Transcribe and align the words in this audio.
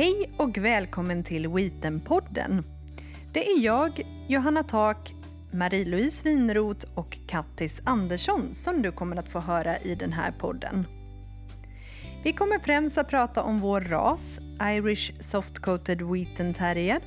Hej 0.00 0.30
och 0.36 0.58
välkommen 0.58 1.24
till 1.24 1.48
Wheaten-podden. 1.48 2.62
Det 3.32 3.48
är 3.50 3.60
jag, 3.60 4.00
Johanna 4.28 4.62
Tak, 4.62 5.14
Marie-Louise 5.52 6.24
Winroth 6.24 6.86
och 6.94 7.18
Kattis 7.26 7.80
Andersson 7.84 8.54
som 8.54 8.82
du 8.82 8.92
kommer 8.92 9.16
att 9.16 9.28
få 9.28 9.40
höra 9.40 9.78
i 9.78 9.94
den 9.94 10.12
här 10.12 10.32
podden. 10.32 10.86
Vi 12.24 12.32
kommer 12.32 12.58
främst 12.58 12.98
att 12.98 13.08
prata 13.08 13.42
om 13.42 13.58
vår 13.58 13.80
ras, 13.80 14.38
Irish 14.62 15.12
Soft-Coated 15.20 16.12
Wheaten 16.12 16.54
Terrier, 16.54 17.00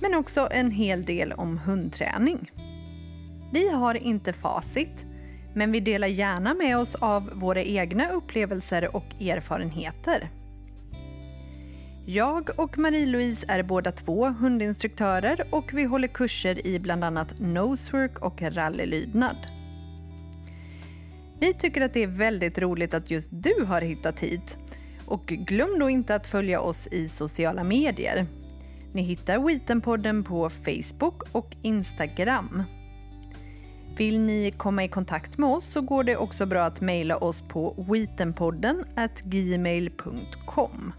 men 0.00 0.14
också 0.14 0.48
en 0.50 0.70
hel 0.70 1.04
del 1.04 1.32
om 1.32 1.58
hundträning. 1.58 2.50
Vi 3.52 3.70
har 3.70 3.94
inte 3.94 4.32
facit, 4.32 5.04
men 5.54 5.72
vi 5.72 5.80
delar 5.80 6.08
gärna 6.08 6.54
med 6.54 6.78
oss 6.78 6.94
av 6.94 7.30
våra 7.34 7.62
egna 7.62 8.08
upplevelser 8.08 8.96
och 8.96 9.20
erfarenheter. 9.20 10.30
Jag 12.06 12.50
och 12.56 12.78
Marie-Louise 12.78 13.46
är 13.48 13.62
båda 13.62 13.92
två 13.92 14.26
hundinstruktörer 14.28 15.46
och 15.50 15.74
vi 15.74 15.84
håller 15.84 16.08
kurser 16.08 16.66
i 16.66 16.78
bland 16.78 17.04
annat 17.04 17.34
nosework 17.38 18.18
och 18.18 18.42
rallylydnad. 18.42 19.36
Vi 21.40 21.54
tycker 21.54 21.80
att 21.80 21.94
det 21.94 22.02
är 22.02 22.06
väldigt 22.06 22.58
roligt 22.58 22.94
att 22.94 23.10
just 23.10 23.28
du 23.32 23.64
har 23.64 23.80
hittat 23.80 24.18
hit. 24.18 24.56
Och 25.06 25.26
glöm 25.26 25.78
då 25.78 25.90
inte 25.90 26.14
att 26.14 26.26
följa 26.26 26.60
oss 26.60 26.86
i 26.86 27.08
sociala 27.08 27.64
medier. 27.64 28.26
Ni 28.92 29.02
hittar 29.02 29.38
Wheatenpodden 29.38 30.24
på 30.24 30.50
Facebook 30.50 31.22
och 31.32 31.56
Instagram. 31.62 32.62
Vill 33.96 34.20
ni 34.20 34.50
komma 34.56 34.84
i 34.84 34.88
kontakt 34.88 35.38
med 35.38 35.48
oss 35.48 35.72
så 35.72 35.80
går 35.80 36.04
det 36.04 36.16
också 36.16 36.46
bra 36.46 36.62
att 36.62 36.80
mejla 36.80 37.16
oss 37.16 37.42
på 37.42 37.86
wheatenpodden 37.88 38.84
gmail.com. 39.24 40.92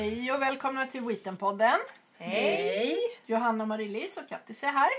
Hej 0.00 0.32
och 0.32 0.42
välkomna 0.42 0.86
till 0.86 1.00
Wheatenpodden. 1.00 1.78
Hej! 2.18 2.96
Johanna 3.26 3.66
Marie-Lis 3.66 4.16
och 4.16 4.28
Kattis 4.28 4.64
är 4.64 4.68
här. 4.68 4.90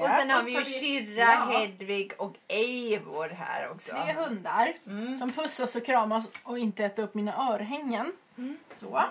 Och 0.00 0.06
sen 0.08 0.30
har 0.30 0.42
vi 0.42 0.52
ju 0.52 0.64
Shirra, 0.64 1.20
Ja. 1.20 1.58
Hedvig 1.58 2.12
och 2.18 2.34
Eivor 2.48 3.28
här 3.28 3.70
också. 3.70 3.90
Tre 3.90 4.12
hundar 4.12 4.72
Mm. 4.86 5.18
som 5.18 5.32
pussas 5.32 5.76
och 5.76 5.86
kramas 5.86 6.24
och 6.44 6.58
inte 6.58 6.84
äter 6.84 7.02
upp 7.02 7.14
mina 7.14 7.52
örhängen. 7.52 8.12
Mm. 8.38 8.56
Så. 8.80 9.02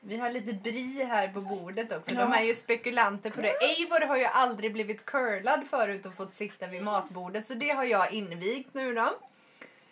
Vi 0.00 0.16
har 0.16 0.30
lite 0.30 0.52
bri 0.52 1.04
här 1.04 1.28
på 1.28 1.40
bordet 1.40 1.92
också. 1.92 2.10
Ja. 2.10 2.20
De 2.20 2.32
är 2.32 2.42
ju 2.42 2.54
spekulanter 2.54 3.30
på 3.30 3.40
det. 3.40 3.48
Eivor 3.64 4.00
har 4.06 4.16
ju 4.16 4.24
aldrig 4.24 4.72
blivit 4.72 5.04
curlad 5.04 5.60
förut 5.70 6.06
och 6.06 6.14
fått 6.14 6.34
sitta 6.34 6.66
vid 6.66 6.82
matbordet 6.82 7.46
så 7.46 7.54
det 7.54 7.70
har 7.70 7.84
jag 7.84 8.12
invigt 8.12 8.74
nu 8.74 8.94
då. 8.94 9.14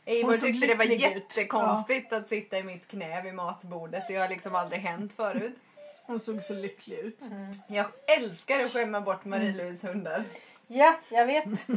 Eivor 0.09 0.37
tyckte 0.37 0.67
det 0.67 0.75
var 0.75 0.85
jättekonstigt 0.85 2.13
att 2.13 2.29
sitta 2.29 2.59
i 2.59 2.63
mitt 2.63 2.89
knä 2.89 3.23
vid 3.23 3.35
matbordet. 3.35 4.05
Det 4.09 4.17
har 4.17 4.29
liksom 4.29 4.55
aldrig 4.55 4.81
hänt 4.81 5.13
förut. 5.13 5.57
Hon 6.03 6.21
såg 6.21 6.43
så 6.43 6.55
lycklig 6.55 6.99
ut. 6.99 7.21
Jag 7.67 7.87
älskar 8.07 8.61
att 8.61 8.73
skämma 8.73 9.01
bort 9.01 9.25
Marie-Louise 9.25 9.87
hundar. 9.87 10.25
Ja, 10.67 10.99
jag 11.09 11.27
vet. 11.27 11.45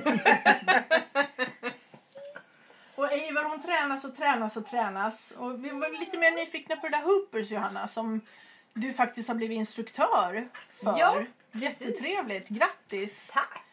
Och 2.96 3.12
Eivor 3.12 3.50
hon 3.50 3.62
tränas 3.62 4.06
och 4.06 4.18
tränas 4.18 4.58
och 4.58 4.66
tränas. 4.66 5.34
Och 5.38 5.66
vi 5.66 5.70
var 5.70 6.00
lite 6.00 6.18
mer 6.18 6.32
nyfikna 6.32 6.76
på 6.76 6.88
det 6.88 6.98
där 6.98 7.04
Hoopers 7.04 7.52
Johanna 7.52 7.88
som 7.88 8.22
du 8.74 8.94
faktiskt 8.94 9.28
har 9.28 9.36
blivit 9.36 9.56
instruktör 9.56 10.50
för. 10.84 11.00
Ja, 11.00 11.24
Jättetrevligt, 11.52 12.48
grattis! 12.48 13.32
Tack! 13.34 13.71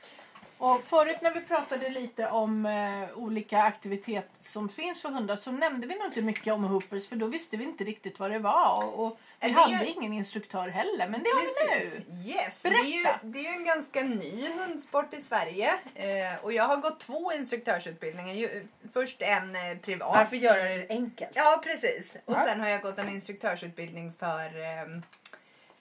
Och 0.59 0.85
förut 0.85 1.17
när 1.21 1.35
vi 1.35 1.41
pratade 1.41 1.89
lite 1.89 2.29
om 2.29 2.67
eh, 2.67 3.19
olika 3.19 3.63
aktiviteter 3.63 4.31
som 4.41 4.69
finns 4.69 5.03
för 5.03 5.09
hundar 5.09 5.37
så 5.37 5.51
nämnde 5.53 5.87
vi 5.87 5.95
nog 5.95 6.05
inte 6.07 6.23
mycket 6.23 6.53
om 6.53 6.65
hoopers 6.65 7.09
för 7.09 7.17
då 7.17 7.27
visste 7.27 7.57
vi 7.57 7.65
inte 7.65 7.85
riktigt 7.85 8.19
vad 8.19 8.31
det 8.31 8.39
var. 8.39 8.85
Och, 8.85 9.07
och 9.07 9.19
vi 9.41 9.47
Det 9.49 9.55
är 9.55 9.59
hade 9.63 9.85
ju- 9.85 9.91
ingen 9.93 10.13
instruktör 10.13 10.69
heller 10.69 11.09
men 11.09 11.23
det 11.23 11.31
har 11.31 11.41
vi 11.41 11.81
nu. 11.85 11.91
Precis. 11.91 12.37
Yes. 12.37 12.55
Det 12.63 12.69
är, 12.69 12.85
ju, 12.85 13.03
Berätta. 13.03 13.19
det 13.23 13.39
är 13.39 13.43
ju 13.43 13.49
en 13.57 13.65
ganska 13.65 14.03
ny 14.03 14.49
hundsport 14.53 15.15
i 15.15 15.23
Sverige. 15.23 15.75
Eh, 15.95 16.45
och 16.45 16.53
jag 16.53 16.65
har 16.65 16.77
gått 16.77 17.01
två 17.01 17.33
instruktörsutbildningar. 17.33 18.51
Först 18.93 19.23
en 19.23 19.57
eh, 19.57 19.79
privat. 19.83 20.17
Varför 20.17 20.37
göra 20.37 20.63
det 20.63 20.87
enkelt? 20.89 21.31
Ja, 21.35 21.61
precis. 21.65 22.13
Och 22.25 22.35
Ja. 22.35 22.45
sen 22.47 22.61
har 22.61 22.69
jag 22.69 22.83
gått 22.83 22.99
en 22.99 23.09
instruktörsutbildning 23.09 24.13
för, 24.19 24.61
ehm, 24.61 25.03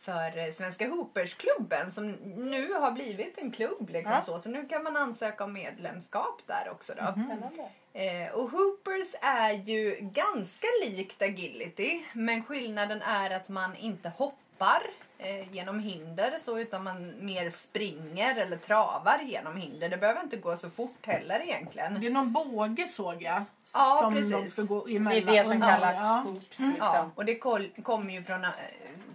för 0.07 0.37
eh, 0.37 0.53
Svenska 0.53 0.87
Hoopersklubben 0.89 1.91
som 1.91 2.11
nu 2.35 2.73
har 2.73 2.91
blivit 2.91 3.37
en 3.37 3.51
klubb. 3.51 3.89
Liksom 3.89 4.11
Ja. 4.11 4.21
så. 4.25 4.39
så 4.39 4.49
nu 4.49 4.65
kan 4.65 4.83
man 4.83 4.97
ansöka 4.97 5.43
om 5.43 5.53
medlemskap 5.53 6.41
där 6.45 6.69
också. 6.71 6.93
Då. 6.93 7.11
Spännande. 7.11 7.69
Eh, 7.93 8.33
och 8.33 8.49
hoopers 8.51 9.15
är 9.21 9.51
ju 9.51 9.97
ganska 10.01 10.67
likt 10.85 11.21
agility 11.21 12.01
men 12.13 12.43
skillnaden 12.43 13.01
är 13.01 13.29
att 13.29 13.49
man 13.49 13.75
inte 13.75 14.09
hoppar 14.09 14.81
eh, 15.17 15.53
genom 15.53 15.79
hinder 15.79 16.37
så 16.41 16.59
utan 16.59 16.83
man 16.83 17.25
mer 17.25 17.49
springer 17.49 18.35
eller 18.35 18.57
travar 18.57 19.19
genom 19.25 19.57
hinder. 19.57 19.89
Det 19.89 19.97
behöver 19.97 20.21
inte 20.23 20.37
gå 20.37 20.57
så 20.57 20.69
fort 20.69 21.05
heller 21.05 21.39
egentligen. 21.39 22.01
Det 22.01 22.07
är 22.07 22.11
någon 22.11 22.33
båge 22.33 22.87
såg 22.87 23.21
jag. 23.23 23.43
Ja, 23.77 23.99
som 24.01 24.13
precis. 24.13 24.31
de 24.31 24.49
ska 24.49 24.61
gå 24.61 24.85
Det 24.85 24.91
är 24.91 24.95
emellan. 24.95 25.33
det 25.35 25.43
som 25.43 25.61
kallas 25.61 25.97
Ja. 25.99 26.23
hoops. 26.27 26.59
Ja, 26.59 26.65
Liksom. 26.67 27.11
och 27.15 27.25
det 27.25 27.35
kommer 27.83 28.13
ju 28.13 28.23
från 28.23 28.43
eh, 28.43 28.51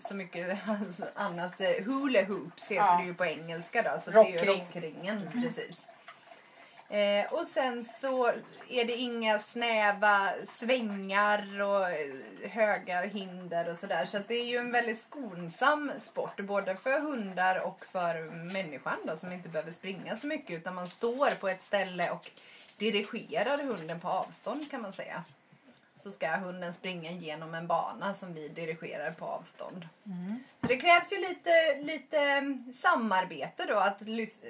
så 0.09 0.15
mycket 0.15 0.59
annat. 1.15 1.61
eh, 1.61 1.85
Hula 1.85 2.25
hoops 2.25 2.65
heter 2.65 2.75
Ja. 2.75 2.97
det 2.99 3.05
ju 3.05 3.15
på 3.15 3.25
engelska 3.25 3.83
då. 3.83 4.01
Så 4.05 4.11
det 4.11 4.19
är 4.19 4.25
ju 4.27 4.39
Rockring. 4.39 4.61
rockringen. 4.65 5.29
Precis. 5.43 5.77
Eh, 6.89 7.33
och 7.33 7.47
sen 7.47 7.85
så 8.01 8.27
är 8.69 8.85
det 8.85 8.97
inga 8.97 9.39
snäva 9.39 10.29
svängar 10.59 11.61
och 11.63 11.91
eh, 11.91 12.51
höga 12.51 13.01
hinder 13.01 13.69
och 13.71 13.77
sådär. 13.77 14.05
Så 14.05 14.17
att 14.17 14.29
det 14.29 14.35
är 14.35 14.45
ju 14.45 14.57
en 14.57 14.73
väldigt 14.73 15.01
skonsam 15.03 15.93
sport 16.01 16.41
både 16.41 16.77
för 16.77 17.01
hundar 17.01 17.61
och 17.67 17.85
för 17.93 18.31
människan 18.53 18.99
då 19.07 19.17
som 19.17 19.33
inte 19.33 19.49
behöver 19.49 19.73
springa 19.73 20.17
så 20.17 20.27
mycket 20.27 20.51
utan 20.59 20.75
man 20.75 20.87
står 20.87 21.31
på 21.41 21.49
ett 21.49 21.63
ställe 21.63 22.11
och 22.11 22.31
dirigerar 22.79 23.59
hunden 23.59 24.01
på 24.01 24.09
avstånd 24.09 24.71
kan 24.71 24.83
man 24.83 24.93
säga 24.93 25.25
så 26.03 26.13
ska 26.13 26.37
hunden 26.37 26.75
springa 26.75 27.11
genom 27.11 27.55
en 27.55 27.67
bana 27.67 28.15
som 28.15 28.35
vi 28.35 28.49
dirigerar 28.49 29.11
på 29.11 29.25
avstånd. 29.25 29.89
Så 30.61 30.67
det 30.67 30.77
krävs 30.77 31.13
ju 31.13 31.17
lite, 31.17 31.81
lite 31.81 32.19
mm, 32.19 32.75
samarbete 32.77 33.65
då, 33.69 33.77
att, 33.77 34.03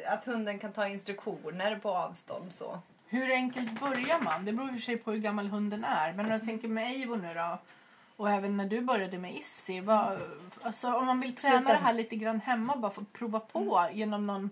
att 0.07 0.25
hunden 0.25 0.59
kan 0.59 0.73
ta 0.73 0.89
instruktioner 0.89 1.77
på 1.77 1.91
avstånd. 1.91 2.53
så. 2.53 2.81
Hur 3.09 3.31
enkelt 3.31 3.81
börjar 3.81 4.21
man? 4.21 4.45
Det 4.45 4.53
beror 4.53 4.69
i 4.69 4.71
och 4.71 4.75
för 4.75 4.83
sig 4.83 4.97
på 4.97 5.13
hur 5.13 5.19
gammal 5.19 5.49
hunden 5.49 5.85
är. 5.85 6.13
Men 6.13 6.27
om 6.27 6.33
jag 6.33 6.45
tänker 6.45 6.69
med 6.69 6.87
Eivor 6.87 7.17
nu 7.17 7.35
då. 7.35 7.59
Och 8.17 8.31
även 8.31 8.57
när 8.57 8.67
du 8.67 8.81
började 8.81 9.19
med. 9.19 9.43
Vad, 9.83 10.21
alltså 10.63 10.95
om 10.95 11.07
man 11.07 11.21
vill 11.21 11.37
träna 11.37 11.73
det 11.73 11.79
här 11.79 11.93
lite 11.93 12.17
grann 12.17 12.41
hemma. 12.41 12.77
Bara 12.77 12.93
få 12.93 13.05
prova 13.13 13.41
på 13.41 13.89
genom 13.93 14.27
någon, 14.27 14.51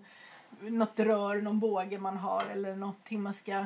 något 0.59 0.99
rör, 0.99 1.41
någon 1.41 1.59
båge 1.59 1.97
man 1.97 2.17
har. 2.17 2.43
Eller 2.51 2.75
någonting 2.75 3.21
man 3.21 3.33
ska 3.33 3.65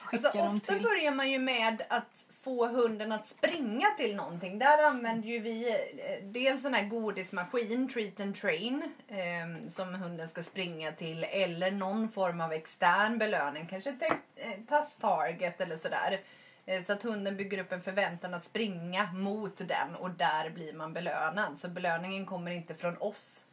skicka 0.00 0.26
Alltså, 0.28 0.38
dem 0.44 0.56
ofta 0.56 0.72
till. 0.72 0.82
börjar 0.82 1.10
man 1.12 1.30
ju 1.30 1.38
med 1.38 1.82
att 1.88 2.24
få 2.42 2.66
hunden 2.66 3.12
att 3.12 3.26
springa 3.26 3.86
till 3.96 4.16
någonting. 4.16 4.58
Där 4.58 4.82
använder 4.82 5.28
ju 5.28 5.38
vi 5.38 5.70
eh, 5.70 6.24
dels 6.24 6.64
en 6.64 6.74
här 6.74 6.84
godismaskin, 6.88 7.88
treat 7.88 8.20
and 8.20 8.34
train, 8.36 8.92
eh, 9.08 9.68
som 9.68 9.94
hunden 9.94 10.28
ska 10.28 10.42
springa 10.42 10.92
till. 10.92 11.24
Eller 11.24 11.70
någon 11.70 12.08
form 12.08 12.40
av 12.40 12.52
extern 12.52 13.18
belöning, 13.18 13.66
kanske 13.66 13.90
ett 13.90 14.02
eh, 14.36 14.84
target 15.00 15.60
eller 15.60 15.76
sådär. 15.76 16.20
Eh, 16.66 16.82
Så 16.82 16.92
att 16.92 17.02
hunden 17.02 17.36
bygger 17.36 17.58
upp 17.58 17.72
en 17.72 17.82
förväntan 17.82 18.34
att 18.34 18.44
springa 18.44 19.12
mot 19.12 19.56
den 19.58 19.94
och 19.98 20.10
där 20.10 20.50
blir 20.50 20.72
man 20.72 20.92
belönad. 20.92 21.58
Så 21.58 21.68
belöningen 21.68 22.26
kommer 22.26 22.50
inte 22.50 22.74
från 22.74 22.96
oss 22.98 23.44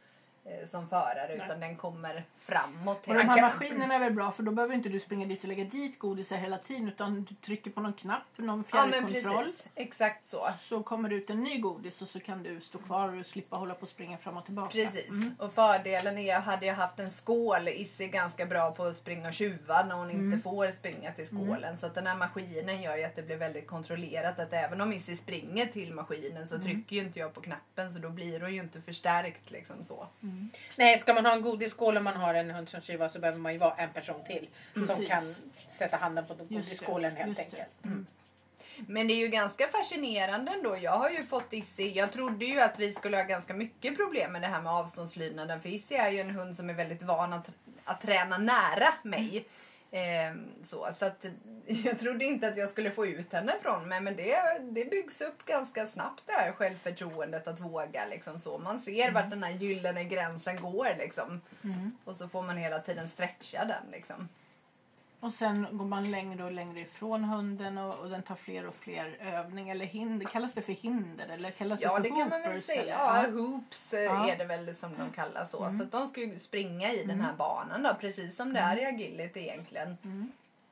som 0.66 0.88
förare 0.88 1.34
utan 1.34 1.60
den 1.60 1.76
kommer 1.76 2.24
framåt. 2.38 3.06
Och 3.08 3.14
de 3.14 3.20
här 3.28 3.40
maskinerna 3.42 3.94
är 3.94 3.98
väl 3.98 4.12
bra 4.12 4.30
för 4.32 4.42
då 4.42 4.50
behöver 4.52 4.74
inte 4.74 4.88
du 4.88 5.00
springa 5.00 5.26
dit 5.26 5.42
och 5.42 5.48
lägga 5.48 5.64
dit 5.64 5.98
godisar 5.98 6.36
hela 6.36 6.58
tiden 6.58 6.88
utan 6.88 7.22
du 7.24 7.34
trycker 7.34 7.70
på 7.70 7.80
någon 7.80 7.92
knapp, 7.92 8.22
någon 8.36 8.64
Ja 8.72 8.86
fjärrkontroll. 8.90 9.44
precis, 9.44 9.64
exakt 9.74 10.26
så. 10.26 10.48
så 10.60 10.82
kommer 10.82 11.08
det 11.08 11.14
ut 11.14 11.30
en 11.30 11.42
ny 11.42 11.58
godis 11.58 12.02
och 12.02 12.08
så 12.08 12.20
kan 12.20 12.42
du 12.42 12.60
stå 12.60 12.78
kvar 12.78 13.20
och 13.20 13.26
slippa 13.26 13.56
hålla 13.56 13.74
på 13.74 13.82
och 13.82 13.88
springa 13.88 14.18
fram 14.18 14.36
och 14.36 14.44
tillbaka. 14.44 14.72
Precis. 14.72 15.08
Mm. 15.08 15.34
Och 15.38 15.52
fördelen 15.52 16.18
är, 16.18 16.40
hade 16.40 16.66
jag 16.66 16.74
haft 16.74 16.98
en 16.98 17.10
skål, 17.10 17.68
Issy 17.68 18.04
är 18.04 18.08
ganska 18.08 18.46
bra 18.46 18.70
på 18.72 18.84
att 18.84 18.96
springa 18.96 19.28
och 19.28 19.34
tjuva 19.34 19.82
när 19.84 19.94
hon 19.94 20.08
Mm. 20.10 20.32
inte 20.32 20.42
får 20.42 20.70
springa 20.70 21.12
till 21.12 21.26
skålen. 21.26 21.78
Så 21.78 21.86
att 21.86 21.94
den 21.94 22.06
här 22.06 22.16
maskinen 22.16 22.82
gör 22.82 22.96
ju 22.96 23.04
att 23.04 23.16
det 23.16 23.22
blir 23.22 23.36
väldigt 23.36 23.66
kontrollerat. 23.66 24.38
Att 24.38 24.52
även 24.52 24.80
om 24.80 24.92
Issy 24.92 25.16
springer 25.16 25.66
till 25.66 25.94
maskinen 25.94 26.32
Mm. 26.36 26.46
så 26.46 26.58
trycker 26.58 26.96
ju 26.96 27.02
inte 27.02 27.18
jag 27.18 27.34
på 27.34 27.40
knappen 27.40 27.92
så 27.92 27.98
då 27.98 28.10
blir 28.10 28.40
hon 28.40 28.54
ju 28.54 28.60
inte 28.60 28.80
förstärkt 28.80 29.50
liksom 29.50 29.84
så. 29.84 30.06
Mm. 30.22 30.37
Nej, 30.76 30.98
ska 30.98 31.14
man 31.14 31.26
ha 31.26 31.32
en 31.32 31.42
godisskål 31.42 31.96
och 31.96 32.02
man 32.02 32.16
har 32.16 32.34
en 32.34 32.50
hund 32.50 32.68
som 32.68 32.80
tjuvar 32.80 33.08
så 33.08 33.18
behöver 33.18 33.38
man 33.38 33.52
ju 33.52 33.58
vara 33.58 33.74
en 33.74 33.92
person 33.92 34.24
till. 34.26 34.48
Som 34.74 34.86
Precis. 34.86 35.08
kan 35.08 35.34
sätta 35.68 35.96
handen 35.96 36.26
på 36.26 36.34
godisskålen 36.34 37.16
helt 37.16 37.38
just 37.38 37.50
det. 37.50 37.56
enkelt. 37.82 38.06
Men 38.86 39.08
det 39.08 39.14
är 39.14 39.18
ju 39.18 39.28
ganska 39.28 39.68
fascinerande 39.68 40.52
ändå. 40.52 40.76
Jag 40.76 40.92
har 40.92 41.10
ju 41.10 41.24
fått 41.24 41.52
Issi. 41.52 41.92
Jag 41.92 42.12
trodde 42.12 42.44
ju 42.44 42.60
att 42.60 42.78
vi 42.78 42.92
skulle 42.92 43.16
ha 43.16 43.24
ganska 43.24 43.54
mycket 43.54 43.96
problem 43.96 44.32
med 44.32 44.42
det 44.42 44.48
här 44.48 44.60
med 44.62 44.72
avståndslydnaden. 44.72 45.60
För 45.60 45.68
Issi 45.68 45.94
är 45.94 46.10
ju 46.10 46.20
en 46.20 46.30
hund 46.30 46.56
som 46.56 46.70
är 46.70 46.74
väldigt 46.74 47.02
van 47.02 47.32
att, 47.32 47.46
att 47.84 48.00
träna 48.00 48.38
nära 48.38 48.94
mig. 49.02 49.44
Ehm, 49.90 50.48
så 50.62 50.88
så 50.98 51.04
att, 51.04 51.24
jag 51.66 51.98
trodde 51.98 52.24
inte 52.24 52.48
att 52.48 52.56
jag 52.56 52.68
skulle 52.68 52.90
få 52.90 53.06
ut 53.06 53.32
henne 53.32 53.52
från 53.62 53.88
mig. 53.88 54.00
Men 54.00 54.16
det, 54.16 54.58
det 54.70 54.84
byggs 54.84 55.20
upp 55.20 55.44
ganska 55.44 55.86
snabbt 55.86 56.22
det 56.26 56.32
här 56.32 56.52
självförtroendet 56.52 57.48
att 57.48 57.60
våga. 57.60 58.06
Liksom 58.06 58.38
så. 58.38 58.58
Man 58.58 58.80
ser 58.80 59.10
vart 59.10 59.30
den 59.30 59.42
här 59.42 59.52
gyllene 59.52 60.04
gränsen 60.04 60.60
går. 60.62 60.88
Liksom. 60.98 61.40
Och 62.04 62.16
så 62.16 62.28
får 62.28 62.42
man 62.42 62.56
hela 62.56 62.80
tiden 62.80 63.08
stretcha 63.08 63.64
den. 63.64 63.90
Liksom. 63.92 64.28
Och 65.20 65.32
sen 65.34 65.66
går 65.70 65.84
man 65.84 66.10
längre 66.10 66.44
och 66.44 66.52
längre 66.52 66.80
ifrån 66.80 67.24
hunden 67.24 67.78
och, 67.78 67.94
och 67.98 68.10
den 68.10 68.22
tar 68.22 68.34
fler 68.34 68.66
och 68.66 68.74
fler 68.74 69.16
övningar. 69.20 69.74
Eller 69.74 69.86
hinder. 69.86 70.26
Kallas 70.26 70.52
det 70.52 70.62
för 70.62 70.72
hinder 70.72 71.26
eller 71.28 71.50
kallas 71.50 71.80
Ja 71.80 71.96
det 71.98 72.02
det 72.02 72.08
för 72.08 72.16
kan 72.16 72.28
man 72.28 72.40
väl 72.40 72.48
hoopers, 72.50 72.64
säga. 72.64 72.82
eller? 72.82 73.28
Ja, 73.28 73.30
hoops 73.30 73.94
eh, 73.94 74.00
Ja. 74.02 74.28
är 74.30 74.36
det 74.36 74.44
väl 74.44 74.74
som 74.74 74.98
de 74.98 75.10
kallas 75.10 75.50
så. 75.50 75.58
Så 75.78 75.82
att 75.82 75.92
de 75.92 76.08
ska 76.08 76.20
ju 76.20 76.38
springa 76.38 76.92
i 76.92 77.04
den 77.04 77.20
här 77.20 77.32
banan 77.32 77.82
då 77.82 77.94
precis 78.00 78.36
som 78.36 78.52
det 78.52 78.60
är 78.60 78.76
i 78.76 78.84
agility 78.84 79.40
egentligen. 79.40 79.96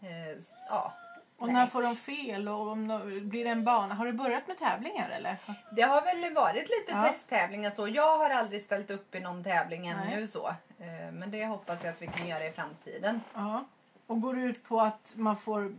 Eh, 0.00 0.38
s- 0.38 0.54
ja. 0.68 0.92
Och 1.38 1.46
Nej. 1.46 1.54
när 1.56 1.66
får 1.66 1.82
de 1.82 1.96
fel? 1.96 2.48
Och 2.48 2.68
om 2.68 2.88
de, 2.88 3.28
blir 3.28 3.44
det 3.44 3.50
en 3.50 3.64
bana? 3.64 3.94
Har 3.94 4.06
du 4.06 4.12
börjat 4.12 4.48
med 4.48 4.58
tävlingar 4.58 5.08
eller? 5.10 5.36
Det 5.70 5.82
har 5.82 6.02
väl 6.02 6.34
varit 6.34 6.62
lite 6.68 6.92
Ja. 6.92 7.02
testtävlingar 7.02 7.70
så. 7.70 7.88
Jag 7.88 8.18
har 8.18 8.30
aldrig 8.30 8.62
ställt 8.62 8.90
upp 8.90 9.14
i 9.14 9.20
någon 9.20 9.44
tävling 9.44 9.86
ännu 9.86 10.04
Nej. 10.16 10.28
så. 10.28 10.48
Eh, 10.78 11.12
men 11.12 11.30
det 11.30 11.46
hoppas 11.46 11.84
jag 11.84 11.90
att 11.94 12.02
vi 12.02 12.06
kan 12.06 12.26
göra 12.28 12.46
i 12.46 12.52
framtiden. 12.52 13.20
Ja. 13.34 13.64
Och 14.06 14.20
går 14.20 14.34
det 14.34 14.40
ut 14.40 14.64
på 14.68 14.80
att 14.80 15.12
man 15.14 15.36
får 15.36 15.72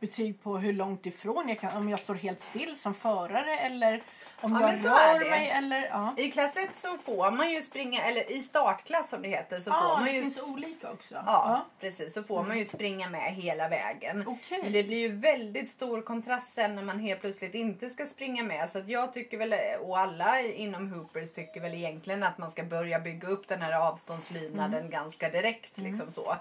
betyg 0.00 0.42
på 0.42 0.58
hur 0.58 0.72
långt 0.72 1.06
ifrån 1.06 1.48
jag 1.48 1.60
kan, 1.60 1.76
om 1.76 1.88
jag 1.88 1.98
står 1.98 2.14
helt 2.14 2.40
still 2.40 2.76
som 2.76 2.94
förare 2.94 3.58
eller 3.58 4.02
om 4.40 4.52
Ja, 4.52 4.60
jag 4.72 4.84
rör 4.84 5.24
det. 5.24 5.30
mig 5.30 5.50
eller 5.50 5.86
ja. 5.86 6.14
I 6.16 6.30
klass 6.30 6.56
1 6.56 6.68
så 6.76 6.98
får 6.98 7.30
man 7.30 7.50
ju 7.50 7.62
springa, 7.62 8.02
eller 8.02 8.32
i 8.32 8.42
startklass 8.42 9.10
som 9.10 9.22
det 9.22 9.28
heter, 9.28 9.56
så 9.56 9.62
får 9.62 9.72
Ja, 9.72 9.94
man 9.96 10.04
det 10.04 10.10
ju 10.12 10.22
finns 10.22 10.40
olika 10.42 10.90
också. 10.92 11.14
Ja, 11.26 11.64
precis. 11.80 12.14
Så 12.14 12.22
får 12.22 12.42
man 12.42 12.58
ju 12.58 12.64
springa 12.64 13.08
med 13.08 13.34
hela 13.34 13.68
vägen. 13.68 14.24
Okej. 14.26 14.60
Men 14.62 14.72
det 14.72 14.82
blir 14.82 14.98
ju 14.98 15.08
väldigt 15.08 15.70
stor 15.70 16.02
kontrast 16.02 16.54
sen 16.54 16.74
när 16.74 16.82
man 16.82 16.98
helt 16.98 17.20
plötsligt 17.20 17.54
inte 17.54 17.90
ska 17.90 18.06
springa 18.06 18.42
med. 18.42 18.70
Så 18.70 18.82
jag 18.86 19.12
tycker 19.12 19.38
väl, 19.38 19.54
och 19.80 19.98
alla 19.98 20.40
inom 20.40 20.92
Hoopers 20.92 21.32
tycker 21.32 21.60
väl 21.60 21.74
egentligen 21.74 22.22
att 22.22 22.38
man 22.38 22.50
ska 22.50 22.62
börja 22.64 22.98
bygga 23.00 23.28
upp 23.28 23.48
den 23.48 23.62
här 23.62 23.72
avståndslydnaden 23.88 24.78
Mm. 24.80 24.90
ganska 24.90 25.28
direkt. 25.28 25.78
Liksom 25.78 26.12
så. 26.12 26.36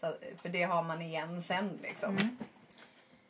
Så, 0.00 0.14
för 0.42 0.48
det 0.48 0.62
har 0.62 0.82
man 0.82 1.02
igen 1.02 1.42
sen 1.42 1.78
liksom. 1.82 2.10
Mm. 2.16 2.36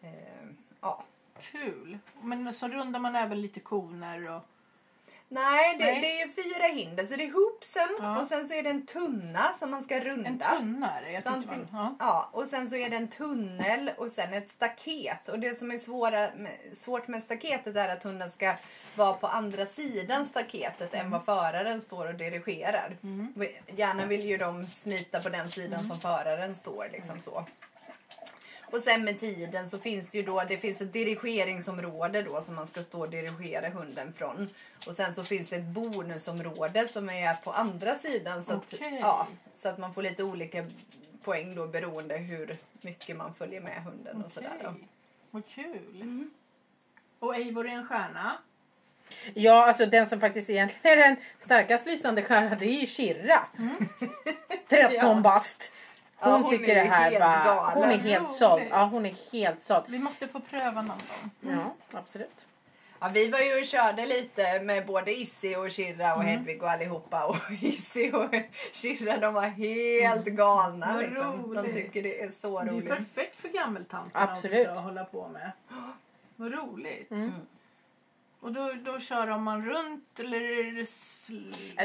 Eh, 0.02 0.48
ja. 0.80 1.04
Kul. 1.40 1.98
Men 2.22 2.54
så 2.54 2.68
rundar 2.68 3.00
man 3.00 3.16
även 3.16 3.40
lite 3.40 3.60
koner 3.60 4.30
och... 4.30 4.42
Nej, 5.28 5.76
det, 5.78 5.84
Nej. 5.84 6.00
det 6.00 6.20
är 6.22 6.28
fyra 6.28 6.64
hinder. 6.66 7.04
Så 7.04 7.16
det 7.16 7.24
är 7.24 7.32
hoopsen 7.32 7.88
Ja. 8.00 8.20
och 8.20 8.26
sen 8.26 8.48
så 8.48 8.54
är 8.54 8.62
det 8.62 8.70
en 8.70 8.86
tunna 8.86 9.52
som 9.58 9.70
man 9.70 9.82
ska 9.84 10.00
runda. 10.00 10.28
En 10.28 10.38
tunnare. 10.58 11.12
Jag 11.12 11.22
Så 11.22 11.28
tyckte 11.28 11.38
antingen- 11.52 11.68
man, 11.72 11.96
ja. 12.00 12.06
Ja, 12.06 12.28
och 12.32 12.46
sen 12.46 12.70
så 12.70 12.76
är 12.76 12.90
det 12.90 12.96
en 12.96 13.08
tunnel 13.08 13.90
och 13.98 14.10
sen 14.10 14.34
ett 14.34 14.50
staket. 14.50 15.28
Och 15.28 15.38
det 15.38 15.58
som 15.58 15.70
är 15.70 15.78
svåra, 15.78 16.28
svårt 16.76 17.08
med 17.08 17.22
staketet 17.22 17.76
är 17.76 17.88
att 17.88 18.02
hunden 18.02 18.30
ska 18.30 18.54
vara 18.96 19.12
på 19.12 19.26
andra 19.26 19.66
sidan 19.66 20.26
staketet 20.26 20.94
än 20.94 21.10
vad 21.10 21.24
föraren 21.24 21.80
står 21.82 22.06
och 22.08 22.14
dirigerar. 22.14 22.96
Gärna 23.76 24.06
vill 24.06 24.24
ju 24.24 24.36
de 24.36 24.66
smita 24.66 25.22
på 25.22 25.28
den 25.28 25.50
sidan 25.50 25.84
som 25.88 26.00
föraren 26.00 26.54
står. 26.54 26.88
Liksom 26.92 27.20
så. 27.20 27.44
Och 28.70 28.80
sen 28.80 29.04
med 29.04 29.20
tiden 29.20 29.68
så 29.70 29.78
finns 29.78 30.08
det 30.08 30.18
ju 30.18 30.24
då, 30.24 30.42
det 30.48 30.58
finns 30.58 30.80
ett 30.80 30.92
dirigeringsområde 30.92 32.22
då 32.22 32.40
som 32.40 32.54
man 32.54 32.66
ska 32.66 32.82
stå 32.82 33.00
och 33.00 33.10
dirigera 33.10 33.68
hunden 33.68 34.12
från. 34.12 34.48
Och 34.86 34.94
sen 34.94 35.14
så 35.14 35.24
finns 35.24 35.48
det 35.50 35.56
ett 35.56 35.64
bonusområde 35.64 36.88
som 36.88 37.10
är 37.10 37.34
på 37.34 37.52
andra 37.52 37.94
sidan 37.94 38.44
så, 38.44 38.54
Okej. 38.54 38.94
att, 38.94 39.00
ja, 39.00 39.26
så 39.54 39.68
att 39.68 39.78
man 39.78 39.94
får 39.94 40.02
lite 40.02 40.22
olika 40.24 40.66
poäng 41.22 41.54
då 41.54 41.66
beroende 41.66 42.16
hur 42.16 42.58
mycket 42.80 43.16
man 43.16 43.34
följer 43.34 43.60
med 43.60 43.82
hunden 43.82 44.24
och 44.24 44.30
sådär 44.30 44.58
då. 44.62 44.74
Vad 45.30 45.48
kul. 45.48 46.28
Och 47.18 47.36
Eivor 47.36 47.66
är 47.68 47.72
en 47.72 47.86
stjärna. 47.86 48.32
Ja, 49.34 49.66
alltså 49.68 49.86
den 49.86 50.06
som 50.06 50.20
faktiskt 50.20 50.50
egentligen 50.50 50.98
är 50.98 51.02
den 51.08 51.16
starkast 51.40 51.86
lysande 51.86 52.22
stjärnan 52.22 52.58
det 52.58 52.64
är 52.66 52.80
ju 52.80 52.86
Shirra. 52.86 53.46
13 54.68 54.94
Ja. 54.94 55.14
bast. 55.14 55.72
Hon, 56.18 56.32
Ja, 56.32 56.38
hon 56.38 56.50
tycker 56.50 56.74
det 56.74 56.80
här 56.80 57.10
bara, 57.20 57.44
galen. 57.44 57.74
hon 57.74 57.90
är 57.90 57.98
helt 57.98 58.24
Roligt. 58.24 58.36
såld. 58.36 58.62
Ja, 58.70 58.84
hon 58.92 59.06
är 59.06 59.14
helt 59.32 59.62
såld. 59.62 59.84
Vi 59.88 59.98
måste 59.98 60.28
få 60.28 60.40
pröva 60.40 60.82
någon 60.82 60.86
gång. 60.86 61.30
Ja, 61.40 61.74
absolut. 61.98 62.46
Ja, 63.00 63.08
vi 63.14 63.28
var 63.30 63.38
ju 63.38 63.60
och 63.60 63.66
körde 63.66 64.06
lite 64.06 64.60
med 64.60 64.86
både 64.86 65.18
Issi 65.18 65.56
och 65.56 65.72
Shirra 65.72 66.14
och 66.14 66.20
Mm. 66.22 66.32
Hedvig 66.38 66.62
och 66.62 66.70
allihopa. 66.70 67.24
Och 67.26 67.36
Issi 67.62 68.12
och 68.14 68.34
Shirra 68.72 69.16
de 69.16 69.34
var 69.34 69.42
helt 69.42 70.24
galna. 70.24 70.92
Vad 70.92 71.02
Liksom. 71.02 71.54
De 71.54 71.60
roligt. 71.60 71.74
tycker 71.74 72.02
det 72.02 72.22
är 72.22 72.30
så 72.40 72.60
Det 72.62 72.68
är 72.68 72.72
roligt. 72.72 72.88
perfekt 72.88 73.36
för 73.40 73.48
gammeltanterna 73.48 74.30
Absolut. 74.32 74.66
också 74.68 74.78
att 74.78 74.84
hålla 74.84 75.04
på 75.04 75.28
med. 75.28 75.52
Vad 76.36 76.52
roligt. 76.52 77.10
Mm. 77.10 77.32
Och 78.46 78.52
då, 78.52 78.72
då 78.84 79.00
kör 79.00 79.38
man 79.38 79.66
runt 79.66 80.20
eller 80.20 80.84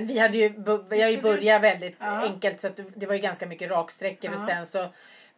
Vi 0.05 0.19
hade 0.19 0.37
ju, 0.37 0.49
vi 0.89 1.01
har 1.01 1.09
ju 1.09 1.21
börjat 1.21 1.61
väldigt 1.61 1.95
Ja. 1.99 2.05
enkelt 2.05 2.61
så 2.61 2.69
det 2.95 3.05
var 3.05 3.13
ju 3.13 3.19
ganska 3.21 3.45
mycket 3.45 3.69
raksträckor 3.71 4.29
och 4.29 4.41
Ja. 4.41 4.47
sen 4.47 4.65
så 4.65 4.89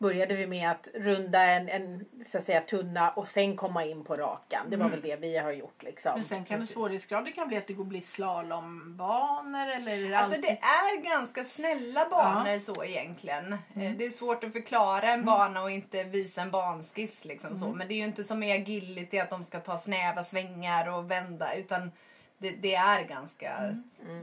började 0.04 0.36
vi 0.36 0.48
med 0.48 0.72
att 0.72 0.88
runda 0.94 1.44
en, 1.44 1.70
en 1.70 2.06
så 2.28 2.38
att 2.38 2.44
säga, 2.44 2.62
tunna 2.62 3.10
och 3.10 3.28
sen 3.28 3.56
komma 3.56 3.86
in 3.86 4.04
på 4.04 4.16
rakan. 4.18 4.70
Det 4.70 4.78
var 4.78 4.90
väl 4.90 5.02
det 5.02 5.16
vi 5.16 5.38
har 5.38 5.52
gjort 5.52 5.84
liksom. 5.84 6.12
Men 6.16 6.24
sen 6.24 6.46
kan 6.46 6.56
det 6.60 6.62
Precis. 6.62 6.74
svårighetsgrader 6.76 7.32
kan 7.32 7.48
bli 7.48 7.58
att 7.58 7.68
det 7.68 7.74
går 7.74 7.84
bli 7.84 8.02
slalombanor 8.02 9.68
eller 9.68 9.92
är 9.92 10.10
det 10.10 10.18
Alltså 10.18 10.38
alltid... 10.38 10.42
det 10.42 10.60
är 10.62 11.02
ganska 11.02 11.44
snälla 11.46 12.10
banor 12.10 12.60
så 12.60 12.84
egentligen. 12.84 13.54
Eh, 13.54 13.92
Det 13.98 14.06
är 14.06 14.12
svårt 14.12 14.44
att 14.44 14.54
förklara 14.54 15.08
en 15.14 15.26
bana 15.26 15.62
och 15.62 15.72
inte 15.72 16.04
visa 16.04 16.42
en 16.42 16.52
banskiss 16.52 17.26
liksom 17.26 17.58
så. 17.58 17.68
Men 17.68 17.88
det 17.88 17.94
är 17.94 17.98
ju 17.98 18.06
inte 18.06 18.24
som 18.24 18.44
i 18.44 18.52
agility 18.52 19.20
att 19.20 19.30
de 19.30 19.44
ska 19.44 19.60
ta 19.60 19.78
snäva 19.78 20.24
svängar 20.24 20.90
och 20.98 21.12
vända 21.12 21.56
utan 21.56 21.92
det, 22.38 22.50
det 22.52 22.76
är 22.76 23.04
ganska... 23.04 23.76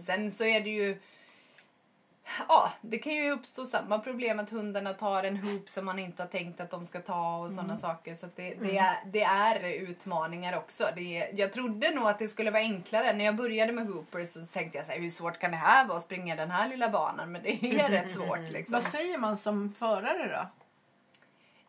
Sen 0.07 0.33
så 0.33 0.45
är 0.45 0.61
det 0.61 0.71
ju 0.71 0.99
Ja, 2.49 2.73
det 2.81 2.99
kan 2.99 3.13
ju 3.13 3.31
uppstå 3.31 3.67
samma 3.67 3.99
problem 3.99 4.39
att 4.39 4.51
hundarna 4.51 4.93
tar 4.93 5.23
en 5.25 5.37
hoop 5.37 5.69
som 5.69 5.85
man 5.85 5.99
inte 5.99 6.23
har 6.23 6.29
tänkt 6.29 6.61
att 6.61 6.71
de 6.71 6.87
ska 6.87 7.01
ta 7.01 7.37
och 7.37 7.53
sådana 7.53 7.77
saker. 7.77 8.15
Så 8.15 8.27
det, 8.37 8.55
det, 8.55 8.79
är, 8.79 8.97
det 9.07 9.23
är 9.23 9.65
utmaningar 9.65 10.57
också. 10.57 10.89
Det 10.95 11.19
är, 11.19 11.31
jag 11.35 11.53
trodde 11.53 11.91
nog 11.91 12.09
att 12.09 12.19
det 12.19 12.29
skulle 12.29 12.51
vara 12.51 12.63
enklare. 12.63 13.13
När 13.13 13.25
jag 13.25 13.37
började 13.37 13.73
med 13.73 13.87
hoopers 13.87 14.29
så 14.29 14.47
tänkte 14.47 14.79
jag 14.79 14.87
så 14.87 14.93
här, 14.93 15.01
hur 15.01 15.11
svårt 15.11 15.39
kan 15.39 15.51
det 15.51 15.57
här 15.57 15.87
vara 15.87 15.99
att 15.99 16.05
springa 16.05 16.37
den 16.37 16.51
här 16.51 16.69
lilla 16.69 16.89
banan? 16.89 17.33
Men 17.33 17.43
det 17.43 17.65
är 17.65 17.89
rätt 17.89 18.15
svårt 18.15 18.39
liksom. 18.51 18.73
Vad 18.73 18.83
säger 18.83 19.19
man 19.19 19.37
som 19.37 19.73
förare 19.79 20.29
då? 20.37 20.60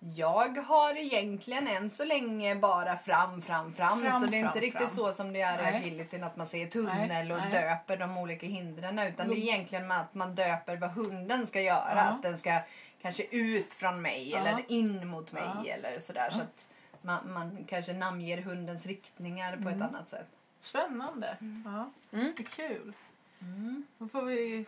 Jag 0.04 0.58
har 0.58 0.98
egentligen 0.98 1.68
än 1.68 1.90
så 1.90 2.04
länge 2.06 2.56
bara 2.56 2.98
fram, 2.98 3.42
fram, 3.42 3.74
fram. 3.74 4.02
Fram, 4.02 4.22
så 4.22 4.28
det 4.28 4.36
är 4.38 4.40
inte 4.40 4.52
fram, 4.52 4.62
riktigt 4.62 4.82
fram. 4.82 4.96
så 4.96 5.14
som 5.14 5.34
det 5.34 5.42
är 5.42 5.62
i 5.74 5.76
agilityn 5.78 6.24
att 6.24 6.36
man 6.38 6.48
säger 6.48 6.68
tunnel 6.68 7.08
Nej, 7.08 7.34
och 7.34 7.40
nej. 7.40 7.52
döper 7.52 7.98
de 7.98 8.18
olika 8.18 8.48
hindren. 8.48 9.00
Utan 9.00 9.28
det 9.28 9.34
är 9.34 9.38
egentligen 9.38 9.88
med 9.88 10.00
att 10.02 10.14
man 10.14 10.36
döper 10.36 10.76
vad 10.78 10.92
hunden 10.92 11.48
ska 11.48 11.62
göra. 11.62 11.94
Ja. 11.96 12.02
Att 12.02 12.24
den 12.24 12.38
ska 12.38 12.60
kanske 13.02 13.24
ut 13.32 13.74
från 13.74 14.02
mig 14.02 14.30
Ja. 14.32 14.38
eller 14.38 14.72
in 14.72 15.08
mot 15.08 15.32
mig 15.32 15.44
Ja. 15.66 15.72
eller 15.74 16.00
sådär. 16.00 16.30
Så 16.30 16.42
att 16.42 16.68
man, 17.02 17.34
man 17.34 17.66
kanske 17.70 17.94
namnger 17.94 18.42
hundens 18.42 18.86
riktningar 18.86 19.52
på 19.56 19.62
Mm. 19.70 19.74
ett 19.74 19.82
annat 19.90 20.10
sätt. 20.10 20.28
Spännande. 20.62 21.38
Ja, 21.66 21.90
Mm. 22.18 22.34
det 22.38 22.44
är 22.44 22.68
kul. 22.68 22.94
Mm. 23.42 23.86
Då 23.98 24.08
får 24.08 24.22
vi 24.22 24.66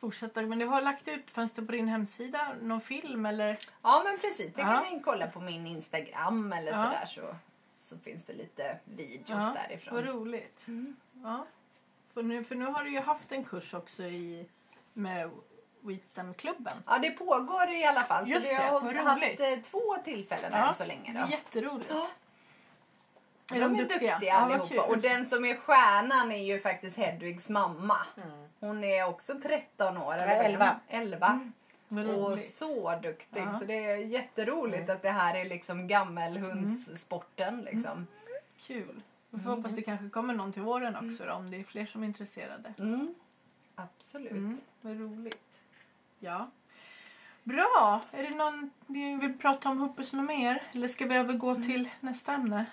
fortsätta. 0.00 0.42
Men 0.42 0.58
du 0.58 0.66
har 0.66 0.82
lagt 0.82 1.08
ut, 1.08 1.30
fanns 1.30 1.52
det 1.52 1.62
på 1.62 1.72
din 1.72 1.88
hemsida 1.88 2.48
någon 2.62 2.80
film 2.80 3.26
eller? 3.26 3.58
Ja 3.82 4.02
men 4.04 4.18
precis, 4.18 4.54
det 4.54 4.60
Ja. 4.60 4.66
kan 4.66 4.92
ni 4.92 5.00
kolla 5.04 5.26
på 5.26 5.40
min 5.40 5.66
Instagram 5.66 6.52
eller 6.52 6.72
Ja. 6.72 6.84
sådär 6.84 7.06
så, 7.06 7.36
så 7.80 7.98
finns 7.98 8.24
det 8.24 8.32
lite 8.32 8.78
videos 8.84 9.54
därifrån. 9.54 9.94
Vad 9.94 10.04
roligt. 10.04 10.68
Mm. 10.68 10.96
Ja. 11.24 11.46
För, 12.14 12.22
nu, 12.22 12.44
för 12.44 12.54
nu 12.54 12.64
har 12.66 12.84
du 12.84 12.90
ju 12.90 13.00
haft 13.00 13.32
en 13.32 13.44
kurs 13.44 13.74
också 13.74 14.02
i, 14.02 14.46
med 14.92 15.30
Wheaton-klubben. 15.80 16.72
Ja, 16.86 16.98
det 16.98 17.10
pågår 17.10 17.70
i 17.70 17.84
alla 17.84 18.02
fall. 18.04 18.28
Just 18.28 18.46
så 18.46 18.52
vi 18.52 18.56
det, 18.56 18.62
har 18.62 18.94
haft 18.94 19.22
roligt. 19.22 19.40
eh, 19.40 19.56
två 19.70 19.96
tillfällen 20.04 20.52
Ja, 20.52 20.68
än 20.68 20.74
så 20.74 20.84
länge. 20.84 21.12
Det 21.12 21.20
Då. 21.20 21.26
jätteroligt. 21.30 21.90
Ja. 21.90 22.06
Är 23.54 23.60
de 23.60 23.76
duktiga? 23.76 24.18
Ja, 24.22 24.34
vad 24.40 24.42
allihopa. 24.42 24.68
kul. 24.68 24.78
och 24.78 24.98
den 24.98 25.26
som 25.26 25.44
är 25.44 25.56
stjärnan 25.56 26.32
är 26.32 26.44
ju 26.44 26.60
faktiskt 26.60 26.96
Hedvigs 26.96 27.48
mamma. 27.48 27.98
Mm. 28.16 28.46
Hon 28.60 28.84
är 28.84 29.08
också 29.08 29.32
13 29.42 29.96
år. 29.96 30.14
Ja, 30.14 30.22
Eller 30.22 30.36
vad 30.36 30.44
är 30.44 30.50
11. 30.50 30.80
hon? 30.90 31.00
11. 31.00 31.50
Vad 31.88 32.08
Och 32.08 32.14
roligt. 32.30 32.50
så 32.50 32.98
duktig. 33.02 33.40
Ja. 33.40 33.58
Så 33.58 33.64
det 33.64 33.84
är 33.84 33.96
jätteroligt 33.96 34.90
att 34.90 35.02
det 35.02 35.10
här 35.10 35.34
är 35.34 35.44
liksom 35.44 35.88
gammelhundssporten. 35.88 37.60
Liksom. 37.60 38.06
Kul. 38.60 39.02
Vi 39.30 39.40
får 39.40 39.50
hoppas 39.50 39.72
det 39.72 39.82
kanske 39.82 40.08
kommer 40.08 40.34
någon 40.34 40.52
till 40.52 40.62
våren 40.62 40.96
också 40.96 41.24
då, 41.24 41.32
om 41.32 41.50
det 41.50 41.56
är 41.60 41.64
fler 41.64 41.86
som 41.86 42.02
är 42.02 42.06
intresserade. 42.06 42.74
Mm. 42.78 43.14
Absolut. 43.74 44.32
Mm, 44.32 44.60
vad 44.80 45.00
roligt. 45.00 45.60
Ja. 46.18 46.50
Bra! 47.42 48.00
Är 48.12 48.22
det 48.22 48.30
någon 48.36 48.70
ni 48.86 49.16
vill 49.16 49.38
prata 49.38 49.68
om 49.68 49.78
Hoppus 49.78 50.12
något 50.12 50.26
mer? 50.26 50.62
Eller 50.72 50.88
ska 50.88 51.06
vi 51.06 51.16
övergå 51.16 51.54
till 51.54 51.88
nästa 52.00 52.32
ämne? 52.32 52.66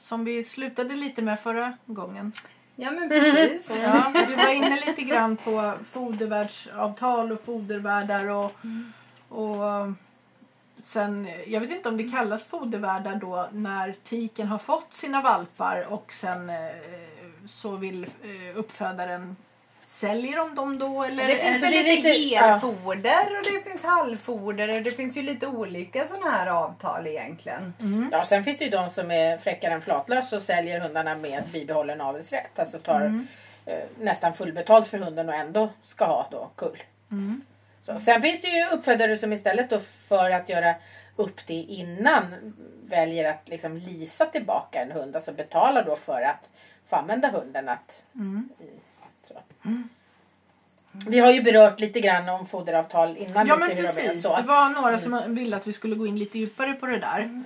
Som 0.00 0.24
vi 0.24 0.44
slutade 0.44 0.94
lite 0.94 1.22
med 1.22 1.40
förra 1.40 1.72
gången. 1.86 2.32
Ja 2.76 2.90
men 2.90 3.08
precis. 3.08 3.70
Ja, 3.82 4.12
vi 4.28 4.34
var 4.34 4.52
inne 4.52 4.80
lite 4.86 5.02
grann 5.02 5.36
på 5.36 5.72
fodervärdsavtal 5.92 7.32
och 7.32 7.40
fodervärdar 7.40 8.28
och, 8.28 8.52
och 9.28 9.92
sen, 10.82 11.28
jag 11.46 11.60
vet 11.60 11.70
inte 11.70 11.88
om 11.88 11.96
det 11.96 12.10
kallas 12.10 12.44
fodervärdar 12.44 13.16
då 13.16 13.48
när 13.52 13.94
tiken 14.04 14.46
har 14.46 14.58
fått 14.58 14.92
sina 14.94 15.22
valpar 15.22 15.86
och 15.88 16.12
sen 16.12 16.50
eh, 16.50 16.56
så 17.46 17.76
vill 17.76 18.04
eh, 18.04 18.58
uppfödaren 18.58 19.36
Säljer 20.00 20.36
de 20.36 20.54
dem 20.54 20.78
då 20.78 21.02
eller? 21.02 21.28
Det 21.28 21.36
finns 21.36 21.62
eller- 21.62 21.76
ju 21.76 21.82
det 21.82 21.90
är 21.92 21.96
lite 21.96 22.08
lite- 22.08 22.34
ja. 22.34 22.40
helfoder 22.42 23.38
och 23.38 23.44
det 23.44 23.70
finns 23.70 23.82
halvfoder 23.82 24.68
och 24.76 24.82
det 24.82 24.90
finns 24.90 25.16
ju 25.16 25.22
lite 25.22 25.46
olika 25.46 26.06
sådana 26.08 26.30
här 26.30 26.46
avtal 26.46 27.06
egentligen. 27.06 27.72
Ja, 28.12 28.24
sen 28.24 28.44
finns 28.44 28.58
det 28.58 28.64
ju 28.64 28.70
de 28.70 28.90
som 28.90 29.10
är 29.10 29.38
fräckare 29.38 29.72
än 29.74 29.82
flatlös 29.82 30.32
och 30.32 30.42
säljer 30.42 30.80
hundarna 30.80 31.14
med 31.14 31.42
bibehållen 31.52 32.00
avelsrätt. 32.00 32.58
Alltså 32.58 32.78
tar 32.78 33.24
eh, 33.66 33.78
nästan 34.00 34.34
fullbetalt 34.34 34.88
för 34.88 34.98
hunden 34.98 35.28
och 35.28 35.34
ändå 35.34 35.68
ska 35.82 36.04
ha 36.04 36.28
då 36.30 36.50
kull. 36.56 36.82
Så, 37.80 37.98
sen 37.98 38.22
finns 38.22 38.40
det 38.40 38.48
ju 38.48 38.66
uppfödare 38.68 39.16
som 39.16 39.32
istället 39.32 39.70
då 39.70 39.80
för 40.08 40.30
att 40.30 40.48
göra 40.48 40.74
upp 41.16 41.40
det 41.46 41.54
innan 41.54 42.54
väljer 42.84 43.30
att 43.30 43.48
liksom 43.48 43.76
lisa 43.76 44.26
tillbaka 44.26 44.80
en 44.82 44.92
hund. 44.92 45.16
Alltså 45.16 45.32
betalar 45.32 45.84
då 45.84 45.96
för 45.96 46.22
att 46.22 46.50
få 46.88 46.96
använda 46.96 47.28
hunden. 47.28 47.68
Att, 47.68 48.02
i, 49.30 49.34
så. 49.34 49.42
Vi 51.08 51.18
har 51.18 51.30
ju 51.30 51.42
berört 51.42 51.80
lite 51.80 52.00
grann 52.00 52.28
om 52.28 52.46
foderavtal 52.46 53.16
innan. 53.16 53.46
Ja 53.46 53.56
men 53.56 53.68
precis. 53.68 54.22
Det 54.22 54.42
var 54.46 54.68
några 54.68 54.98
som 54.98 55.34
ville 55.34 55.56
att 55.56 55.66
vi 55.66 55.72
skulle 55.72 55.94
gå 55.96 56.06
in 56.06 56.18
lite 56.18 56.38
djupare 56.38 56.72
på 56.72 56.86
det 56.86 56.98
där. 56.98 57.42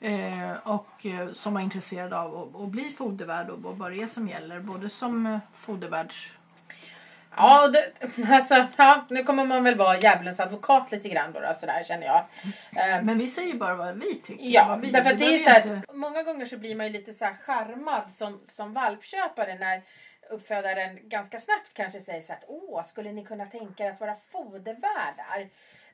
Eh, 0.00 0.52
och 0.64 1.06
eh, 1.06 1.32
som 1.32 1.54
var 1.54 1.60
intresserade 1.60 2.18
av 2.18 2.36
att, 2.42 2.62
att 2.62 2.68
bli 2.68 2.84
fodervärd 2.98 3.50
och, 3.50 3.64
och 3.64 3.78
vad 3.78 3.92
det 3.92 4.02
är 4.02 4.06
som 4.06 4.28
gäller. 4.28 4.60
Både 4.60 4.88
som 4.90 5.26
eh, 5.26 5.38
fodervärds... 5.54 6.32
Ja, 7.36 7.68
det, 7.68 7.92
alltså, 8.30 8.66
ja, 8.76 9.06
nu 9.10 9.24
kommer 9.24 9.44
man 9.44 9.64
väl 9.64 9.74
vara 9.74 9.98
djävulens 9.98 10.40
advokat 10.40 10.92
lite 10.92 11.08
grann 11.08 11.32
då, 11.32 11.40
då 11.40 11.54
sådär 11.54 11.84
känner 11.84 12.06
jag. 12.06 12.24
Eh, 12.76 13.02
Men 13.02 13.18
vi 13.18 13.28
säger 13.28 13.54
bara 13.54 13.74
vad 13.74 13.94
vi 13.94 14.14
tycker. 14.14 14.44
Ja, 14.44 14.78
vi, 14.82 14.90
därför 14.90 15.10
att 15.10 15.18
det 15.18 15.34
är 15.34 15.38
så 15.38 15.50
här, 15.50 15.60
inte- 15.66 15.82
att 15.88 15.96
många 15.96 16.22
gånger 16.22 16.46
så 16.46 16.56
blir 16.56 16.74
man 16.76 16.86
ju 16.86 16.92
lite 16.92 17.12
så 17.12 17.24
här 17.24 17.34
charmad 17.46 18.10
som, 18.12 18.40
som 18.48 18.72
valpköpare 18.72 19.54
när 19.54 19.82
uppfödaren 20.32 21.08
ganska 21.08 21.40
snabbt 21.40 21.74
kanske 21.74 22.00
säger 22.00 22.20
så 22.20 22.32
att 22.32 22.44
åh, 22.48 22.84
skulle 22.84 23.12
ni 23.12 23.24
kunna 23.24 23.46
tänka 23.46 23.84
er 23.84 23.90
att 23.90 24.00
vara 24.00 24.14
fodervärdar? 24.14 25.48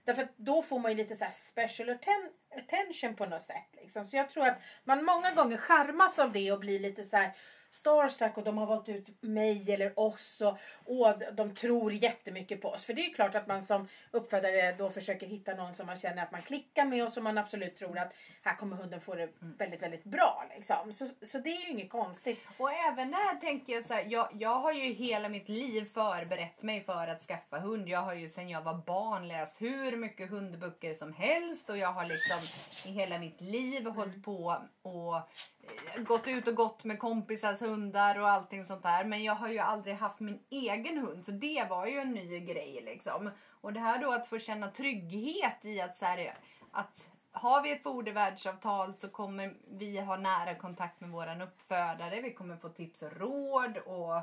Därför 0.04 0.22
att 0.22 0.36
då 0.36 0.62
får 0.62 0.78
man 0.78 0.90
ju 0.90 0.96
lite 0.96 1.16
så 1.16 1.24
här 1.24 1.32
special 1.32 1.90
atten- 1.90 2.30
attention 2.58 3.16
på 3.16 3.26
något 3.26 3.42
sätt. 3.42 3.68
Liksom. 3.72 4.04
Så 4.04 4.16
jag 4.16 4.30
tror 4.30 4.46
att 4.46 4.62
man 4.84 5.04
många 5.04 5.30
gånger 5.30 5.56
charmas 5.56 6.18
av 6.18 6.32
det 6.32 6.52
och 6.52 6.60
blir 6.60 6.80
lite 6.80 7.04
så 7.04 7.16
här 7.16 7.34
starstruck 7.70 8.36
och 8.36 8.44
de 8.44 8.58
har 8.58 8.66
valt 8.66 8.88
ut 8.88 9.22
mig 9.22 9.72
eller 9.72 9.98
oss 9.98 10.40
och 10.40 10.58
och 10.84 11.22
de 11.32 11.54
tror 11.54 11.92
jättemycket 11.92 12.62
på 12.62 12.68
oss. 12.68 12.84
För 12.84 12.94
det 12.94 13.00
är 13.00 13.08
ju 13.08 13.14
klart 13.14 13.34
att 13.34 13.46
man 13.46 13.64
som 13.64 13.88
uppfödare 14.10 14.72
då 14.72 14.90
försöker 14.90 15.26
hitta 15.26 15.54
någon 15.54 15.74
som 15.74 15.86
man 15.86 15.96
känner 15.96 16.22
att 16.22 16.32
man 16.32 16.42
klickar 16.42 16.84
med 16.84 17.04
och 17.04 17.12
som 17.12 17.24
man 17.24 17.38
absolut 17.38 17.76
tror 17.76 17.98
att 17.98 18.12
här 18.42 18.56
kommer 18.56 18.76
hunden 18.76 19.00
få 19.00 19.14
det 19.14 19.28
väldigt, 19.40 19.82
väldigt 19.82 20.04
bra. 20.04 20.44
Liksom. 20.56 20.92
Så, 20.92 21.06
så 21.26 21.38
det 21.38 21.50
är 21.50 21.60
ju 21.60 21.70
inget 21.70 21.90
konstigt. 21.90 22.38
Och 22.58 22.72
även 22.72 23.10
där 23.10 23.40
tänker 23.40 23.72
jag 23.72 23.84
så 23.84 23.94
här, 23.94 24.04
jag, 24.08 24.28
jag 24.32 24.60
har 24.60 24.72
ju 24.72 24.92
hela 24.92 25.28
mitt 25.28 25.48
liv 25.48 25.90
förberett 25.94 26.62
mig 26.62 26.84
för 26.84 27.08
att 27.08 27.22
skaffa 27.22 27.58
hund. 27.58 27.88
Jag 27.88 28.02
har 28.02 28.14
ju 28.14 28.28
sedan 28.28 28.48
jag 28.48 28.62
var 28.62 28.74
barn 28.74 29.28
läst 29.28 29.60
hur 29.60 29.96
mycket 29.96 30.30
hundböcker 30.30 30.94
som 30.94 31.12
helst 31.12 31.70
och 31.70 31.78
jag 31.78 31.92
har 31.92 32.04
liksom 32.04 32.40
i 32.84 32.90
hela 32.90 33.18
mitt 33.18 33.40
liv 33.40 33.86
hållit 33.86 34.24
på 34.24 34.62
och 34.82 35.16
eh, 35.16 36.02
gått 36.02 36.28
ut 36.28 36.48
och 36.48 36.54
gått 36.54 36.84
med 36.84 36.98
kompisars 36.98 37.60
hundar 37.60 38.18
och 38.20 38.28
allting 38.28 38.64
sånt 38.64 38.82
där. 38.82 39.04
Men 39.04 39.22
jag 39.22 39.34
har 39.34 39.48
ju 39.48 39.58
aldrig 39.58 39.94
haft 39.94 40.20
min 40.20 40.40
egen 40.50 40.98
hund 40.98 41.24
så 41.24 41.30
det 41.30 41.66
var 41.70 41.86
ju 41.86 41.98
en 41.98 42.12
ny 42.12 42.40
grej 42.40 42.82
liksom. 42.84 43.30
Och 43.60 43.72
det 43.72 43.80
här 43.80 43.98
då 44.02 44.12
att 44.12 44.26
få 44.26 44.38
känna 44.38 44.70
trygghet 44.70 45.64
i 45.64 45.80
att 45.80 45.96
så 45.96 46.04
här, 46.04 46.38
att 46.72 47.08
har 47.32 47.62
vi 47.62 47.70
ett 47.70 47.82
fodervärdsavtal 47.82 48.94
så 48.94 49.08
kommer 49.08 49.54
vi 49.70 50.00
ha 50.00 50.16
nära 50.16 50.54
kontakt 50.54 51.00
med 51.00 51.10
våran 51.10 51.42
uppfödare. 51.42 52.20
Vi 52.20 52.32
kommer 52.32 52.56
få 52.56 52.68
tips 52.68 53.02
och 53.02 53.12
råd 53.12 53.78
och 53.78 54.16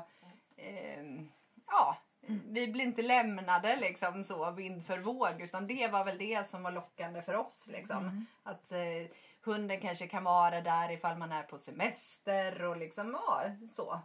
ehm, 0.56 1.28
ja, 1.66 1.96
vi 2.26 2.68
blir 2.68 2.84
inte 2.84 3.02
lämnade 3.02 3.76
liksom 3.76 4.24
så 4.24 4.50
vind 4.50 4.86
för 4.86 4.98
våg 4.98 5.40
utan 5.40 5.66
det 5.66 5.88
var 5.88 6.04
väl 6.04 6.18
det 6.18 6.50
som 6.50 6.62
var 6.62 6.72
lockande 6.72 7.22
för 7.22 7.34
oss 7.34 7.66
liksom. 7.66 8.26
Att 8.42 8.72
eh, 8.72 9.10
hunden 9.44 9.80
kanske 9.80 10.06
kan 10.06 10.24
vara 10.24 10.60
där 10.60 10.92
ifall 10.92 11.18
man 11.18 11.32
är 11.32 11.42
på 11.42 11.58
semester 11.58 12.64
och 12.64 12.76
liksom 12.76 13.16
ja, 13.26 13.42
så. 13.76 14.00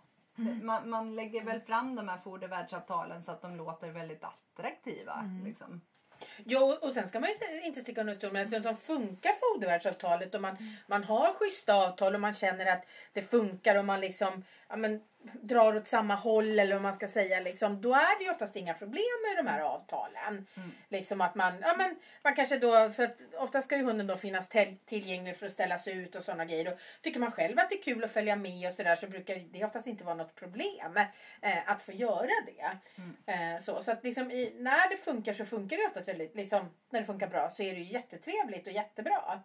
Man, 0.64 0.90
man 0.90 1.16
lägger 1.16 1.44
väl 1.44 1.62
fram 1.62 1.96
de 1.96 2.08
här 2.08 2.18
fodervärdsavtalen 2.18 3.24
så 3.24 3.32
att 3.32 3.42
de 3.42 3.56
låter 3.56 3.92
väldigt 3.92 4.24
attraktiva. 4.24 5.30
Liksom. 5.44 5.82
Jo, 6.46 6.78
och 6.82 6.94
sen 6.94 7.08
ska 7.08 7.20
man 7.20 7.30
ju 7.30 7.62
inte 7.66 7.82
sticka 7.82 8.02
under 8.02 8.14
stol 8.14 8.32
med 8.32 8.54
att 8.54 8.64
de 8.64 8.78
funkar 8.78 9.34
fodervärdsavtalet 9.40 10.36
och 10.36 10.42
man, 10.42 10.58
man 10.88 11.04
har 11.04 11.34
schyssta 11.34 11.74
avtal 11.76 12.16
och 12.16 12.22
man 12.22 12.34
känner 12.34 12.66
att 12.66 12.86
det 13.14 13.22
funkar 13.22 13.76
och 13.76 13.86
man 13.86 14.02
liksom 14.02 14.44
ja, 14.70 14.76
men, 14.76 15.02
drar 15.42 15.76
åt 15.76 15.88
samma 15.88 16.16
håll 16.16 16.60
eller 16.60 16.74
vad 16.74 16.82
man 16.82 16.94
ska 16.94 17.08
säga. 17.08 17.40
Liksom, 17.40 17.82
då 17.82 17.94
är 17.94 18.18
det 18.20 18.24
ju 18.24 18.32
oftast 18.32 18.56
inga 18.56 18.74
problem 18.74 19.04
med 19.28 19.46
de 19.46 19.50
här 19.52 19.62
avtalen. 19.62 20.48
Liksom 20.90 21.22
att 21.22 21.36
man, 21.36 21.54
ja, 21.62 21.76
men, 21.78 21.96
man 22.24 22.36
kanske 22.36 22.58
då, 22.58 22.90
för 22.92 23.04
att 23.04 23.18
ofta 23.38 23.62
ska 23.62 23.78
ju 23.78 23.84
hunden 23.84 24.08
då 24.08 24.18
finnas 24.18 24.50
till, 24.50 24.78
tillgänglig 24.86 25.38
för 25.38 25.46
att 25.46 25.52
ställas 25.52 25.88
ut 25.88 26.16
och 26.16 26.24
sådana 26.24 26.46
grejer. 26.46 26.74
Och 26.74 26.80
tycker 27.02 27.20
man 27.20 27.32
själv 27.32 27.60
att 27.60 27.70
det 27.70 27.76
är 27.76 27.82
kul 27.84 28.04
att 28.04 28.12
följa 28.12 28.36
med 28.36 28.70
och 28.70 28.74
sådär 28.76 28.96
så 28.96 29.08
brukar 29.08 29.36
det 29.52 29.66
oftast 29.66 29.88
inte 29.88 30.04
vara 30.04 30.16
något 30.16 30.36
problem 30.36 30.98
eh, 31.42 31.58
att 31.72 31.82
få 31.82 31.92
göra 31.92 32.30
det. 32.46 32.78
Eh, 33.32 33.60
så 33.62 33.84
så 33.84 33.92
att 33.92 34.04
liksom 34.04 34.32
i, 34.32 34.54
när 34.60 34.90
det 34.90 34.98
funkar 34.98 35.34
så 35.34 35.46
funkar 35.46 35.78
det 35.78 35.88
oftast 35.88 36.08
väldigt, 36.08 36.36
liksom, 36.36 36.70
när 36.90 37.00
det 37.00 37.06
funkar 37.06 37.28
bra 37.28 37.50
så 37.50 37.64
är 37.64 37.74
det 37.74 37.80
ju 37.80 37.94
jättetrevligt 37.94 38.68
och 38.68 38.74
jättebra. 38.74 39.40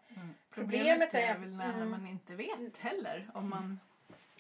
Problemet 0.55 1.15
är 1.15 1.35
väl 1.39 1.57
när 1.57 1.73
Mm. 1.77 1.91
man 1.91 2.07
inte 2.07 2.35
vet 2.35 2.79
heller 2.79 3.31
om 3.35 3.51
man... 3.51 3.81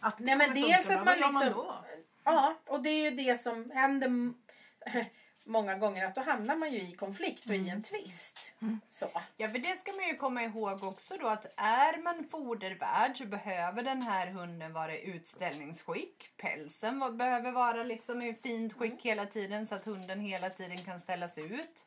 Att 0.01 0.19
Nej, 0.19 0.37
men 0.37 0.55
dels 0.55 0.91
att 0.91 1.05
man 1.05 1.17
liksom- 1.17 1.53
då? 1.55 1.85
Ja, 2.25 2.55
och 2.67 2.83
det 2.83 2.91
är 2.91 3.11
ju 3.11 3.11
det 3.11 3.41
som 3.41 3.71
händer 3.71 4.33
många 5.45 5.75
gånger 5.75 6.07
att 6.07 6.15
då 6.15 6.21
hamnar 6.21 6.57
man 6.57 6.73
ju 6.73 6.79
i 6.83 6.93
konflikt 6.93 7.47
och 7.47 7.55
i 7.55 7.69
en 7.69 7.83
tvist. 7.83 8.55
Så. 8.89 9.09
Ja, 9.37 9.49
för 9.49 9.59
det 9.59 9.81
ska 9.81 9.93
man 9.93 10.09
ju 10.09 10.17
komma 10.17 10.43
ihåg 10.43 10.85
också 10.85 11.17
då 11.21 11.27
att 11.27 11.53
är 11.57 12.03
man 12.03 12.29
fodervärd 12.31 13.17
så 13.17 13.25
behöver 13.27 13.83
den 13.83 14.03
här 14.03 14.27
hunden 14.27 14.73
vara 14.73 14.95
i 14.95 15.07
utställningsskick. 15.11 16.31
Pälsen 16.37 17.17
behöver 17.17 17.53
vara 17.53 17.83
liksom 17.83 18.23
i 18.23 18.35
fint 18.35 18.73
skick 18.73 19.03
hela 19.03 19.27
tiden 19.27 19.67
så 19.67 19.75
att 19.75 19.85
hunden 19.85 20.21
hela 20.21 20.51
tiden 20.51 20.79
kan 20.79 21.01
ställas 21.01 21.39
ut. 21.39 21.85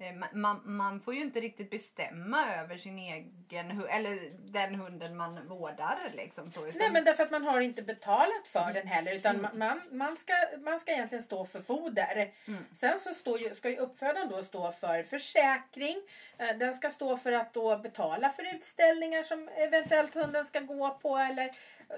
Eh, 0.00 0.04
ma- 0.12 0.34
Man, 0.34 0.60
man 0.64 1.00
får 1.00 1.14
ju 1.14 1.20
inte 1.20 1.40
riktigt 1.40 1.70
bestämma 1.70 2.54
över 2.56 2.76
sin 2.76 2.98
egen 2.98 3.82
eller 3.88 4.18
den 4.52 4.74
hunden 4.74 5.16
man 5.16 5.48
vårdar 5.48 5.98
liksom 6.14 6.50
så. 6.50 6.66
Utan, 6.66 6.78
Nej 6.78 6.90
men 6.92 7.04
därför 7.04 7.22
att 7.22 7.30
man 7.30 7.44
har 7.44 7.60
inte 7.60 7.82
betalat 7.82 8.46
för 8.48 8.72
den 8.72 8.86
heller 8.86 9.12
utan 9.12 9.42
man- 9.42 9.58
man, 9.58 9.80
man, 9.90 10.16
ska, 10.16 10.32
man 10.64 10.80
ska 10.80 10.92
egentligen 10.92 11.24
stå 11.24 11.44
för 11.44 11.60
foder. 11.60 12.30
Sen 12.74 12.98
så 12.98 13.14
står 13.14 13.40
ju, 13.40 13.54
ska 13.54 13.70
ju 13.70 13.76
uppfödaren 13.76 14.28
då 14.28 14.42
stå 14.42 14.72
för 14.72 15.02
försäkring. 15.02 15.96
Eh, 16.38 16.56
Den 16.56 16.74
ska 16.74 16.90
stå 16.90 17.16
för 17.16 17.32
att 17.32 17.52
då 17.54 17.78
betala 17.78 18.30
för 18.30 18.54
utställningar 18.54 19.22
som 19.22 19.48
eventuellt 19.56 20.14
hunden 20.14 20.44
ska 20.44 20.60
gå 20.60 20.98
på 21.02 21.16
eller 21.16 21.50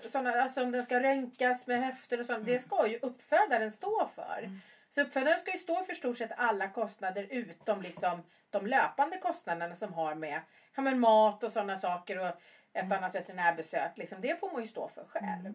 sådana, 0.09 0.43
alltså 0.43 0.63
om 0.63 0.73
den 0.73 0.83
ska 0.83 1.01
röntgas 1.03 1.67
med 1.67 1.85
höfter 1.85 2.21
och 2.21 2.27
sånt. 2.27 2.47
Det 2.47 2.59
ska 2.59 2.87
ju 2.87 2.99
uppfödaren 3.03 3.73
stå 3.73 4.09
för. 4.15 4.51
Så 4.95 5.01
uppfödaren 5.01 5.39
ska 5.39 5.53
ju 5.53 5.59
stå 5.59 5.85
för 5.85 5.95
stort 5.95 6.19
sett 6.19 6.33
alla 6.37 6.69
kostnader 6.69 7.27
utom 7.31 7.83
liksom 7.83 8.23
de 8.51 8.67
löpande 8.67 9.19
kostnaderna 9.19 9.75
som 9.75 9.93
har 9.93 10.15
med 10.15 10.41
ja, 10.77 10.83
men 10.83 11.01
mat 11.01 11.45
och 11.45 11.53
sådana 11.53 11.77
saker 11.77 12.19
och 12.19 12.41
ett 12.73 12.93
annat 12.93 13.15
veterinärbesök. 13.15 13.99
Liksom, 13.99 14.21
det 14.21 14.41
får 14.41 14.53
man 14.53 14.63
ju 14.63 14.69
stå 14.69 14.89
för 14.89 15.05
själv. 15.05 15.55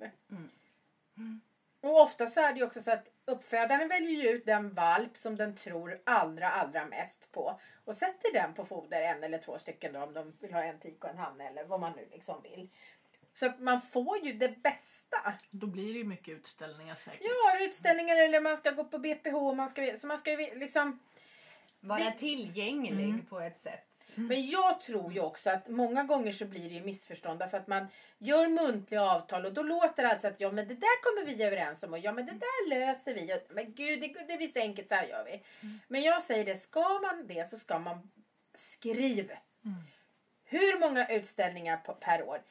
Och 1.82 2.02
ofta 2.02 2.28
så 2.28 2.42
är 2.42 2.54
det 2.54 2.60
ju 2.60 2.66
också 2.66 2.82
så 2.82 2.92
att 2.92 3.08
uppfödaren 3.26 3.88
väljer 3.88 4.24
ju 4.24 4.30
ut 4.30 4.46
den 4.46 4.74
valp 4.74 5.18
som 5.18 5.36
den 5.36 5.56
tror 5.56 6.02
allra, 6.04 6.50
allra 6.52 6.86
mest 6.86 7.32
på. 7.32 7.60
Och 7.86 7.96
sätter 7.96 8.34
den 8.34 8.54
på 8.54 8.66
foder, 8.66 9.02
en 9.02 9.24
eller 9.24 9.38
två 9.38 9.60
stycken 9.60 9.94
då, 9.94 10.04
om 10.04 10.14
de 10.14 10.38
vill 10.40 10.54
ha 10.54 10.64
en 10.64 10.80
tik 10.80 11.04
och 11.04 11.10
en 11.10 11.18
hanne 11.18 11.48
eller 11.48 11.64
vad 11.64 11.80
man 11.80 11.94
nu 11.96 12.08
liksom 12.12 12.42
vill. 12.42 12.70
Så 13.40 13.46
att 13.46 13.60
man 13.60 13.82
får 13.82 14.26
ju 14.26 14.34
det 14.34 14.64
bästa. 14.64 15.34
Då 15.50 15.68
blir 15.68 15.94
det 15.94 16.00
ju 16.00 16.06
mycket 16.06 16.34
utställningar 16.38 16.96
säkert. 16.96 17.22
Ja, 17.24 17.66
utställningar 17.66 18.16
eller 18.18 18.42
man 18.42 18.58
ska 18.58 18.72
gå 18.72 18.84
på 18.84 18.98
BPH. 19.00 19.54
Man 19.56 19.70
ska, 19.70 19.98
så 19.98 20.08
man 20.08 20.18
ska 20.18 20.32
ju 20.32 20.60
liksom... 20.60 21.00
vara 21.80 22.00
det- 22.00 22.12
tillgänglig 22.12 23.30
på 23.30 23.40
ett 23.40 23.62
sätt. 23.62 23.84
Men 24.16 24.50
jag 24.50 24.82
tror 24.82 25.14
ju 25.14 25.20
också 25.20 25.50
att 25.50 25.68
många 25.68 26.04
gånger 26.04 26.32
så 26.32 26.46
blir 26.46 26.70
det 26.70 26.76
ju 26.76 26.82
missförstånd 26.84 27.40
därför 27.40 27.58
att 27.58 27.68
man 27.68 27.88
gör 28.18 28.48
muntliga 28.48 29.02
avtal 29.02 29.46
och 29.46 29.54
då 29.54 29.64
låter 29.64 30.04
det 30.04 30.10
alltså 30.12 30.28
att 30.28 30.40
ja 30.40 30.52
men 30.52 30.68
det 30.68 30.74
där 30.74 31.02
kommer 31.04 31.26
vi 31.26 31.44
överens 31.44 31.84
om 31.84 31.94
och 31.94 32.00
ja 32.00 32.12
men 32.12 32.26
det 32.26 32.32
där 32.32 32.70
löser 32.70 33.14
vi. 33.14 33.34
Och, 33.34 33.56
men 33.56 33.74
gud 33.74 34.02
det, 34.02 34.08
det 34.28 34.38
blir 34.38 34.48
så 34.48 34.60
enkelt 34.60 34.88
så 34.90 34.96
här 34.96 35.08
gör 35.08 35.24
vi. 35.26 35.42
Men 35.88 36.02
jag 36.02 36.24
säger 36.24 36.46
det, 36.46 36.56
ska 36.56 37.00
man 37.00 37.28
det 37.28 37.50
så 37.50 37.58
ska 37.58 37.80
man 37.80 38.12
skriv. 38.54 39.32
Hur 40.46 40.80
många 40.80 41.08
utställningar 41.08 41.78
på, 41.78 41.94
per 41.94 42.24
år? 42.24 42.42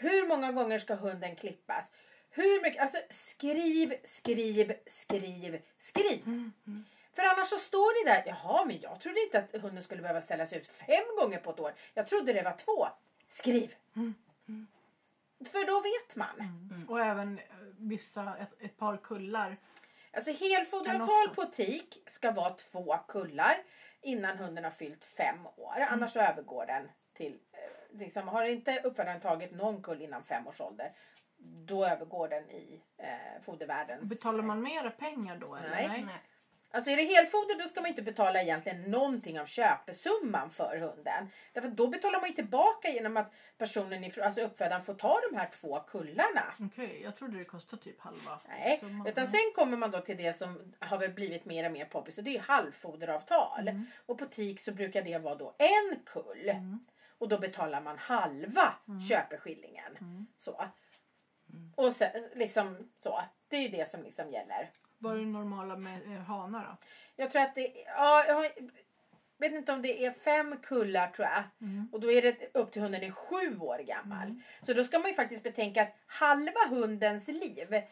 Hur 0.00 0.28
många 0.28 0.52
gånger 0.52 0.78
ska 0.78 0.94
hunden 0.94 1.36
klippas? 1.36 1.90
Hur 2.30 2.62
mycket? 2.62 2.82
Alltså 2.82 2.98
skriv, 3.10 3.94
skriv, 4.04 4.74
skriv, 4.86 5.62
skriv. 5.78 6.50
För 7.12 7.22
annars 7.22 7.48
så 7.48 7.56
står 7.56 8.04
det 8.04 8.10
där, 8.12 8.22
jaha 8.26 8.64
men 8.64 8.80
jag 8.80 9.00
trodde 9.00 9.20
inte 9.20 9.38
att 9.38 9.62
hunden 9.62 9.84
skulle 9.84 10.02
behöva 10.02 10.20
ställas 10.20 10.52
ut 10.52 10.66
fem 10.66 11.04
gånger 11.18 11.38
på 11.38 11.50
ett 11.50 11.60
år. 11.60 11.74
Jag 11.94 12.06
trodde 12.06 12.32
det 12.32 12.42
var 12.42 12.56
två. 12.56 12.88
Skriv. 13.28 13.74
För 15.52 15.66
då 15.66 15.80
vet 15.80 16.16
man. 16.16 16.36
Och 16.88 17.00
även 17.00 17.40
vissa, 17.78 18.36
ett, 18.36 18.62
ett 18.62 18.76
par 18.76 18.96
kullar. 18.96 19.56
Alltså 20.12 20.30
också. 21.28 21.34
på 21.34 21.44
tik 21.44 22.02
ska 22.06 22.30
vara 22.30 22.50
två 22.50 22.98
kullar 23.08 23.62
innan 24.00 24.38
hunden 24.38 24.64
har 24.64 24.70
fyllt 24.70 25.04
fem 25.04 25.46
år. 25.56 25.86
Annars 25.90 26.16
övergår 26.16 26.66
den 26.66 26.88
till, 27.12 27.38
liksom, 27.92 28.28
har 28.28 28.44
inte 28.44 28.80
uppfödaren 28.84 29.20
tagit 29.20 29.52
någon 29.52 29.82
kull 29.82 30.02
innan 30.02 30.24
fem 30.24 30.46
års 30.46 30.60
ålder 30.60 30.92
då 31.42 31.86
övergår 31.86 32.28
den 32.28 32.50
i 32.50 32.82
eh, 32.98 33.42
fodervärldens... 33.42 34.10
Betalar 34.10 34.42
man 34.42 34.62
mera 34.62 34.90
pengar 34.90 35.36
då? 35.36 35.54
Eller? 35.54 35.70
Nej. 35.70 36.02
Nej. 36.06 36.20
Alltså 36.72 36.90
är 36.90 36.96
det 36.96 37.04
helfoder 37.04 37.62
då 37.62 37.68
ska 37.68 37.80
man 37.80 37.90
inte 37.90 38.02
betala 38.02 38.42
egentligen 38.42 38.82
någonting 38.82 39.40
av 39.40 39.46
köpesumman 39.46 40.50
för 40.50 40.76
hunden. 40.76 41.30
Därför 41.52 41.68
då 41.68 41.86
betalar 41.86 42.20
man 42.20 42.28
ju 42.28 42.34
tillbaka 42.34 42.88
genom 42.88 43.16
att 43.16 43.32
personen, 43.58 44.10
alltså 44.22 44.40
uppfödaren 44.40 44.82
får 44.82 44.94
ta 44.94 45.20
de 45.30 45.36
här 45.36 45.50
två 45.60 45.80
kullarna. 45.80 46.54
Okej, 46.60 47.00
jag 47.02 47.16
trodde 47.16 47.38
det 47.38 47.44
kostade 47.44 47.82
typ 47.82 48.00
halva. 48.00 48.40
Nej, 48.48 48.78
summan. 48.80 49.06
utan 49.06 49.26
sen 49.26 49.52
kommer 49.54 49.76
man 49.76 49.90
då 49.90 50.00
till 50.00 50.16
det 50.16 50.38
som 50.38 50.74
har 50.78 50.98
väl 50.98 51.12
blivit 51.12 51.44
mer 51.44 51.66
och 51.66 51.72
mer 51.72 51.84
poppis 51.84 52.18
och 52.18 52.24
det 52.24 52.36
är 52.36 52.40
halvfoderavtal. 52.40 53.70
Och 54.06 54.18
på 54.18 54.26
TIK 54.26 54.60
så 54.60 54.72
brukar 54.72 55.02
det 55.02 55.18
vara 55.18 55.34
då 55.34 55.54
en 55.58 56.00
kull. 56.06 56.52
Och 57.20 57.28
då 57.28 57.38
betalar 57.38 57.80
man 57.80 57.98
halva 57.98 58.74
köpeskillingen. 59.08 59.98
Så. 60.38 60.64
Och 61.74 61.92
sen, 61.92 62.10
liksom 62.34 62.90
så. 62.98 63.20
Det 63.48 63.56
är 63.56 63.60
ju 63.60 63.68
det 63.68 63.90
som 63.90 64.02
liksom 64.02 64.30
gäller. 64.30 64.70
Vad 64.98 65.14
är 65.14 65.18
det 65.18 65.26
normala 65.26 65.76
med 65.76 66.02
eh, 66.02 66.20
hanar 66.20 66.64
då? 66.64 66.76
Jag 67.16 67.30
tror 67.30 67.42
att 67.42 67.54
det 67.54 67.72
ja, 67.86 68.24
jag 68.26 68.34
har, 68.34 68.48
vet 69.38 69.52
inte 69.52 69.72
om 69.72 69.82
det 69.82 70.04
är 70.04 70.10
fem 70.10 70.56
kullar 70.62 71.10
tror 71.10 71.28
jag. 71.28 71.42
Och 71.92 72.00
då 72.00 72.12
är 72.12 72.22
det 72.22 72.50
upp 72.54 72.72
till 72.72 72.82
hunden 72.82 73.02
är 73.02 73.10
sju 73.10 73.58
år 73.58 73.78
gammal. 73.78 74.40
Så 74.62 74.72
då 74.72 74.84
ska 74.84 74.98
man 74.98 75.08
ju 75.08 75.14
faktiskt 75.14 75.42
betänka 75.42 75.82
att 75.82 75.96
halva 76.06 76.66
hundens 76.68 77.28
liv 77.28 77.82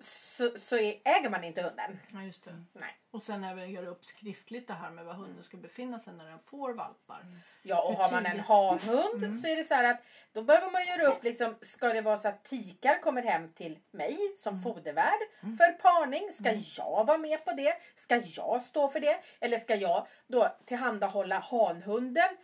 så, 0.00 0.58
så 0.58 0.76
äger 0.76 1.30
man 1.30 1.44
inte 1.44 1.62
hunden. 1.62 2.00
Ja, 2.12 2.22
just 2.22 2.44
det. 2.44 2.64
Nej. 2.72 2.96
Och 3.10 3.22
sen 3.22 3.44
även 3.44 3.70
göra 3.70 3.86
upp 3.86 4.04
skriftligt 4.04 4.68
det 4.68 4.74
här 4.74 4.90
med 4.90 5.04
var 5.04 5.14
hunden 5.14 5.44
ska 5.44 5.56
befinna 5.56 5.98
sig 5.98 6.14
när 6.14 6.24
den 6.24 6.38
får 6.38 6.72
valpar. 6.72 7.26
Ja 7.62 7.82
och 7.82 7.94
har 7.94 8.10
man 8.10 8.26
en 8.26 8.40
hanhund 8.40 9.40
så 9.40 9.46
är 9.46 9.56
det 9.56 9.64
så 9.64 9.74
här 9.74 9.84
att 9.84 10.02
då 10.32 10.42
behöver 10.42 10.70
man 10.70 10.86
göra 10.86 11.02
upp 11.02 11.24
liksom, 11.24 11.54
ska 11.62 11.88
det 11.88 12.00
vara 12.00 12.18
så 12.18 12.28
att 12.28 12.44
tikar 12.44 13.00
kommer 13.00 13.22
hem 13.22 13.52
till 13.52 13.78
mig 13.90 14.18
som 14.36 14.62
fodervärd 14.62 15.20
för 15.40 15.72
parning? 15.72 16.32
Ska 16.32 16.50
jag 16.82 17.04
vara 17.04 17.18
med 17.18 17.44
på 17.44 17.52
det? 17.52 17.76
Ska 17.96 18.16
jag 18.16 18.62
stå 18.62 18.88
för 18.88 19.00
det? 19.00 19.20
Eller 19.40 19.58
ska 19.58 19.74
jag 19.74 20.06
då 20.26 20.56
tillhandahålla 20.64 21.38
hanhunden 21.38 22.36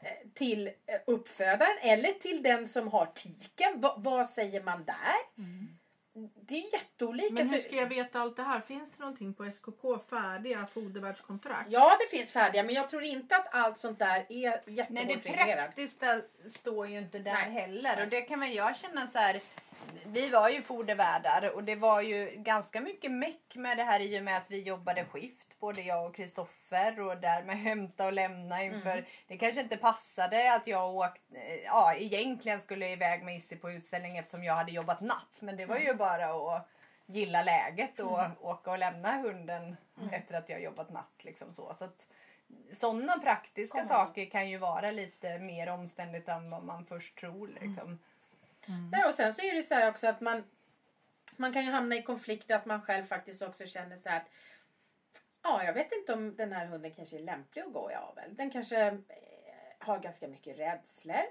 eh, 0.00 0.28
till 0.34 0.66
eh, 0.66 0.72
uppfödaren 1.06 1.78
eller 1.80 2.12
till 2.12 2.42
den 2.42 2.68
som 2.68 2.88
har 2.88 3.06
tiken? 3.06 3.80
Va, 3.80 3.94
vad 3.98 4.28
säger 4.30 4.62
man 4.62 4.84
där? 4.84 5.16
Det 6.48 6.54
är 6.54 6.58
ju 6.58 6.68
jätteolika. 6.72 7.34
Men 7.34 7.48
hur 7.48 7.58
Så- 7.58 7.64
ska 7.64 7.76
jag 7.76 7.86
veta 7.88 8.20
allt 8.20 8.36
det 8.36 8.42
här? 8.42 8.60
Finns 8.60 8.90
det 8.90 8.98
någonting 9.00 9.34
på 9.34 9.44
SKK 9.44 9.98
färdiga 10.10 10.66
fodervärdskontrakt? 10.74 11.66
Ja, 11.70 11.96
det 12.00 12.16
finns 12.16 12.32
färdiga, 12.32 12.62
men 12.62 12.74
jag 12.74 12.90
tror 12.90 13.02
inte 13.02 13.36
att 13.36 13.54
allt 13.54 13.78
sånt 13.78 13.98
där 13.98 14.26
är 14.28 14.50
Nej, 14.50 14.60
det 14.66 14.72
jättehårt 14.72 15.22
praktiska 15.24 16.20
står 16.54 16.88
ju 16.88 16.98
inte 16.98 17.18
där 17.18 17.32
Nej. 17.32 17.50
heller. 17.50 18.02
Och 18.02 18.08
det 18.08 18.20
kan 18.20 18.40
väl 18.40 18.54
jag 18.54 18.76
känna 18.76 19.06
så 19.06 19.18
här. 19.18 19.40
Vi 20.06 20.30
var 20.30 20.48
ju 20.48 20.62
fodervärdar 20.62 21.50
och 21.54 21.64
det 21.64 21.76
var 21.76 22.00
ju 22.00 22.30
ganska 22.36 22.80
mycket 22.80 23.10
meck 23.10 23.54
med 23.54 23.76
det 23.76 23.82
här 23.84 24.00
i 24.00 24.18
och 24.20 24.24
med 24.24 24.36
att 24.36 24.50
vi 24.50 24.62
jobbade 24.62 25.04
skift. 25.04 25.60
Både 25.60 25.82
jag 25.82 26.06
och 26.06 26.14
Kristoffer 26.16 27.00
och 27.00 27.16
där 27.16 27.42
med 27.42 27.58
hämta 27.58 28.06
och 28.06 28.12
lämna 28.12 28.62
inför. 28.62 28.90
Mm. 28.92 29.04
Det 29.26 29.36
kanske 29.38 29.60
inte 29.60 29.76
passade 29.76 30.54
att 30.54 30.66
jag 30.66 30.94
åkte, 30.94 31.36
eh, 31.38 31.54
ja 31.64 31.94
egentligen 31.94 32.60
skulle 32.60 32.84
jag 32.84 32.92
iväg 32.92 33.22
med 33.24 33.36
Issi 33.36 33.56
på 33.56 33.70
utställning 33.70 34.16
eftersom 34.18 34.44
jag 34.44 34.54
hade 34.54 34.72
jobbat 34.72 35.00
natt. 35.00 35.38
Men 35.40 35.56
det 35.56 35.66
var 35.66 35.76
Mm. 35.76 35.86
ju 35.88 35.94
bara 35.94 36.26
att 36.56 36.68
gilla 37.06 37.42
läget 37.42 38.00
och 38.00 38.20
åka 38.40 38.70
och 38.70 38.78
lämna 38.78 39.12
hunden 39.16 39.76
efter 40.12 40.38
att 40.38 40.48
jag 40.48 40.62
jobbat 40.62 40.90
natt. 40.90 41.14
Liksom 41.18 41.52
så. 41.54 41.74
Så 41.78 41.84
att, 41.84 42.06
sådana 42.72 43.18
praktiska 43.18 43.78
Kommer. 43.78 43.94
saker 43.94 44.24
kan 44.30 44.48
ju 44.50 44.58
vara 44.58 44.90
lite 44.90 45.38
mer 45.38 45.68
omständigt 45.68 46.28
än 46.28 46.50
vad 46.50 46.62
man 46.64 46.86
först 46.86 47.16
tror. 47.18 47.48
Liksom. 47.60 47.98
Nej, 48.92 49.04
och 49.04 49.14
sen 49.14 49.34
så 49.34 49.42
är 49.42 49.54
det 49.54 49.62
så 49.62 49.74
här 49.74 49.90
också 49.90 50.06
att 50.06 50.20
man, 50.20 50.44
man 51.36 51.52
kan 51.52 51.64
ju 51.64 51.70
hamna 51.70 51.96
i 51.96 52.02
konflikt 52.02 52.50
att 52.50 52.66
man 52.66 52.82
själv 52.82 53.04
faktiskt 53.04 53.42
också 53.42 53.66
känner 53.66 53.96
så 53.96 54.08
här 54.08 54.16
att 54.16 54.30
ja, 55.42 55.64
jag 55.64 55.72
vet 55.72 55.92
inte 55.92 56.12
om 56.12 56.36
den 56.36 56.52
här 56.52 56.66
hunden 56.66 56.94
kanske 56.94 57.18
är 57.18 57.22
lämplig 57.22 57.62
att 57.62 57.72
gå 57.72 57.90
i 57.90 57.94
avel. 57.94 58.36
Den 58.36 58.50
kanske 58.50 58.86
eh, 58.86 58.94
har 59.78 59.98
ganska 59.98 60.28
mycket 60.28 60.58
rädslor. 60.58 61.24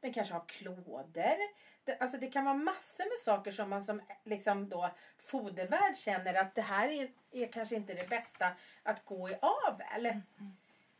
Den 0.00 0.12
kanske 0.12 0.34
har 0.34 0.44
klådor. 0.46 1.36
Det, 1.84 1.98
alltså 1.98 2.18
det 2.18 2.30
kan 2.30 2.44
vara 2.44 2.54
massor 2.54 3.04
med 3.04 3.18
saker 3.24 3.50
som 3.50 3.70
man 3.70 3.84
som 3.84 4.02
liksom 4.24 4.68
då 4.68 4.90
fodervärd 5.18 5.96
känner 5.96 6.34
att 6.34 6.54
det 6.54 6.62
här 6.62 6.88
är, 6.88 7.10
är 7.30 7.52
kanske 7.52 7.76
inte 7.76 7.94
det 7.94 8.08
bästa 8.08 8.50
att 8.82 9.04
gå 9.04 9.28
i 9.28 9.36
avel. 9.40 10.20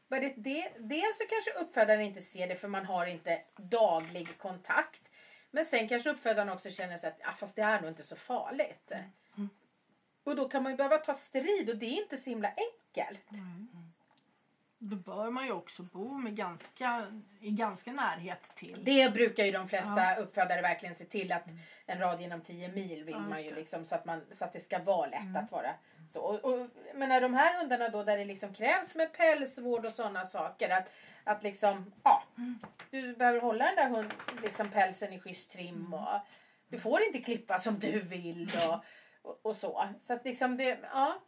Men 0.08 0.20
det, 0.20 0.34
det, 0.36 0.72
dels 0.78 1.18
så 1.18 1.24
kanske 1.28 1.52
uppfödaren 1.52 2.00
inte 2.00 2.20
ser 2.20 2.48
det 2.48 2.56
för 2.56 2.68
man 2.68 2.84
har 2.84 3.06
inte 3.06 3.42
daglig 3.56 4.38
kontakt. 4.38 5.10
Men 5.54 5.64
sen 5.64 5.88
kanske 5.88 6.10
uppfödaren 6.10 6.48
också 6.48 6.70
känner 6.70 6.96
sig 6.98 7.08
att 7.08 7.20
ah, 7.24 7.32
fast 7.32 7.56
det 7.56 7.62
är 7.62 7.80
nog 7.80 7.90
inte 7.90 8.02
så 8.02 8.16
farligt. 8.16 8.92
Och 10.24 10.36
då 10.36 10.48
kan 10.48 10.62
man 10.62 10.72
ju 10.72 10.76
behöva 10.76 10.98
ta 10.98 11.14
strid 11.14 11.70
och 11.70 11.76
det 11.76 11.86
är 11.86 12.02
inte 12.02 12.16
så 12.16 12.30
himla 12.30 12.48
enkelt. 12.48 13.28
Då 14.78 14.96
bör 14.96 15.30
man 15.30 15.44
ju 15.44 15.52
också 15.52 15.82
bo 15.82 16.08
med 16.18 16.36
ganska, 16.36 17.06
i 17.40 17.50
ganska 17.50 17.92
närhet 17.92 18.42
till. 18.54 18.84
Det 18.84 19.14
brukar 19.14 19.44
ju 19.44 19.52
de 19.52 19.68
flesta 19.68 20.16
uppfödare 20.16 20.62
verkligen 20.62 20.94
se 20.94 21.04
till 21.04 21.32
att 21.32 21.44
en 21.86 21.98
radie 21.98 22.26
inom 22.26 22.40
10 22.40 22.68
mil 22.68 23.04
vill 23.04 23.14
Ja, 23.14 23.20
man 23.20 23.44
ju 23.44 23.54
liksom 23.54 23.84
så 23.84 23.94
att, 23.94 24.04
man, 24.04 24.20
så 24.32 24.44
att 24.44 24.52
det 24.52 24.60
ska 24.60 24.78
vara 24.78 25.06
lätt 25.06 25.36
att 25.36 25.52
vara 25.52 25.74
så. 26.12 26.20
Och, 26.20 26.44
och, 26.44 26.68
men 26.94 27.08
när 27.08 27.20
de 27.20 27.34
här 27.34 27.58
hundarna 27.58 27.88
då 27.88 28.02
där 28.04 28.18
det 28.18 28.24
liksom 28.24 28.54
krävs 28.54 28.94
med 28.94 29.12
pälsvård 29.12 29.86
och 29.86 29.92
sådana 29.92 30.24
saker 30.24 30.70
att, 30.70 30.88
att 31.24 31.42
liksom 31.42 31.92
ja, 32.02 32.22
du 32.90 33.16
behöver 33.16 33.40
hålla 33.40 33.64
den 33.64 33.76
där 33.76 33.88
hund, 33.88 34.14
liksom 34.42 34.68
pälsen 34.70 35.12
i 35.12 35.20
schysst 35.20 35.50
trim 35.50 35.94
och 35.94 36.20
du 36.68 36.78
får 36.78 37.02
inte 37.02 37.18
klippa 37.18 37.58
som 37.58 37.78
du 37.78 38.00
vill 38.00 38.50
och, 38.68 38.84
och, 39.22 39.40
och 39.42 39.56
så. 39.56 39.88
Så 40.00 40.12
att 40.12 40.24
liksom 40.24 40.56
det, 40.56 40.78
ja. 40.92 41.22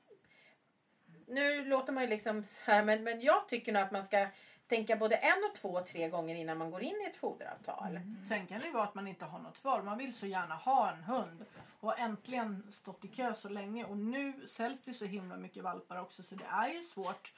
Nu 1.26 1.64
låter 1.64 1.92
man 1.92 2.02
ju 2.02 2.08
liksom 2.08 2.44
så 2.48 2.70
här 2.70 2.84
men, 2.84 3.04
men 3.04 3.20
jag 3.20 3.48
tycker 3.48 3.72
nog 3.72 3.82
att 3.82 3.90
man 3.90 4.04
ska 4.04 4.26
tänka 4.66 4.96
både 4.96 5.16
en 5.16 5.44
och 5.50 5.54
två 5.54 5.68
och 5.68 5.86
tre 5.86 6.08
gånger 6.08 6.34
innan 6.34 6.58
man 6.58 6.70
går 6.70 6.82
in 6.82 7.00
i 7.00 7.08
ett 7.10 7.16
foderavtal. 7.16 8.00
Sen 8.28 8.46
kan 8.46 8.60
det 8.60 8.66
ju 8.66 8.72
vara 8.72 8.84
att 8.84 8.94
man 8.94 9.08
inte 9.08 9.24
har 9.24 9.38
något 9.38 9.64
val. 9.64 9.82
Man 9.82 9.98
vill 9.98 10.14
så 10.14 10.26
gärna 10.26 10.54
ha 10.54 10.90
en 10.90 11.02
hund. 11.02 11.44
Och 11.80 11.88
har 11.88 11.96
äntligen 11.96 12.72
stått 12.72 13.04
i 13.04 13.08
kö 13.08 13.34
så 13.34 13.48
länge. 13.48 13.84
Och 13.84 13.96
nu 13.96 14.46
säljs 14.46 14.82
det 14.84 14.94
så 14.94 15.04
himla 15.04 15.36
mycket 15.36 15.62
valpar 15.62 16.00
också. 16.00 16.22
Så 16.22 16.34
det 16.34 16.44
är 16.44 16.68
ju 16.68 16.80
svårt 16.80 17.32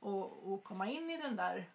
att, 0.00 0.48
att 0.48 0.64
komma 0.64 0.90
in 0.90 1.10
i 1.10 1.16
den 1.16 1.36
där 1.36 1.68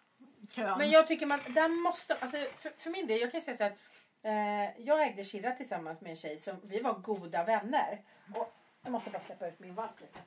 kön. 0.50 0.78
Men 0.78 0.90
jag 0.90 1.06
tycker 1.06 1.26
man, 1.26 1.40
där 1.48 1.68
måste, 1.68 2.14
alltså 2.14 2.36
för, 2.56 2.70
för 2.70 2.90
min 2.90 3.06
del, 3.06 3.20
jag 3.20 3.32
kan 3.32 3.42
säga 3.42 3.56
så 3.56 3.64
här. 3.64 3.76
Eh, 4.22 4.70
jag 4.78 5.06
ägde 5.06 5.24
Kirra 5.24 5.52
tillsammans 5.52 6.00
med 6.00 6.10
en 6.10 6.16
tjej 6.16 6.38
som, 6.38 6.56
vi 6.62 6.80
var 6.80 6.94
goda 6.94 7.44
vänner. 7.44 8.02
Och 8.34 8.54
jag 8.82 8.92
måste 8.92 9.10
bara 9.10 9.22
släppa 9.22 9.48
ut 9.48 9.58
min 9.58 9.74
valp 9.74 10.00
lite. 10.00 10.18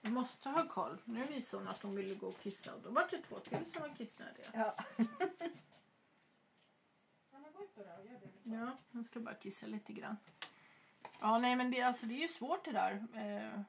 Du 0.00 0.10
måste 0.10 0.48
ha 0.48 0.68
koll. 0.68 0.98
Nu 1.04 1.24
visar 1.24 1.58
hon 1.58 1.68
att 1.68 1.82
hon 1.82 1.96
ville 1.96 2.14
gå 2.14 2.26
och 2.26 2.40
kissa. 2.40 2.74
Och 2.74 2.80
då 2.80 2.90
var 2.90 3.08
det 3.10 3.22
två 3.28 3.38
till 3.38 3.72
som 3.72 3.82
var 3.82 3.88
kissnödiga. 3.96 4.46
Ja. 4.52 4.74
Ja, 8.42 8.76
hon 8.92 9.04
ska 9.04 9.20
bara 9.20 9.34
kissa 9.34 9.66
lite 9.66 9.92
grann. 9.92 10.16
Ja, 11.20 11.38
nej 11.38 11.56
men 11.56 11.70
det, 11.70 11.82
alltså, 11.82 12.06
det 12.06 12.14
är 12.14 12.18
ju 12.18 12.28
svårt 12.28 12.64
det 12.64 12.72
där. 12.72 13.06
Eh, 13.14 13.60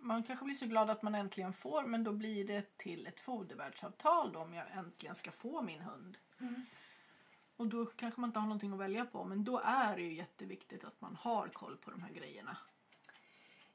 man 0.00 0.22
kanske 0.22 0.44
blir 0.44 0.54
så 0.54 0.66
glad 0.66 0.90
att 0.90 1.02
man 1.02 1.14
äntligen 1.14 1.52
får 1.52 1.82
men 1.82 2.04
då 2.04 2.12
blir 2.12 2.44
det 2.44 2.76
till 2.76 3.06
ett 3.06 3.20
fodervärdsavtal 3.20 4.32
då 4.32 4.38
om 4.40 4.54
jag 4.54 4.64
äntligen 4.72 5.14
ska 5.14 5.30
få 5.30 5.62
min 5.62 5.80
hund. 5.80 6.18
Och 7.56 7.66
då 7.66 7.86
kanske 7.86 8.20
man 8.20 8.28
inte 8.28 8.38
har 8.38 8.46
någonting 8.46 8.72
att 8.72 8.78
välja 8.78 9.04
på 9.04 9.24
men 9.24 9.44
då 9.44 9.60
är 9.64 9.96
det 9.96 10.02
ju 10.02 10.14
jätteviktigt 10.14 10.84
att 10.84 11.00
man 11.00 11.16
har 11.16 11.48
koll 11.48 11.76
på 11.76 11.90
de 11.90 12.02
här 12.02 12.10
grejerna. 12.10 12.56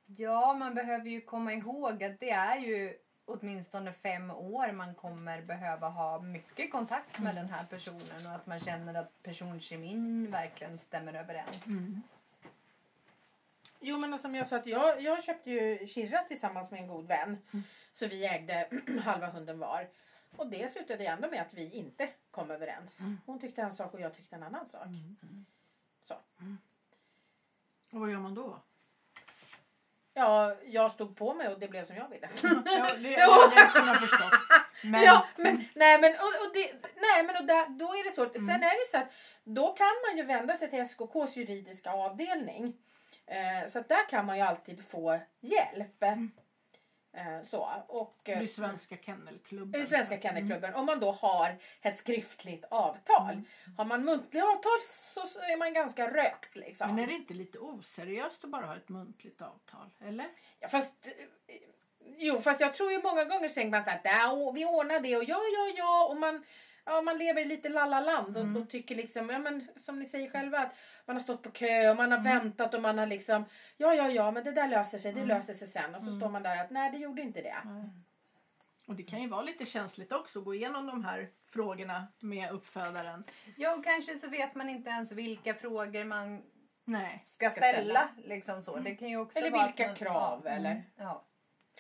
Ja, 0.05 0.53
man 0.53 0.75
behöver 0.75 1.09
ju 1.09 1.21
komma 1.21 1.53
ihåg 1.53 2.03
att 2.03 2.19
det 2.19 2.29
är 2.29 2.57
ju 2.57 2.97
åtminstone 3.25 3.93
fem 3.93 4.31
år 4.31 4.71
man 4.71 4.95
kommer 4.95 5.41
behöva 5.41 5.89
ha 5.89 6.21
mycket 6.21 6.71
kontakt 6.71 7.19
med 7.19 7.35
den 7.35 7.49
här 7.49 7.65
personen 7.65 8.25
och 8.25 8.31
att 8.31 8.45
man 8.45 8.59
känner 8.59 8.93
att 8.93 9.23
personkemin 9.23 10.31
verkligen 10.31 10.77
stämmer 10.77 11.13
överens. 11.13 11.63
Jo 13.85 13.97
men 13.97 14.19
som 14.19 14.35
jag 14.35 14.47
sa 14.47 14.55
att 14.55 14.65
jag, 14.65 15.01
jag 15.01 15.23
köpte 15.23 15.51
ju 15.51 15.87
Kirra 15.87 16.23
tillsammans 16.23 16.71
med 16.71 16.79
en 16.79 16.87
god 16.87 17.07
vän. 17.07 17.37
Så 17.93 18.07
vi 18.07 18.25
ägde 18.25 18.69
halva 19.03 19.27
hunden 19.27 19.59
var. 19.59 19.89
Och 20.37 20.47
det 20.47 20.71
slutade 20.71 21.05
ändå 21.05 21.29
med 21.29 21.41
att 21.41 21.53
vi 21.53 21.69
inte 21.69 22.09
kom 22.31 22.51
överens. 22.51 22.99
Hon 23.25 23.39
tyckte 23.39 23.61
en 23.61 23.73
sak 23.73 23.93
och 23.93 24.01
jag 24.01 24.15
tyckte 24.15 24.35
en 24.35 24.43
annan 24.43 24.65
sak. 24.69 24.87
Så. 26.03 26.13
Och 27.93 27.99
vad 27.99 28.11
gör 28.11 28.19
man 28.19 28.35
då? 28.35 28.59
Ja, 30.13 30.55
jag 30.65 30.91
stod 30.91 31.17
på 31.17 31.33
mig 31.33 31.47
och 31.47 31.59
det 31.59 31.67
blev 31.67 31.85
som 31.85 31.95
jag 31.95 32.09
ville. 32.09 32.29
Ja, 32.43 32.93
det 32.95 33.21
hade 33.21 33.55
jag 33.55 33.73
kunnat 33.73 33.99
förstå. 33.99 34.29
Men, 34.83 35.03
ja, 35.03 35.27
men 35.35 35.65
nej 35.75 36.01
men, 36.01 36.11
och, 36.13 36.45
och 36.45 36.53
det, 36.53 36.73
nej, 36.95 37.23
men 37.23 37.35
och 37.35 37.45
där, 37.45 37.69
då 37.69 37.85
är 37.85 38.03
det 38.03 38.11
svårt. 38.11 38.35
Mm. 38.35 38.47
Sen 38.47 38.63
är 38.63 38.85
det 38.85 38.91
så 38.91 38.97
att 38.97 39.13
då 39.43 39.73
kan 39.73 39.93
man 40.07 40.17
ju 40.17 40.23
vända 40.23 40.57
sig 40.57 40.69
till 40.69 40.79
SKKs 40.79 41.35
juridiska 41.37 41.91
avdelning. 41.91 42.73
Eh, 43.25 43.69
så 43.69 43.79
att 43.79 43.89
där 43.89 44.09
kan 44.09 44.25
man 44.25 44.37
ju 44.37 44.43
alltid 44.43 44.85
få 44.85 45.19
hjälp. 45.39 46.03
Eh, 47.13 47.43
så. 47.43 47.69
Och, 47.87 48.19
det 48.23 48.31
eh, 48.31 48.47
Svenska 48.47 48.97
Kennelklubben. 48.97 49.81
i 49.81 49.85
Svenska 49.85 50.21
Kennelklubben. 50.21 50.75
Om 50.75 50.85
man 50.85 50.99
då 50.99 51.11
har 51.11 51.57
ett 51.81 51.97
skriftligt 51.97 52.65
avtal. 52.69 53.41
Har 53.77 53.85
man 53.85 54.05
muntliga 54.05 54.45
avtal 54.45 54.79
så 55.05 55.39
är 55.39 55.57
man 55.57 55.73
ganska 55.73 56.09
rökt 56.09 56.55
liksom. 56.55 56.87
Men 56.87 56.99
är 56.99 57.07
det 57.07 57.13
inte 57.13 57.33
lite 57.33 57.59
oseriöst 57.59 58.43
att 58.43 58.49
bara 58.49 58.65
ha 58.65 58.75
ett 58.75 58.89
muntligt 58.89 59.41
avtal? 59.41 59.89
Eller? 59.99 60.27
Ja, 60.59 60.67
fast, 60.67 60.93
eh, 61.47 61.55
jo, 62.17 62.41
fast 62.41 62.59
jag 62.59 62.73
tror 62.73 62.91
ju 62.91 63.01
många 63.01 63.23
gånger 63.23 63.49
tänker 63.49 63.71
man 63.71 63.83
så 63.83 63.89
här, 63.89 64.01
"Ja, 64.03 64.51
vi 64.51 64.65
ordnar 64.65 64.99
det 64.99 65.17
och 65.17 65.23
ja, 65.23 65.41
ja, 65.53 65.73
ja. 65.77 66.07
Och 66.09 66.17
man, 66.17 66.43
ja, 66.85 67.01
man 67.01 67.17
lever 67.17 67.41
i 67.41 67.45
lite 67.45 67.69
lallaland 67.69 68.37
och, 68.37 68.61
och 68.61 68.69
tycker 68.69 68.95
liksom, 68.95 69.29
ja 69.29 69.39
men 69.39 69.67
som 69.77 69.99
ni 69.99 70.05
säger 70.05 70.29
själva 70.29 70.59
att 70.59 70.75
man 71.05 71.15
har 71.15 71.23
stått 71.23 71.43
på 71.43 71.51
kö 71.51 71.89
och 71.89 71.95
man 71.97 72.11
har 72.11 72.19
väntat 72.19 72.73
och 72.73 72.81
man 72.81 72.97
har 72.97 73.05
liksom, 73.05 73.45
ja, 73.77 73.93
ja, 73.93 74.09
ja, 74.09 74.31
men 74.31 74.43
det 74.43 74.51
där 74.51 74.67
löser 74.67 74.97
sig, 74.97 75.13
det 75.13 75.25
löser 75.25 75.53
sig 75.53 75.67
sen. 75.67 75.95
Och 75.95 76.01
så 76.01 76.11
står 76.11 76.29
man 76.29 76.43
där 76.43 76.57
att 76.63 76.69
nej, 76.71 76.91
det 76.91 76.97
gjorde 76.97 77.21
inte 77.21 77.41
det. 77.41 77.55
Och 78.87 78.95
det 78.95 79.03
kan 79.03 79.21
ju 79.21 79.27
vara 79.27 79.41
lite 79.41 79.65
känsligt 79.65 80.11
också 80.11 80.39
att 80.39 80.45
gå 80.45 80.55
igenom 80.55 80.87
de 80.87 81.05
här 81.05 81.29
frågorna 81.53 82.07
med 82.19 82.51
uppfödaren. 82.51 83.23
Ja, 83.57 83.75
och 83.75 83.83
kanske 83.83 84.17
så 84.17 84.27
vet 84.27 84.55
man 84.55 84.69
inte 84.69 84.89
ens 84.89 85.11
vilka 85.11 85.53
frågor 85.53 86.03
man 86.03 86.43
Nej. 86.85 87.25
ska 87.35 87.49
Ska 87.49 87.59
ställa. 87.59 87.99
ställa. 88.09 88.09
Liksom 88.35 88.61
så. 88.61 88.77
Det 88.77 88.95
kan 88.95 89.07
ju 89.07 89.17
också 89.17 89.39
Eller 89.39 89.51
vara 89.51 89.65
vilka 89.67 89.87
man, 89.87 89.95
krav, 89.95 90.41
ja, 90.45 90.51
eller? 90.51 90.83
Ja. 90.95 91.25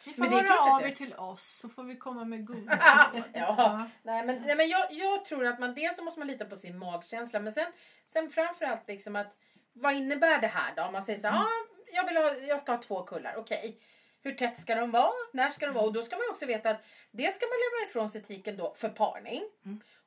Ni 0.05 0.13
får 0.13 0.21
Men 0.21 0.31
det 0.31 0.37
är 0.37 0.43
höra 0.43 0.75
av 0.75 0.87
er 0.87 0.91
till 0.91 1.13
oss 1.13 1.57
så 1.61 1.69
får 1.69 1.83
vi 1.83 1.95
komma 1.95 2.25
med 2.25 2.45
goda 2.45 2.71
råd. 3.13 3.23
Ja, 3.33 3.89
nej 4.03 4.25
men, 4.25 4.41
nej, 4.41 4.55
men 4.55 4.69
jag, 4.69 4.87
jag 4.91 5.25
tror 5.25 5.45
att 5.45 5.59
man 5.59 5.73
dels 5.73 5.95
så 5.95 6.03
måste 6.03 6.19
man 6.19 6.27
lita 6.27 6.45
på 6.45 6.57
sin 6.57 6.77
magkänsla 6.77 7.39
men 7.39 7.53
sen, 7.53 7.67
sen 8.07 8.29
framförallt 8.29 8.87
liksom 8.87 9.15
att 9.15 9.35
vad 9.73 9.93
innebär 9.93 10.41
det 10.41 10.47
här 10.47 10.75
då? 10.75 10.83
Om 10.83 10.93
man 10.93 11.03
säger 11.03 11.19
så 11.19 11.27
här, 11.27 11.43
ah, 11.43 11.49
jag, 11.93 12.07
vill 12.07 12.17
ha, 12.17 12.33
jag 12.33 12.59
ska 12.59 12.71
ha 12.71 12.81
två 12.81 13.03
kullar, 13.03 13.35
okej. 13.37 13.79
Hur 14.25 14.33
tätt 14.33 14.59
ska 14.59 14.75
de 14.75 14.91
vara? 14.91 15.11
När 15.33 15.51
ska 15.51 15.65
de 15.65 15.75
vara? 15.75 15.85
Och 15.85 15.93
då 15.93 16.01
ska 16.01 16.15
man 16.15 16.25
också 16.31 16.45
veta 16.45 16.69
att 16.69 16.85
det 17.11 17.35
ska 17.35 17.45
man 17.45 17.57
lämna 17.57 17.89
ifrån 17.89 18.09
sig 18.09 18.21
tiken 18.23 18.57
då 18.57 18.73
för 18.77 18.89
parning. 18.89 19.43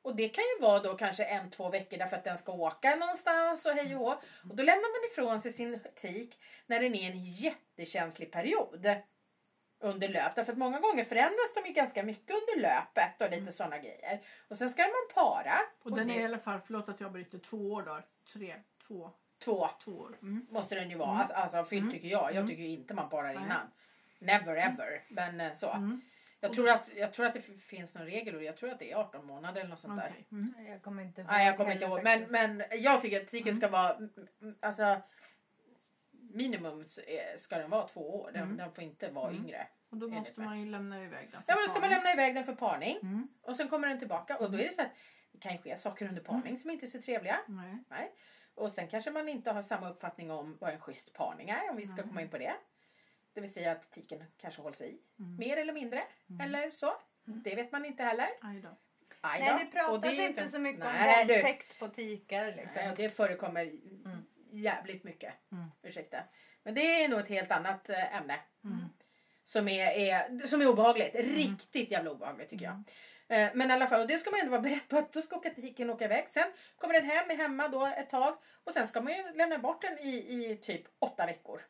Och 0.01 0.15
det 0.15 0.29
kan 0.29 0.43
ju 0.43 0.61
vara 0.61 0.79
då 0.79 0.97
kanske 0.97 1.23
en, 1.23 1.51
två 1.51 1.69
veckor 1.69 1.97
därför 1.97 2.17
att 2.17 2.23
den 2.23 2.37
ska 2.37 2.51
åka 2.51 2.95
någonstans 2.95 3.65
och 3.65 3.71
hej 3.71 3.95
och 3.95 4.01
hå. 4.01 4.11
Och 4.49 4.55
då 4.55 4.63
lämnar 4.63 5.01
man 5.01 5.11
ifrån 5.11 5.41
sig 5.41 5.51
sin 5.51 5.79
tik 5.95 6.39
när 6.65 6.79
den 6.79 6.95
är 6.95 7.11
en 7.11 7.25
jättekänslig 7.25 8.31
period 8.31 8.87
under 9.79 10.09
löp. 10.09 10.35
Därför 10.35 10.51
att 10.51 10.57
många 10.57 10.79
gånger 10.79 11.03
förändras 11.03 11.53
de 11.55 11.65
ju 11.67 11.73
ganska 11.73 12.03
mycket 12.03 12.29
under 12.29 12.61
löpet 12.61 13.21
och 13.21 13.31
lite 13.31 13.51
sådana 13.51 13.77
grejer. 13.77 14.21
Och 14.47 14.57
sen 14.57 14.69
ska 14.69 14.81
man 14.81 15.23
para. 15.23 15.59
Och 15.83 15.95
den 15.95 16.07
det, 16.07 16.13
är 16.13 16.21
i 16.21 16.25
alla 16.25 16.39
fall, 16.39 16.59
förlåt 16.65 16.89
att 16.89 16.99
jag 16.99 17.11
bryter, 17.11 17.37
två 17.37 17.73
år 17.73 17.83
då. 17.83 17.99
Tre, 18.33 18.55
två, 18.87 19.11
två 19.43 19.69
två 19.83 19.91
år. 19.91 20.17
Mm. 20.21 20.47
måste 20.49 20.75
den 20.75 20.89
ju 20.89 20.97
vara. 20.97 21.17
Alltså, 21.17 21.33
alltså 21.33 21.63
fyllt 21.63 21.91
tycker 21.91 22.07
jag. 22.07 22.33
Jag 22.33 22.47
tycker 22.47 22.63
ju 22.63 22.69
inte 22.69 22.93
man 22.93 23.09
parar 23.09 23.33
Nej. 23.33 23.43
innan. 23.43 23.67
Never 24.19 24.55
ever. 24.55 25.03
Men 25.09 25.41
eh, 25.41 25.53
så. 25.53 25.71
Mm. 25.71 26.01
Jag, 26.39 26.53
tror 26.53 26.69
att, 26.69 26.89
jag 26.95 27.13
tror 27.13 27.25
att 27.25 27.33
det 27.33 27.41
finns 27.41 27.95
någon 27.95 28.05
regel 28.05 28.35
och 28.35 28.43
jag 28.43 28.57
tror 28.57 28.71
att 28.71 28.79
det 28.79 28.91
är 28.91 28.95
18 28.95 29.25
månader 29.25 29.61
eller 29.61 29.69
något 29.69 29.79
sånt 29.79 30.01
där. 30.01 30.09
Okej. 30.11 30.25
Mm. 30.31 30.65
Jag 30.67 30.81
kommer 30.81 31.03
inte 31.03 31.21
ihåg. 31.21 31.31
Nej, 31.31 31.45
jag 31.45 31.57
kommer 31.57 31.71
inte 31.71 31.85
ihåg. 31.85 32.03
Men, 32.03 32.23
men 32.29 32.63
jag 32.71 33.01
tycker 33.01 33.21
att 33.21 33.27
tiken 33.27 33.57
ska 33.57 33.67
vara... 33.67 33.93
mm, 33.95 34.09
mm, 34.41 34.55
Alltså, 34.61 35.01
minimum 36.37 36.85
ska 37.37 37.57
den 37.57 37.69
vara 37.69 37.87
två 37.87 38.21
år. 38.21 38.31
Den, 38.33 38.57
den 38.57 38.71
får 38.71 38.83
inte 38.83 39.09
vara 39.09 39.33
yngre. 39.33 39.67
Och 39.89 39.97
då 39.97 40.07
måste 40.07 40.41
man 40.41 40.59
ju 40.59 40.65
lämna 40.65 41.03
iväg 41.03 41.31
den. 41.31 41.43
för 41.43 41.51
Ja 41.51 41.55
men 41.55 41.65
då 41.65 41.69
ska 41.69 41.79
man 41.79 41.89
lämna 41.89 42.13
iväg 42.13 42.35
den 42.35 42.43
för 42.43 42.55
parning. 42.55 42.97
Mm. 43.01 43.27
Och 43.41 43.55
sen 43.55 43.69
kommer 43.69 43.87
den 43.87 43.99
tillbaka. 43.99 44.37
Och 44.37 44.51
då 44.51 44.57
är 44.57 44.63
det 44.63 44.73
så 44.73 44.81
att 44.81 44.91
det 45.31 45.39
kan 45.39 45.51
ju 45.51 45.57
ske 45.57 45.77
saker 45.77 46.07
under 46.07 46.21
parning 46.21 46.57
som 46.57 46.71
inte 46.71 46.85
är 46.85 46.87
så 46.87 47.01
trevliga. 47.01 47.39
Nej. 47.47 47.77
Nej. 47.89 48.11
Och 48.55 48.71
sen 48.71 48.87
kanske 48.87 49.11
man 49.11 49.29
inte 49.29 49.51
har 49.51 49.61
samma 49.61 49.89
uppfattning 49.89 50.31
om 50.31 50.57
vad 50.59 50.73
en 50.73 50.79
schysst 50.79 51.13
parning 51.13 51.49
är. 51.49 51.69
Om 51.69 51.77
vi 51.77 51.87
ska 51.87 52.03
komma 52.03 52.21
in 52.21 52.29
på 52.29 52.37
det. 52.37 52.53
Det 53.33 53.41
vill 53.41 53.53
säga 53.53 53.71
att 53.71 53.91
tiken 53.91 54.23
kanske 54.37 54.61
hålls 54.61 54.81
i. 54.81 54.99
Mer 55.15 55.57
eller 55.57 55.73
mindre. 55.73 56.03
Eller 56.43 56.71
så. 56.71 56.93
Det 57.25 57.55
vet 57.55 57.71
man 57.71 57.85
inte 57.85 58.03
heller. 58.03 58.29
Nej, 59.23 59.41
det 59.41 59.65
Och 59.65 59.71
pratas 59.71 60.19
är 60.19 60.29
inte 60.29 60.49
så 60.49 60.59
mycket 60.59 60.79
Nej, 60.79 61.21
om 61.21 61.27
våldtäkt 61.27 61.79
på 61.79 61.87
tikar. 61.87 62.45
Liksom. 62.45 62.71
Nej, 62.75 62.91
och 62.91 62.97
det 62.97 63.09
förekommer 63.09 63.71
jävligt 64.57 65.03
mycket. 65.03 65.33
Mm. 65.51 65.71
Ursäkta. 65.83 66.17
Men 66.63 66.73
det 66.73 67.03
är 67.03 67.09
nog 67.09 67.19
ett 67.19 67.29
helt 67.29 67.51
annat 67.51 67.89
eh, 67.89 68.15
ämne. 68.15 68.39
Mm. 68.63 68.79
Som, 69.43 69.67
är, 69.67 69.91
är, 69.91 70.47
som 70.47 70.61
är 70.61 70.67
obehagligt. 70.67 71.15
Riktigt 71.15 71.91
jävla 71.91 72.11
obehagligt 72.11 72.49
tycker 72.49 72.65
jag. 72.65 72.83
Eh, 73.29 73.51
Men 73.53 73.69
i 73.69 73.73
alla 73.73 73.87
fall, 73.87 74.01
och 74.01 74.07
det 74.07 74.17
ska 74.17 74.31
man 74.31 74.39
ändå 74.39 74.51
vara 74.51 74.61
beredd 74.61 74.87
på 74.87 74.97
att 74.97 75.13
då 75.13 75.21
ska 75.21 75.35
åka 75.35 75.51
åka 75.89 76.05
iväg. 76.05 76.29
Sen 76.29 76.47
kommer 76.77 76.93
den 76.93 77.05
hem, 77.05 77.31
är 77.31 77.35
hemma 77.35 77.67
då 77.67 77.85
ett 77.85 78.09
tag. 78.09 78.37
Och 78.63 78.73
sen 78.73 78.87
ska 78.87 79.01
man 79.01 79.13
ju 79.13 79.33
lämna 79.33 79.57
bort 79.57 79.81
den 79.81 79.97
i, 79.99 80.15
i 80.15 80.57
typ 80.57 80.83
åtta 80.99 81.25
veckor. 81.25 81.61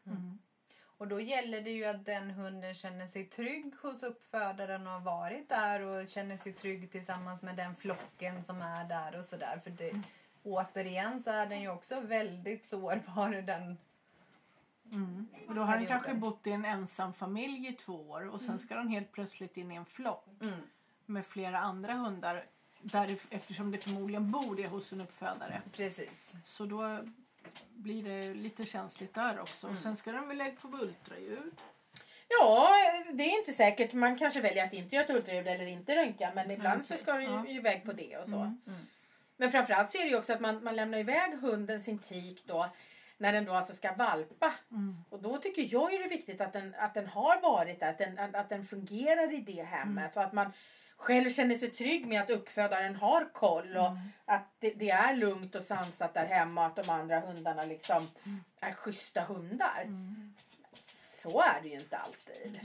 Och 1.00 1.08
då 1.08 1.20
gäller 1.22 1.62
det 1.62 1.72
ju 1.72 1.86
att 1.86 2.06
den 2.06 2.32
hunden 2.32 2.76
känner 2.76 3.08
sig 3.08 3.26
trygg 3.26 3.76
hos 3.82 4.04
uppfödaren 4.04 4.88
och 4.88 4.94
har 4.94 5.00
varit 5.00 5.50
där 5.50 5.82
och 5.82 6.10
känner 6.10 6.38
sig 6.38 6.54
trygg 6.54 6.92
tillsammans 6.92 7.42
med 7.42 7.56
den 7.56 7.76
flocken 7.76 8.44
som 8.44 8.62
är 8.62 8.84
där 8.84 9.20
och 9.20 9.26
sådär. 9.26 9.62
För 9.64 9.70
det, 9.70 9.92
återigen 10.44 11.24
så 11.24 11.32
är 11.32 11.46
den 11.46 11.62
ju 11.62 11.70
också 11.70 12.00
väldigt 12.00 12.70
sårbar 12.70 13.30
den 13.42 13.78
Mm. 14.92 15.28
Och 15.48 15.56
då 15.56 15.62
har 15.62 15.78
den 15.78 15.86
kanske 15.86 16.14
bott 16.14 16.48
i 16.48 16.52
en 16.52 16.66
ensam 16.66 17.14
familj 17.14 17.68
i 17.68 17.74
två 17.74 17.94
år 17.94 18.28
och 18.28 18.42
sen 18.42 18.60
ska 18.60 18.76
den 18.76 18.88
helt 18.88 19.12
plötsligt 19.12 19.58
in 19.58 19.72
i 19.72 19.76
en 19.76 19.86
flock 19.86 20.26
Mm. 20.42 20.54
med 21.06 21.26
flera 21.26 21.60
andra 21.60 21.94
hundar 21.94 22.46
där, 22.82 23.18
eftersom 23.30 23.72
det 23.72 23.78
förmodligen 23.78 24.32
bor 24.32 24.56
det 24.56 24.68
hos 24.68 24.94
en 24.94 25.02
uppfödare. 25.02 25.62
Precis. 25.72 26.34
Så 26.44 26.66
då 26.66 27.00
blir 27.70 28.04
det 28.04 28.34
lite 28.34 28.66
känsligt 28.66 29.14
där 29.14 29.40
också. 29.40 29.68
Och 29.68 29.78
sen 29.78 29.98
ska 29.98 30.12
den 30.12 30.28
väl 30.28 30.38
lägga 30.38 30.56
på 30.56 30.68
ultraljud. 30.68 31.62
Ja, 32.28 32.70
det 33.14 33.24
är 33.24 33.40
inte 33.40 33.54
säkert. 33.54 33.94
Man 33.94 34.18
kanske 34.18 34.42
väljer 34.42 34.66
att 34.66 34.74
inte 34.74 34.96
göra 34.96 35.06
ett 35.06 35.12
ultraljud 35.12 35.48
eller 35.48 35.66
inte 35.66 35.96
röntga. 35.96 36.32
Men 36.36 36.52
ibland 36.52 36.86
så 36.86 36.98
ska 36.98 37.14
det 37.14 37.24
ju 37.24 37.50
iväg 37.58 37.84
på 37.86 37.94
det 37.94 38.18
och 38.18 38.28
så. 38.28 38.56
Mm. 39.38 39.52
Men 39.52 39.52
framförallt 39.52 39.92
så 39.92 39.98
är 39.98 40.04
det 40.04 40.10
ju 40.10 40.18
också 40.18 40.34
att 40.34 40.42
man, 40.42 40.64
man 40.64 40.76
lämnar 40.76 40.98
iväg 40.98 41.34
hunden 41.42 41.82
sin 41.82 42.00
tik 42.00 42.44
då. 42.46 42.70
När 43.18 43.34
den 43.34 43.46
då 43.46 43.54
alltså 43.54 43.74
ska 43.74 43.94
valpa. 43.94 44.54
Mm. 44.72 44.96
Och 45.10 45.22
då 45.22 45.38
tycker 45.38 45.68
jag 45.74 45.92
ju 45.92 45.98
det 45.98 46.04
är 46.04 46.10
viktigt 46.10 46.42
att 46.42 46.54
den, 46.54 46.76
att 46.80 46.94
den 46.94 47.08
har 47.08 47.42
varit 47.42 47.80
där. 47.80 47.90
Att 47.90 47.98
den, 47.98 48.20
att, 48.20 48.36
att 48.36 48.50
den 48.50 48.66
fungerar 48.66 49.34
i 49.34 49.38
det 49.42 49.64
hemmet. 49.64 50.18
Och 50.18 50.24
att 50.24 50.34
man 50.34 50.54
själv 50.98 51.30
känner 51.30 51.56
sig 51.56 51.70
trygg 51.70 52.08
med 52.08 52.22
att 52.22 52.30
uppfödaren 52.30 52.96
har 52.96 53.34
koll. 53.34 53.78
Och 53.78 53.92
att 54.26 54.48
det, 54.60 54.70
det 54.70 54.90
är 54.90 55.16
lugnt 55.16 55.56
och 55.56 55.64
sansat 55.64 56.14
där 56.14 56.26
hemma. 56.26 56.62
Och 56.62 56.68
att 56.68 56.86
de 56.86 56.90
andra 56.90 57.20
hundarna 57.20 57.64
liksom 57.64 58.08
är 58.60 58.72
schyssta 58.72 59.22
hundar. 59.22 59.88
Så 61.22 61.42
är 61.42 61.62
det 61.62 61.68
ju 61.68 61.80
inte 61.80 61.98
alltid. 61.98 62.60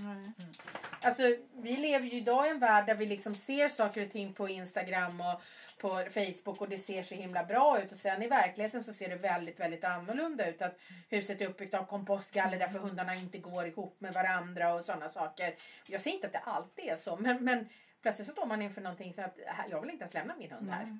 Alltså, 1.02 1.22
vi 1.52 1.76
lever 1.76 2.06
ju 2.06 2.16
idag 2.16 2.46
i 2.46 2.50
en 2.50 2.58
värld 2.58 2.86
där 2.86 2.94
vi 2.94 3.06
liksom 3.06 3.34
ser 3.34 3.68
saker 3.68 4.06
och 4.06 4.12
ting 4.12 4.32
på 4.32 4.48
Instagram 4.48 5.20
och 5.20 5.42
på 5.82 5.88
Facebook 5.88 6.60
och 6.60 6.68
det 6.68 6.78
ser 6.78 7.02
så 7.02 7.14
himla 7.14 7.44
bra 7.44 7.82
ut. 7.82 7.92
Och 7.92 7.96
sen 7.96 8.22
i 8.22 8.28
verkligheten 8.28 8.84
så 8.84 8.92
ser 8.92 9.08
det 9.08 9.16
väldigt, 9.16 9.60
väldigt 9.60 9.84
annorlunda 9.84 10.50
ut. 10.50 10.62
Att 10.62 10.78
huset 11.08 11.40
är 11.40 11.48
uppbyggt 11.48 11.74
av 11.74 11.84
kompostgaller 11.84 12.58
därför 12.58 12.78
hundarna 12.78 13.14
inte 13.14 13.38
går 13.38 13.66
ihop 13.66 14.00
med 14.00 14.14
varandra 14.14 14.74
och 14.74 14.84
sådana 14.84 15.08
saker. 15.08 15.54
Jag 15.86 16.00
säger 16.00 16.14
inte 16.14 16.26
att 16.26 16.32
det 16.32 16.38
alltid 16.38 16.84
är 16.84 16.96
så, 16.96 17.16
men, 17.16 17.44
men 17.44 17.68
plötsligt 18.02 18.26
så 18.26 18.32
står 18.32 18.46
man 18.46 18.62
inför 18.62 18.80
någonting 18.80 19.14
så 19.14 19.22
att 19.22 19.38
jag 19.70 19.80
vill 19.80 19.90
inte 19.90 20.02
ens 20.02 20.14
lämna 20.14 20.36
min 20.36 20.50
hund 20.50 20.70
här. 20.70 20.98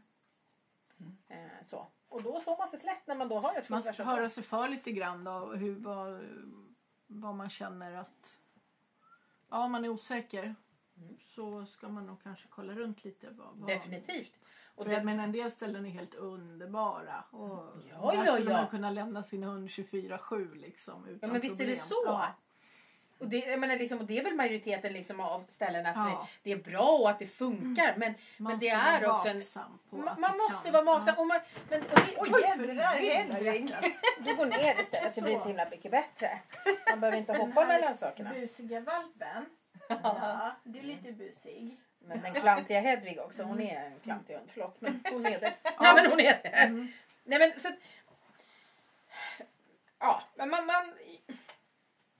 Eh, 1.28 1.64
så. 1.64 1.86
Och 2.08 2.22
då 2.22 2.40
står 2.40 2.58
man 2.58 2.68
sig 2.68 2.78
slätt 2.78 3.06
när 3.06 3.14
man 3.14 3.28
då 3.28 3.38
har 3.38 3.58
ett 3.58 3.68
Man 3.68 3.82
ska 3.82 4.02
höra 4.02 4.30
sig 4.30 4.42
för 4.42 4.68
lite 4.68 4.92
grann 4.92 5.24
då 5.24 5.52
hur, 5.54 5.74
vad, 5.74 6.24
vad 7.06 7.34
man 7.34 7.50
känner 7.50 7.94
att... 7.94 8.38
Ja, 9.50 9.68
man 9.68 9.84
är 9.84 9.88
osäker 9.88 10.54
så 11.20 11.66
ska 11.66 11.88
man 11.88 12.06
nog 12.06 12.22
kanske 12.22 12.44
kolla 12.50 12.72
runt 12.74 13.04
lite. 13.04 13.26
Vad, 13.30 13.46
vad, 13.56 13.68
Definitivt. 13.68 14.32
Och 14.74 14.84
det, 14.84 14.92
jag 14.92 15.04
menar, 15.04 15.24
en 15.24 15.32
del 15.32 15.50
ställen 15.50 15.86
är 15.86 15.90
helt 15.90 16.14
underbara. 16.14 17.24
Och 17.30 17.64
Ja, 17.90 18.10
där 18.12 18.24
ja, 18.24 18.34
skulle 18.36 18.50
ja. 18.50 18.56
man 18.56 18.66
kunna 18.68 18.90
lämna 18.90 19.22
sin 19.22 19.42
hund 19.42 19.68
24-7 19.68 20.54
liksom. 20.54 21.06
Utan 21.08 21.18
Ja 21.28 21.32
men 21.32 21.40
visst 21.40 21.60
är 21.60 21.66
det 21.66 21.72
problem. 21.80 21.88
så. 21.88 22.02
Ja. 22.06 22.26
Och 23.18 23.28
det, 23.28 23.36
jag 23.38 23.60
menar, 23.60 23.76
liksom, 23.76 23.98
och 23.98 24.04
det 24.04 24.18
är 24.18 24.24
väl 24.24 24.34
majoriteten 24.34 24.92
liksom, 24.92 25.20
av 25.20 25.44
ställen 25.48 25.86
att 25.86 25.96
Ja. 25.96 26.28
det, 26.42 26.50
det 26.50 26.58
är 26.60 26.62
bra 26.70 26.88
och 26.98 27.10
att 27.10 27.18
det 27.18 27.26
funkar. 27.26 27.94
Men, 27.96 28.14
Man 28.38 28.52
men 28.52 28.58
det 28.58 28.68
är 28.68 29.10
också 29.10 29.28
en... 29.28 29.42
på 29.90 29.96
Man, 29.96 30.20
man 30.20 30.36
måste 30.38 30.62
kan. 30.64 30.72
vara 30.72 30.82
vaksam. 30.84 31.14
Ja. 31.16 31.20
Och 31.20 31.26
man, 31.26 31.40
men, 31.68 31.80
och 31.80 31.86
det, 31.88 32.16
Oj, 32.18 32.30
oj, 32.34 32.40
jädrar 32.42 32.84
Henrik! 32.84 33.74
du 34.18 34.36
går 34.36 34.46
ner 34.46 34.80
istället 34.80 35.14
så 35.14 35.20
blir 35.20 35.32
det 35.32 35.38
så 35.40 35.48
himla 35.48 35.68
mycket 35.70 35.90
bättre. 35.90 36.38
Man 36.90 37.00
behöver 37.00 37.18
inte 37.18 37.32
hoppa 37.38 37.66
mellan 37.66 37.98
sakerna. 37.98 38.30
Busiga 38.34 38.80
valpen. 38.80 39.46
Ja, 40.02 40.52
du 40.64 40.78
är 40.78 40.82
lite 40.82 41.12
busig. 41.12 41.76
Men 41.98 42.20
den 42.22 42.34
klantiga 42.34 42.80
Hedvig 42.80 43.20
också. 43.20 43.42
Hon 43.42 43.60
är 43.60 43.84
en 43.84 44.00
klantig 44.00 44.34
hund. 44.34 44.48
Förlåt 44.52 44.80
men 44.80 45.04
hon 45.12 45.26
är 45.26 45.40
det. 45.40 45.54
Ja 45.62 45.92
men 45.94 46.10
hon 46.10 46.20
är 46.20 46.42
det. 46.42 46.48
Mm. 46.48 46.88
Nej 47.24 47.38
men 47.38 47.60
så 47.60 47.68
att- 47.68 47.74
Ja 49.98 50.22
men 50.34 50.50
man, 50.50 50.66
man 50.66 50.92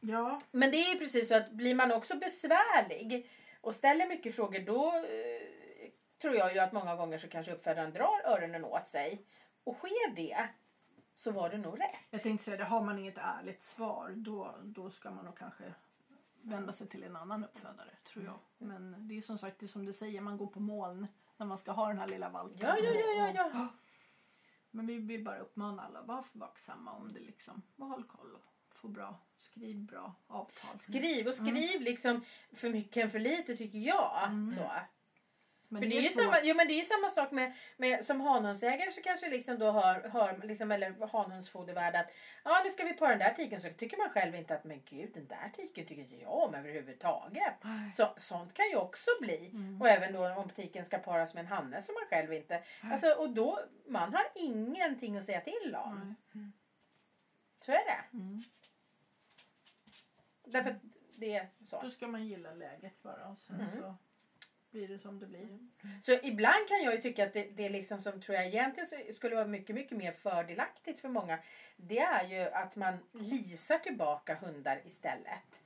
Ja, 0.00 0.40
Men 0.50 0.70
det 0.70 0.76
är 0.76 0.92
ju 0.92 0.98
precis 0.98 1.28
så 1.28 1.34
att 1.34 1.50
blir 1.50 1.74
man 1.74 1.92
också 1.92 2.16
besvärlig 2.16 3.30
och 3.60 3.74
ställer 3.74 4.06
mycket 4.08 4.34
frågor 4.36 4.58
då 4.60 4.86
eh, 4.96 5.90
tror 6.20 6.34
jag 6.34 6.52
ju 6.54 6.58
att 6.58 6.72
många 6.72 6.96
gånger 6.96 7.18
så 7.18 7.28
kanske 7.28 7.52
uppfödaren 7.52 7.92
drar 7.92 8.22
öronen 8.24 8.64
åt 8.64 8.88
sig. 8.88 9.22
Och 9.64 9.76
sker 9.76 10.14
det 10.16 10.48
så 11.16 11.30
var 11.30 11.50
det 11.50 11.58
nog 11.58 11.80
rätt. 11.80 11.96
jag 12.10 12.22
tänkte 12.22 12.44
säga 12.44 12.56
det. 12.56 12.64
Har 12.64 12.80
man 12.80 12.98
inget 12.98 13.18
ärligt 13.18 13.64
svar 13.64 14.12
då, 14.16 14.54
då 14.62 14.90
ska 14.90 15.10
man 15.10 15.24
nog 15.24 15.38
kanske 15.38 15.64
vända 16.42 16.72
sig 16.72 16.88
till 16.88 17.02
en 17.02 17.16
annan 17.16 17.44
uppfödare 17.44 17.90
tror 18.12 18.24
jag. 18.24 18.38
Men 18.58 19.08
det 19.08 19.18
är 19.18 19.22
som 19.22 19.38
sagt 19.38 19.58
det 19.58 19.66
är 19.66 19.68
som 19.68 19.84
du 19.84 19.92
säger, 19.92 20.20
man 20.20 20.36
går 20.36 20.46
på 20.46 20.60
moln 20.60 21.06
när 21.36 21.46
man 21.46 21.58
ska 21.58 21.72
ha 21.72 21.88
den 21.88 21.98
här 21.98 22.08
lilla 22.08 22.28
valpen. 22.28 22.58
Ja, 22.60 22.76
ja, 22.78 22.90
ja, 22.94 23.32
ja, 23.34 23.50
ja. 23.54 23.68
Men 24.70 24.86
vi 24.86 24.98
vill 24.98 25.24
bara 25.24 25.38
uppmana 25.38 25.82
alla, 25.82 26.02
var 26.02 26.24
vaksamma 26.32 26.92
om 26.92 27.12
det 27.12 27.20
liksom. 27.20 27.62
Och 27.76 27.86
håll 27.86 28.04
koll 28.04 28.34
och 28.34 28.76
få 28.76 28.88
bra, 28.88 29.18
skriv 29.38 29.76
bra 29.76 30.14
avtal. 30.26 30.78
Skriv 30.78 31.28
och 31.28 31.34
skriv 31.34 31.80
liksom 31.80 32.24
för 32.52 32.70
mycket 32.70 33.04
än 33.04 33.10
för 33.10 33.18
lite 33.18 33.56
tycker 33.56 33.78
jag. 33.78 34.30
Så. 34.56 34.70
Men 35.72 35.82
För 35.82 35.88
det 35.88 35.96
är, 35.96 36.00
ju 36.02 36.08
svårt. 36.08 36.24
samma, 36.24 36.36
jo, 36.42 36.56
men 36.56 36.68
det 36.68 36.80
är 36.80 36.84
samma 36.84 37.10
sak 37.10 37.30
med, 37.30 37.52
med 37.76 38.06
som 38.06 38.20
hanhundsägare 38.20 38.92
så 38.92 39.02
kanske 39.02 39.28
liksom 39.28 39.58
då 39.58 39.70
hör, 39.70 40.08
hör 40.08 40.40
liksom, 40.42 40.72
eller 40.72 41.06
hanhundsfodervärd 41.06 41.94
att 41.96 42.10
ja 42.44 42.62
nu 42.64 42.70
ska 42.70 42.84
vi 42.84 42.92
på 42.92 43.06
den 43.06 43.18
där 43.18 43.34
tiken 43.34 43.60
så 43.60 43.68
tycker 43.70 43.96
man 43.96 44.10
själv 44.10 44.34
inte 44.34 44.54
att 44.54 44.64
men 44.64 44.82
gud 44.84 45.10
den 45.14 45.26
där 45.26 45.50
tiken 45.56 45.86
tycker 45.86 46.02
inte 46.02 46.16
jag 46.16 46.32
om 46.32 46.54
överhuvudtaget. 46.54 47.54
Så, 47.96 48.14
sånt 48.16 48.54
kan 48.54 48.68
ju 48.68 48.76
också 48.76 49.10
bli. 49.20 49.50
Mm. 49.50 49.80
Och 49.80 49.88
även 49.88 50.12
då 50.12 50.28
om 50.28 50.50
tiken 50.50 50.84
ska 50.84 50.98
paras 50.98 51.34
med 51.34 51.40
en 51.40 51.46
hanne 51.46 51.82
som 51.82 51.94
man 51.94 52.06
själv 52.08 52.32
inte. 52.32 52.62
Alltså, 52.80 53.10
och 53.10 53.30
då, 53.30 53.60
man 53.86 54.14
har 54.14 54.26
ingenting 54.34 55.16
att 55.16 55.24
säga 55.24 55.40
till 55.40 55.76
om. 55.76 56.16
Nej. 56.32 56.50
Så 57.60 57.72
är 57.72 57.84
det. 57.84 58.16
Mm. 58.16 58.42
Därför 60.44 60.70
att 60.70 60.82
det 61.16 61.36
är 61.36 61.48
så. 61.70 61.80
Då 61.82 61.90
ska 61.90 62.06
man 62.06 62.26
gilla 62.26 62.52
läget 62.54 63.02
bara 63.02 63.28
och 63.28 63.38
sen 63.38 63.60
Mm. 63.60 63.80
så 63.80 63.96
blir 64.72 64.88
det 64.88 64.98
som 64.98 65.18
det 65.18 65.26
blir. 65.26 65.48
Så 66.02 66.12
ibland 66.22 66.68
kan 66.68 66.82
jag 66.82 66.94
ju 66.94 67.00
tycka 67.00 67.26
att 67.26 67.32
det, 67.32 67.48
det 67.56 67.64
är 67.66 67.70
liksom 67.70 68.00
som 68.00 68.20
tror 68.20 68.36
jag 68.36 68.46
egentligen 68.46 69.14
skulle 69.14 69.34
vara 69.34 69.46
mycket, 69.46 69.74
mycket 69.74 69.98
mer 69.98 70.12
fördelaktigt 70.12 71.00
för 71.00 71.08
många. 71.08 71.38
Det 71.76 71.98
är 71.98 72.28
ju 72.28 72.40
att 72.40 72.76
man 72.76 72.98
lisar 73.12 73.78
tillbaka 73.78 74.34
hundar 74.34 74.80
istället. 74.86 75.60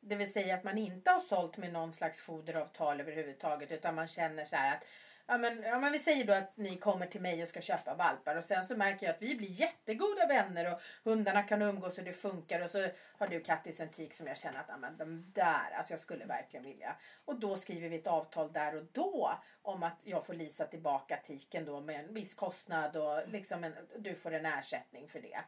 Det 0.00 0.16
vill 0.16 0.32
säga 0.32 0.54
att 0.54 0.64
man 0.64 0.78
inte 0.78 1.10
har 1.10 1.20
sålt 1.20 1.56
med 1.56 1.72
någon 1.72 1.92
slags 1.92 2.20
foderavtal 2.20 3.00
överhuvudtaget 3.00 3.72
utan 3.72 3.94
man 3.94 4.08
känner 4.08 4.44
så 4.44 4.56
här 4.56 4.76
att 4.76 4.84
Ja 5.26 5.38
men, 5.38 5.62
ja 5.62 5.78
men 5.78 5.92
vi 5.92 5.98
säger 5.98 6.24
då 6.24 6.32
att 6.32 6.56
ni 6.56 6.76
kommer 6.76 7.06
till 7.06 7.20
mig 7.20 7.42
och 7.42 7.48
ska 7.48 7.60
köpa 7.60 7.94
valpar 7.94 8.36
och 8.36 8.44
sen 8.44 8.64
så 8.64 8.76
märker 8.76 9.06
jag 9.06 9.14
att 9.14 9.22
vi 9.22 9.34
blir 9.34 9.50
jättegoda 9.50 10.26
vänner 10.26 10.72
och 10.72 10.80
hundarna 11.04 11.42
kan 11.42 11.62
umgås 11.62 11.98
och 11.98 12.04
det 12.04 12.12
funkar 12.12 12.60
och 12.60 12.70
så 12.70 12.88
har 13.18 13.26
du 13.28 13.40
Kattis 13.40 13.80
en 13.80 13.88
tik 13.88 14.14
som 14.14 14.26
jag 14.26 14.36
känner 14.36 14.60
att 14.60 14.68
ja, 14.68 14.76
men 14.76 14.96
de 14.96 15.32
där, 15.32 15.70
alltså 15.76 15.92
jag 15.92 16.00
skulle 16.00 16.24
verkligen 16.24 16.64
vilja. 16.64 16.96
Och 17.24 17.40
då 17.40 17.56
skriver 17.56 17.88
vi 17.88 17.96
ett 17.96 18.06
avtal 18.06 18.52
där 18.52 18.76
och 18.76 18.84
då 18.92 19.32
om 19.62 19.82
att 19.82 19.98
jag 20.02 20.26
får 20.26 20.34
lisa 20.34 20.66
tillbaka 20.66 21.16
tiken 21.16 21.64
då 21.64 21.80
med 21.80 22.04
en 22.04 22.14
viss 22.14 22.34
kostnad 22.34 22.96
och 22.96 23.28
liksom 23.28 23.64
en, 23.64 23.74
du 23.98 24.14
får 24.14 24.34
en 24.34 24.46
ersättning 24.46 25.08
för 25.08 25.20
det. 25.20 25.40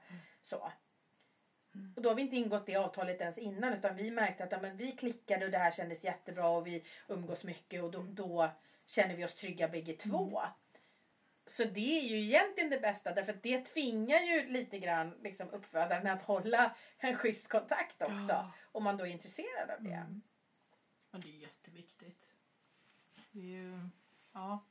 Så. 0.43 0.73
Och 1.97 2.03
då 2.03 2.09
har 2.09 2.15
vi 2.15 2.23
inte 2.23 2.37
ingått 2.37 2.67
det 2.67 2.77
avtalet 2.77 3.21
ens 3.21 3.39
innan 3.39 3.73
utan 3.73 3.97
vi 3.97 4.11
märkte 4.11 4.45
att 4.45 4.53
ja, 4.53 4.59
men 4.63 4.77
vi 4.77 4.93
klickade 4.93 5.45
och 5.45 5.51
det 5.51 5.59
här 5.59 5.71
kändes 5.71 6.05
jättebra 6.05 6.49
och 6.49 6.67
vi 6.67 6.85
umgås 7.09 7.45
mycket 7.45 7.83
och 7.83 7.91
då, 7.91 8.03
då 8.03 8.51
känner 8.87 9.17
vi 9.17 9.25
oss 9.25 9.35
trygga 9.35 9.69
bägge 9.69 9.93
två. 9.93 10.43
Så 11.47 11.65
det 11.65 11.99
är 11.99 12.03
ju 12.03 12.21
egentligen 12.21 12.71
det 12.71 12.81
bästa 12.81 13.15
därför 13.15 13.33
att 13.33 13.43
det 13.43 13.65
tvingar 13.65 14.21
ju 14.21 14.49
lite 14.49 14.79
grann 14.79 15.15
liksom 15.23 15.51
uppfödaren 15.51 16.07
att 16.07 16.23
hålla 16.23 16.77
en 16.99 17.17
schysst 17.17 17.49
kontakt 17.49 18.03
också. 18.03 18.27
Ja. 18.29 18.53
Om 18.73 18.85
man 18.85 18.97
då 18.97 19.07
är 19.07 19.11
intresserad 19.11 19.71
av 19.71 19.83
det. 19.83 19.91
Mm. 19.91 20.23
Ja, 21.11 21.19
det 21.19 21.29
är 21.29 21.41
jätteviktigt. 21.41 22.25
Det 23.33 23.39
är 23.39 23.43
ju, 23.43 23.89
ja, 24.33 24.65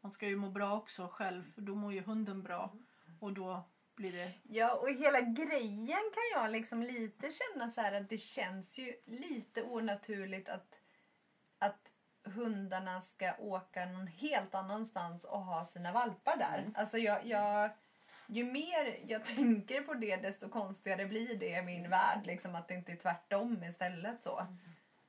man 0.00 0.12
ska 0.12 0.26
ju 0.26 0.36
må 0.36 0.50
bra 0.50 0.76
också 0.76 1.08
själv 1.08 1.52
för 1.54 1.60
då 1.60 1.74
mår 1.74 1.92
ju 1.92 2.00
hunden 2.00 2.42
bra 2.42 2.74
och 3.20 3.32
då 3.32 3.64
blir 3.94 4.12
det 4.12 4.32
Ja, 4.42 4.74
och 4.74 4.88
hela 4.88 5.20
grejen 5.20 6.10
kan 6.14 6.40
jag 6.40 6.50
liksom 6.50 6.82
lite 6.82 7.30
känna 7.30 7.70
så 7.70 7.80
här 7.80 7.92
att 7.92 8.08
det 8.08 8.18
känns 8.18 8.78
ju 8.78 8.94
lite 9.04 9.62
onaturligt 9.62 10.48
att, 10.48 10.78
att 11.58 11.92
hundarna 12.24 13.00
ska 13.00 13.34
åka 13.38 13.86
någon 13.86 14.06
helt 14.06 14.54
annanstans 14.54 15.24
och 15.24 15.40
ha 15.40 15.66
sina 15.66 15.92
valpar 15.92 16.36
där. 16.36 16.70
Alltså 16.74 16.98
jag, 16.98 17.26
jag, 17.26 17.70
ju 18.26 18.44
mer 18.44 18.98
jag 19.06 19.24
tänker 19.24 19.80
på 19.80 19.94
det 19.94 20.16
desto 20.16 20.48
konstigare 20.48 21.06
blir 21.06 21.38
det 21.38 21.58
i 21.58 21.62
min 21.62 21.90
värld. 21.90 22.26
Liksom 22.26 22.54
att 22.54 22.68
det 22.68 22.74
inte 22.74 22.92
är 22.92 22.96
tvärtom 22.96 23.64
istället 23.64 24.22
så. 24.22 24.46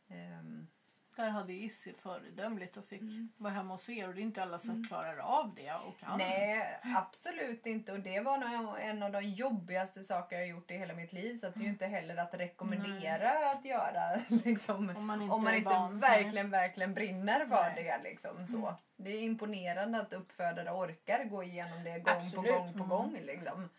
Ehm, 0.09 0.67
Där 1.15 1.29
hade 1.29 1.53
Issi 1.53 1.93
föredömligt 1.93 2.77
och 2.77 2.85
fick 2.85 3.01
vara 3.37 3.53
hemma 3.53 3.73
hos 3.73 3.89
er 3.89 4.07
och 4.07 4.13
det 4.15 4.21
är 4.21 4.23
inte 4.23 4.41
alla 4.43 4.59
som 4.59 4.87
klarar 4.87 5.17
av 5.17 5.55
det 5.55 5.73
och 5.73 5.99
kan. 5.99 6.17
Nej, 6.17 6.79
absolut 6.95 7.65
inte. 7.65 7.91
Och 7.91 7.99
det 7.99 8.19
var 8.19 8.37
nog 8.37 8.79
en 8.79 9.03
av 9.03 9.11
de 9.11 9.21
jobbigaste 9.21 10.03
saker 10.03 10.35
jag 10.35 10.47
gjort 10.47 10.71
i 10.71 10.77
hela 10.77 10.93
mitt 10.93 11.13
liv. 11.13 11.37
Så 11.37 11.47
att 11.47 11.53
det 11.53 11.59
är 11.59 11.63
ju 11.63 11.69
inte 11.69 11.85
heller 11.85 12.17
att 12.17 12.33
rekommendera 12.33 13.51
att 13.51 13.65
göra. 13.65 14.15
Liksom, 14.45 14.89
Om 14.97 15.05
man 15.05 15.21
inte 15.21 15.33
om 15.35 15.43
man 15.43 15.55
inte 15.55 15.69
van. 15.69 15.99
verkligen, 15.99 16.49
verkligen 16.49 16.93
brinner 16.93 17.45
för 17.45 17.63
Nej. 17.75 17.83
det. 17.83 18.09
Liksom, 18.09 18.47
så. 18.47 18.75
Det 18.97 19.09
är 19.11 19.21
imponerande 19.21 20.01
att 20.01 20.13
uppfödare 20.13 20.71
orkar 20.71 21.23
gå 21.23 21.43
igenom 21.43 21.83
det 21.83 21.99
gång 21.99 22.13
Absolut. 22.15 22.35
på 22.51 22.57
gång 22.57 22.71
på 22.73 22.77
Mm. 22.83 22.89
gång. 22.89 23.17
Liksom. 23.21 23.69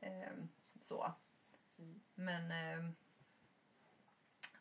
Ehm, 0.00 0.48
så. 0.82 1.12
Men... 2.14 2.50
ehm, 2.52 2.94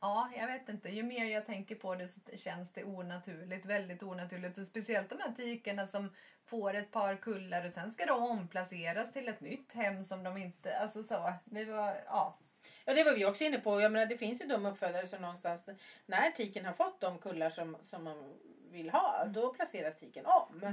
Ja, 0.03 0.29
jag 0.37 0.47
vet 0.47 0.69
inte. 0.69 0.89
Ju 0.89 1.03
mer 1.03 1.25
jag 1.25 1.45
tänker 1.45 1.75
på 1.75 1.95
det 1.95 2.07
så 2.07 2.19
känns 2.37 2.71
det 2.71 2.83
onaturligt. 2.83 3.65
Väldigt 3.65 4.03
onaturligt. 4.03 4.57
Och 4.57 4.65
speciellt 4.65 5.09
de 5.09 5.19
här 5.19 5.31
tikerna 5.31 5.87
som 5.87 6.09
får 6.45 6.73
ett 6.73 6.91
par 6.91 7.15
kullar 7.15 7.65
och 7.65 7.71
sen 7.71 7.91
ska 7.91 8.05
de 8.05 8.23
omplaceras 8.23 9.11
till 9.11 9.27
ett 9.27 9.41
nytt 9.41 9.73
hem 9.73 10.03
som 10.03 10.23
de 10.23 10.37
inte... 10.37 10.77
Alltså 10.77 11.03
så. 11.03 11.33
Vi 11.45 11.65
var... 11.65 12.03
Ja. 12.05 12.37
Ja 12.85 12.93
det 12.93 13.03
var 13.03 13.13
vi 13.13 13.25
också 13.25 13.43
inne 13.43 13.59
på. 13.59 13.81
Jag 13.81 13.91
menar, 13.91 14.05
det 14.05 14.17
finns 14.17 14.41
ju 14.41 14.45
de 14.45 14.65
uppfödare 14.65 15.07
som 15.07 15.21
någonstans 15.21 15.65
när 16.05 16.31
tiken 16.31 16.65
har 16.65 16.73
fått 16.73 17.01
de 17.01 17.17
kullar 17.17 17.49
som, 17.49 17.77
som 17.83 18.03
man 18.03 18.33
vill 18.71 18.89
ha 18.89 19.25
då 19.25 19.53
placeras 19.53 19.99
tiken 19.99 20.25
om. 20.25 20.63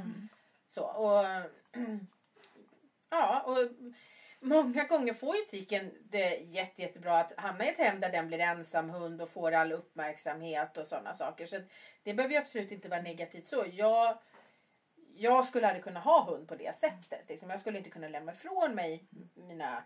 Så, 0.69 0.83
och, 0.83 1.25
ja, 3.11 3.41
och 3.41 3.59
många 4.41 4.85
gånger 4.85 5.15
får 5.15 5.37
ju 5.37 5.43
tiken 5.43 5.91
det 6.01 6.37
jätte, 6.37 6.83
jättebra 6.83 7.19
att 7.19 7.33
hamna 7.37 7.65
i 7.65 7.69
ett 7.69 7.79
hem 7.79 8.01
där 8.01 8.13
den 8.13 8.27
blir 8.27 8.39
ensam 8.39 8.91
hund 8.91 9.23
och 9.23 9.31
får 9.31 9.53
all 9.53 9.73
uppmärksamhet 9.73 10.77
och 10.77 10.87
sådana 10.87 11.15
saker. 11.15 11.47
Så 11.47 11.61
det 12.03 12.15
behöver 12.15 12.35
ju 12.35 12.41
absolut 12.41 12.73
inte 12.73 12.89
vara 12.89 13.03
negativt 13.03 13.49
så. 13.49 13.65
Jag, 13.73 14.19
jag 15.17 15.47
skulle 15.47 15.67
aldrig 15.67 15.85
kunna 15.85 16.01
ha 16.01 16.25
hund 16.25 16.49
på 16.49 16.55
det 16.55 16.77
sättet. 16.77 17.29
Liksom. 17.29 17.51
Jag 17.51 17.61
skulle 17.61 17.79
inte 17.79 17.91
kunna 17.91 18.09
lämna 18.09 18.33
ifrån 18.33 18.75
mig 18.75 19.05
mina 19.35 19.83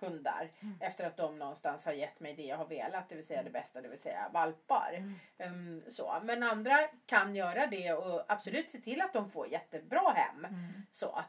hundar 0.00 0.50
efter 0.80 1.04
att 1.04 1.16
de 1.16 1.38
någonstans 1.38 1.86
har 1.86 1.92
gett 1.92 2.20
mig 2.20 2.34
det 2.34 2.42
jag 2.42 2.56
har 2.56 2.66
velat, 2.66 3.08
det 3.08 3.14
vill 3.14 3.26
säga 3.26 3.42
det 3.42 3.50
bästa, 3.50 3.80
det 3.80 3.88
vill 3.88 3.98
säga 3.98 4.30
valpar. 4.32 5.02
Um, 5.38 5.82
så. 5.90 6.20
Men 6.22 6.42
andra 6.42 6.88
kan 7.06 7.34
göra 7.34 7.66
det 7.66 7.92
och 7.92 8.24
absolut 8.28 8.70
se 8.70 8.80
till 8.80 9.00
att 9.00 9.12
de 9.12 9.30
får 9.30 9.48
jättebra 9.48 10.10
hem. 10.10 10.46
Så. 10.92 11.24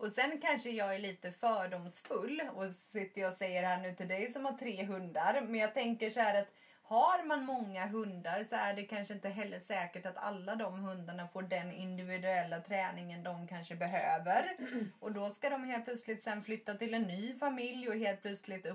Och 0.00 0.12
sen 0.12 0.40
kanske 0.40 0.70
jag 0.70 0.94
är 0.94 0.98
lite 0.98 1.32
fördomsfull 1.32 2.42
och 2.54 2.64
sitter 2.92 3.20
jag 3.20 3.30
och 3.30 3.36
säger 3.36 3.62
här 3.62 3.82
nu 3.82 3.94
till 3.94 4.08
dig 4.08 4.32
som 4.32 4.44
har 4.44 4.52
tre 4.52 4.84
hundar. 4.84 5.40
Men 5.40 5.60
jag 5.60 5.74
tänker 5.74 6.10
så 6.10 6.20
här 6.20 6.40
att 6.40 6.48
har 6.82 7.24
man 7.24 7.44
många 7.44 7.86
hundar 7.86 8.44
så 8.44 8.56
är 8.56 8.74
det 8.74 8.82
kanske 8.82 9.14
inte 9.14 9.28
heller 9.28 9.60
säkert 9.60 10.06
att 10.06 10.16
alla 10.16 10.54
de 10.54 10.80
hundarna 10.80 11.28
får 11.28 11.42
den 11.42 11.72
individuella 11.72 12.60
träningen 12.60 13.22
de 13.22 13.48
kanske 13.48 13.76
behöver. 13.76 14.56
Och 15.00 15.12
då 15.12 15.30
ska 15.30 15.50
de 15.50 15.64
helt 15.64 15.84
plötsligt 15.84 16.22
sen 16.22 16.42
flytta 16.42 16.74
till 16.74 16.94
en 16.94 17.02
ny 17.02 17.38
familj 17.38 17.88
och 17.88 17.94
helt 17.94 18.22
plötsligt 18.22 18.66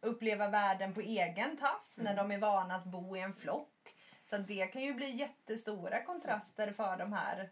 uppleva 0.00 0.48
världen 0.48 0.94
på 0.94 1.00
egen 1.00 1.56
tass 1.56 1.96
när 1.96 2.16
de 2.16 2.30
är 2.30 2.38
vana 2.38 2.74
att 2.74 2.84
bo 2.84 3.16
i 3.16 3.20
en 3.20 3.34
flock. 3.34 3.94
Så 4.30 4.36
det 4.36 4.66
kan 4.66 4.82
ju 4.82 4.94
bli 4.94 5.10
jättestora 5.10 6.02
kontraster 6.02 6.72
för 6.72 6.96
de 6.96 7.12
här 7.12 7.50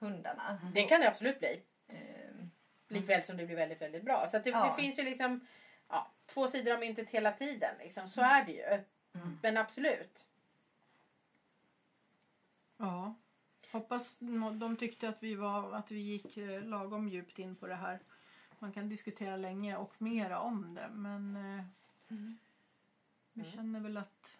hundarna. 0.00 0.58
Det 0.74 0.82
kan 0.82 1.00
det 1.00 1.08
absolut 1.08 1.38
bli. 1.38 1.62
Likväl 2.94 3.22
som 3.22 3.36
det 3.36 3.46
blir 3.46 3.56
väldigt, 3.56 3.82
väldigt 3.82 4.04
bra. 4.04 4.28
Så 4.28 4.38
det, 4.38 4.50
Ja. 4.50 4.66
det 4.76 4.82
finns 4.82 4.98
ju 4.98 5.02
liksom 5.02 5.46
ja, 5.88 6.10
två 6.26 6.48
sidor 6.48 6.72
av 6.72 6.80
myntet 6.80 7.10
hela 7.10 7.32
tiden. 7.32 7.74
Liksom. 7.78 8.08
Så 8.08 8.20
är 8.20 8.44
det 8.44 8.52
ju. 8.52 8.82
Men 9.42 9.56
absolut. 9.56 10.26
Ja. 12.76 13.14
Hoppas 13.72 14.16
de 14.60 14.76
tyckte 14.76 15.08
att 15.08 15.22
vi, 15.22 15.34
var, 15.34 15.72
att 15.72 15.90
vi 15.90 16.00
gick 16.00 16.36
eh, 16.36 16.62
lagom 16.62 17.08
djupt 17.08 17.38
in 17.38 17.56
på 17.56 17.66
det 17.66 17.74
här. 17.74 17.98
Man 18.58 18.72
kan 18.72 18.88
diskutera 18.88 19.36
länge 19.36 19.76
och 19.76 20.02
mera 20.02 20.40
om 20.40 20.74
det 20.74 20.88
men 20.92 21.36
eh, 21.36 21.64
vi 23.32 23.44
känner 23.44 23.80
väl 23.80 23.96
att 23.96 24.36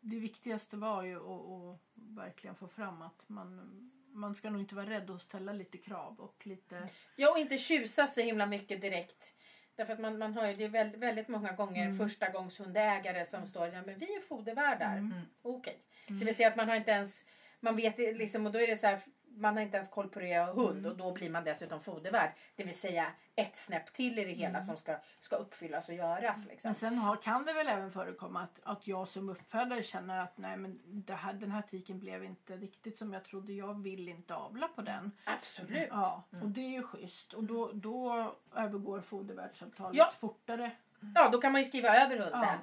det 0.00 0.18
viktigaste 0.18 0.76
var 0.76 1.02
ju 1.02 1.16
att, 1.16 1.50
att 1.50 1.80
verkligen 1.94 2.56
få 2.56 2.68
fram 2.68 3.02
att 3.02 3.28
man, 3.28 3.90
man 4.12 4.34
ska 4.34 4.50
nog 4.50 4.60
inte 4.60 4.74
vara 4.74 4.90
rädd 4.90 5.10
att 5.10 5.22
ställa 5.22 5.52
lite 5.52 5.78
krav 5.78 6.20
och 6.20 6.46
lite... 6.46 6.88
Ja, 7.16 7.30
och 7.30 7.38
inte 7.38 7.58
tjusa 7.58 8.06
så 8.06 8.20
himla 8.20 8.46
mycket 8.46 8.80
direkt. 8.80 9.34
Därför 9.76 9.92
att 9.92 10.00
man, 10.00 10.18
man 10.18 10.34
hör 10.34 10.46
ju 10.48 10.54
det 10.56 10.68
väldigt, 10.68 11.00
väldigt 11.00 11.28
många 11.28 11.52
gånger 11.52 11.84
Mm. 11.84 11.98
första 11.98 12.28
gångs 12.28 12.60
hundägare 12.60 13.26
som 13.26 13.46
står 13.46 13.68
ja 13.68 13.82
men 13.86 13.98
vi 13.98 14.14
är 14.14 14.20
fodervärdar. 14.20 14.96
Mm. 14.96 15.20
Okej. 15.42 15.78
Det 16.06 16.24
vill 16.24 16.36
säga 16.36 16.48
att 16.48 16.56
man 16.56 16.68
har 16.68 16.76
inte 16.76 16.90
ens, 16.90 17.24
man 17.60 17.76
vet 17.76 17.98
liksom 17.98 18.46
och 18.46 18.52
då 18.52 18.60
är 18.60 18.66
det 18.66 18.76
så 18.76 18.86
här, 18.86 19.00
man 19.40 19.54
har 19.56 19.62
inte 19.62 19.76
ens 19.76 19.90
koll 19.90 20.08
på 20.08 20.18
det 20.20 20.28
jag 20.28 20.46
har 20.46 20.52
hund 20.54 20.78
Mm. 20.78 20.90
och 20.90 20.96
då 20.96 21.12
blir 21.12 21.30
man 21.30 21.44
dessutom 21.44 21.80
fodervärd. 21.80 22.30
Det 22.56 22.64
vill 22.64 22.78
säga 22.78 23.06
ett 23.36 23.56
snäpp 23.56 23.92
till 23.92 24.18
i 24.18 24.24
det 24.24 24.32
hela 24.32 24.48
Mm. 24.48 24.62
som 24.62 24.76
ska, 24.76 24.96
ska 25.20 25.36
uppfyllas 25.36 25.88
och 25.88 25.94
göras. 25.94 26.46
Liksom. 26.48 26.68
Men 26.68 26.74
sen 26.74 26.98
har, 26.98 27.16
kan 27.16 27.44
det 27.44 27.52
väl 27.52 27.68
även 27.68 27.90
förekomma 27.92 28.42
att, 28.42 28.60
att 28.62 28.86
jag 28.86 29.08
som 29.08 29.28
uppfödare 29.28 29.82
känner 29.82 30.18
att 30.22 30.38
nej 30.38 30.56
men 30.56 30.80
det 30.84 31.14
här, 31.14 31.32
den 31.32 31.50
här 31.50 31.62
tiken 31.62 31.98
blev 31.98 32.24
inte 32.24 32.56
riktigt 32.56 32.98
som 32.98 33.12
jag 33.12 33.24
trodde. 33.24 33.52
Jag 33.52 33.82
vill 33.82 34.08
inte 34.08 34.34
avla 34.34 34.68
på 34.68 34.82
den. 34.82 35.12
Absolut. 35.24 35.88
Ja, 35.90 36.22
och 36.42 36.48
det 36.48 36.60
är 36.60 36.70
ju 36.70 36.82
schysst. 36.82 37.32
Och 37.32 37.44
då, 37.44 37.70
då 37.72 38.32
övergår 38.56 39.00
fodervärdsavtalet 39.00 39.96
Ja. 39.98 40.12
fortare. 40.20 40.70
Ja, 41.14 41.28
då 41.28 41.40
kan 41.40 41.52
man 41.52 41.60
ju 41.62 41.66
skriva 41.68 41.88
över 41.96 42.16
hunden. 42.18 42.40
Ja. 42.42 42.58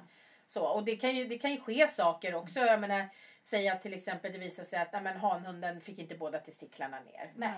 Så, 0.48 0.64
och 0.66 0.84
det 0.84 0.96
kan, 0.96 1.16
ju, 1.16 1.28
det 1.28 1.38
kan 1.38 1.50
ju 1.50 1.60
ske 1.60 1.88
saker 1.88 2.34
också. 2.34 2.60
Jag 2.60 2.80
menar, 2.80 3.08
säga 3.48 3.72
att 3.72 3.82
till 3.82 3.94
exempel 3.94 4.32
det 4.32 4.38
visar 4.38 4.64
sig 4.64 4.78
att 4.78 4.92
nej, 4.92 5.02
men, 5.02 5.16
hanhunden 5.16 5.80
fick 5.80 5.98
inte 5.98 6.14
båda 6.14 6.38
testiklarna 6.38 7.00
ner. 7.00 7.32
Nej. 7.36 7.52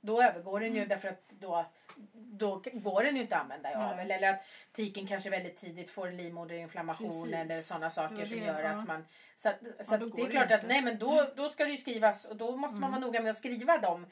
Då 0.00 0.22
övergår 0.22 0.60
den 0.60 0.72
ju 0.74 0.76
Mm. 0.78 0.88
därför 0.88 1.08
att 1.08 1.28
då, 1.28 1.66
då 2.12 2.62
går 2.72 3.02
den 3.02 3.16
ju 3.16 3.22
inte 3.22 3.36
att 3.36 3.42
använda 3.42 3.88
av. 3.90 3.96
Nej. 3.96 4.12
Eller, 4.12 4.32
att 4.32 4.40
tiken 4.72 5.06
kanske 5.06 5.30
väldigt 5.30 5.56
tidigt 5.56 5.90
får 5.90 6.10
livmoderinflammation 6.10 7.08
Precis. 7.08 7.34
eller 7.34 7.60
sådana 7.60 7.90
saker 7.90 8.16
Det 8.16 8.26
som 8.26 8.38
det, 8.40 8.44
gör 8.46 8.60
ja. 8.60 8.68
att 8.70 8.88
man... 8.88 9.06
Så, 9.36 9.48
att, 9.48 9.58
så 9.60 9.94
Ja, 9.94 9.96
det 9.98 10.04
är 10.22 10.24
det 10.24 10.30
klart 10.30 10.42
inte. 10.42 10.54
att 10.54 10.66
nej 10.66 10.82
men 10.82 10.98
då, 10.98 11.26
då 11.36 11.48
ska 11.48 11.64
det 11.64 11.70
ju 11.70 11.76
skrivas 11.76 12.24
och 12.24 12.36
då 12.36 12.56
måste 12.56 12.76
man 12.76 12.90
vara 12.90 13.00
noga 13.00 13.22
med 13.22 13.30
att 13.30 13.36
skriva 13.36 13.78
de 13.78 14.06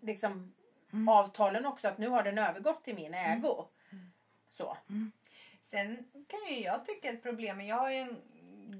liksom, 0.00 0.54
avtalen 1.08 1.66
också. 1.66 1.88
Att 1.88 1.98
nu 1.98 2.08
har 2.08 2.22
den 2.22 2.38
övergått 2.38 2.84
till 2.84 2.94
min 2.94 3.14
ägo. 3.14 3.64
Så. 4.50 4.76
Sen 5.70 6.10
kan 6.28 6.54
ju 6.54 6.60
jag 6.60 6.86
tycka 6.86 7.08
ett 7.08 7.22
problem, 7.22 7.60
jag 7.60 7.76
har 7.76 7.90
ju 7.90 7.96
en 7.96 8.16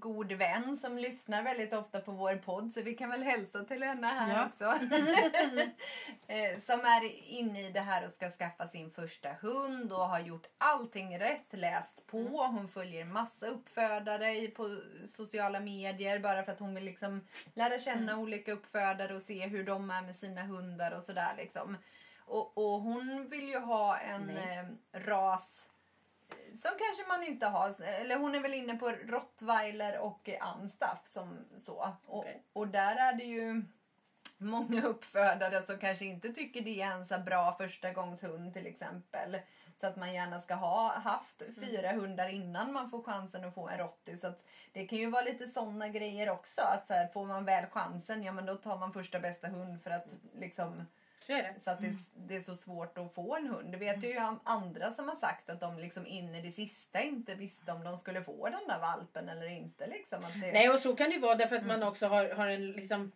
god 0.00 0.32
vän 0.32 0.76
som 0.76 0.98
lyssnar 0.98 1.42
väldigt 1.42 1.72
ofta 1.72 2.00
på 2.00 2.12
vår 2.12 2.36
podd 2.36 2.72
så 2.72 2.82
vi 2.82 2.94
kan 2.94 3.10
väl 3.10 3.22
hälsa 3.22 3.64
till 3.64 3.82
henne 3.82 4.06
här 4.06 4.34
Ja. 4.34 4.46
också. 4.46 4.64
Eh, 6.26 6.60
som 6.60 6.80
är 6.80 7.04
inne 7.30 7.68
i 7.68 7.70
det 7.72 7.80
här 7.80 8.04
och 8.04 8.10
ska 8.10 8.30
skaffa 8.30 8.68
sin 8.68 8.90
första 8.90 9.28
hund 9.40 9.92
och 9.92 10.08
har 10.08 10.18
gjort 10.20 10.46
allting 10.58 11.18
rätt, 11.18 11.46
läst 11.50 12.06
på. 12.06 12.18
Hon 12.42 12.68
följer 12.68 13.04
massa 13.04 13.46
uppfödare 13.46 14.46
på 14.48 14.76
sociala 15.16 15.60
medier 15.60 16.18
bara 16.18 16.44
för 16.44 16.52
att 16.52 16.58
hon 16.58 16.74
vill 16.74 16.84
liksom 16.84 17.20
lära 17.54 17.78
känna 17.80 18.16
olika 18.16 18.52
uppfödare 18.52 19.14
och 19.14 19.22
se 19.22 19.46
hur 19.46 19.64
de 19.64 19.90
är 19.90 20.02
med 20.02 20.16
sina 20.16 20.42
hundar 20.42 20.90
och 20.92 21.02
sådär 21.02 21.34
liksom. 21.36 21.76
Och, 22.18 22.58
och 22.58 22.80
hon 22.80 23.28
vill 23.28 23.48
ju 23.48 23.58
ha 23.58 23.98
en 23.98 24.30
eh, 24.30 24.64
ras 24.92 25.62
som 26.56 26.70
kanske 26.78 27.04
man 27.08 27.24
inte 27.24 27.46
har. 27.46 27.82
Eller 27.82 28.16
hon 28.16 28.34
är 28.34 28.40
väl 28.40 28.54
inne 28.54 28.74
på 28.74 28.90
rottweiler 28.90 29.98
och 29.98 30.30
amstaff 30.40 31.06
som 31.06 31.38
så. 31.66 31.96
Och, 32.06 32.18
Okej. 32.18 32.42
och 32.52 32.68
där 32.68 32.96
är 32.96 33.12
det 33.12 33.24
ju 33.24 33.62
många 34.38 34.82
uppfödare 34.82 35.62
som 35.62 35.78
kanske 35.78 36.04
inte 36.04 36.32
tycker 36.32 36.60
det 36.60 36.82
är 36.82 37.14
en 37.14 37.24
bra 37.24 37.54
första 37.58 37.92
gångs 37.92 38.22
hund 38.22 38.54
till 38.54 38.66
exempel. 38.66 39.38
Så 39.80 39.86
att 39.86 39.96
man 39.96 40.14
gärna 40.14 40.40
ska 40.40 40.54
ha 40.54 40.98
haft 40.98 41.42
fyra 41.60 41.92
hundar 41.92 42.28
innan 42.28 42.72
man 42.72 42.90
får 42.90 43.02
chansen 43.02 43.44
att 43.44 43.54
få 43.54 43.68
en 43.68 43.78
rottis. 43.78 44.20
Så 44.20 44.32
det 44.72 44.86
kan 44.86 44.98
ju 44.98 45.10
vara 45.10 45.22
lite 45.22 45.48
sådana 45.48 45.88
grejer 45.88 46.30
också. 46.30 46.62
Att 46.62 46.86
så 46.86 46.94
här, 46.94 47.08
får 47.08 47.26
man 47.26 47.44
väl 47.44 47.66
chansen, 47.66 48.22
ja 48.22 48.32
men 48.32 48.46
då 48.46 48.54
tar 48.54 48.78
man 48.78 48.92
första 48.92 49.20
bästa 49.20 49.48
hund 49.48 49.82
för 49.82 49.90
att 49.90 50.06
liksom 50.38 50.86
Så 51.26 51.32
är 51.32 51.42
det. 51.42 51.54
så 51.64 51.70
att 51.70 51.80
det, 51.80 51.92
det 52.14 52.36
är 52.36 52.40
så 52.40 52.56
svårt 52.56 52.98
att 52.98 53.14
få 53.14 53.36
en 53.36 53.46
hund. 53.46 53.72
Det 53.72 53.78
vet 53.78 54.04
ju 54.04 54.18
andra 54.44 54.92
som 54.92 55.08
har 55.08 55.16
sagt 55.16 55.50
att 55.50 55.60
de 55.60 55.78
liksom 55.78 56.06
in 56.06 56.34
i 56.34 56.42
det 56.42 56.50
sista 56.50 57.00
inte 57.00 57.34
visste 57.34 57.72
om 57.72 57.84
de 57.84 57.98
skulle 57.98 58.22
få 58.22 58.44
den 58.44 58.68
där 58.68 58.78
valpen 58.80 59.28
eller 59.28 59.46
inte. 59.46 59.86
Liksom. 59.86 60.24
Att 60.24 60.40
det, 60.40 60.52
Nej 60.52 60.70
och 60.70 60.80
så 60.80 60.96
kan 60.96 61.08
det 61.08 61.14
ju 61.14 61.20
vara 61.20 61.34
därför 61.34 61.56
att 61.56 61.66
man 61.66 61.82
också 61.82 62.06
har, 62.06 62.30
har 62.30 62.46
en 62.46 62.72
liksom 62.72 63.12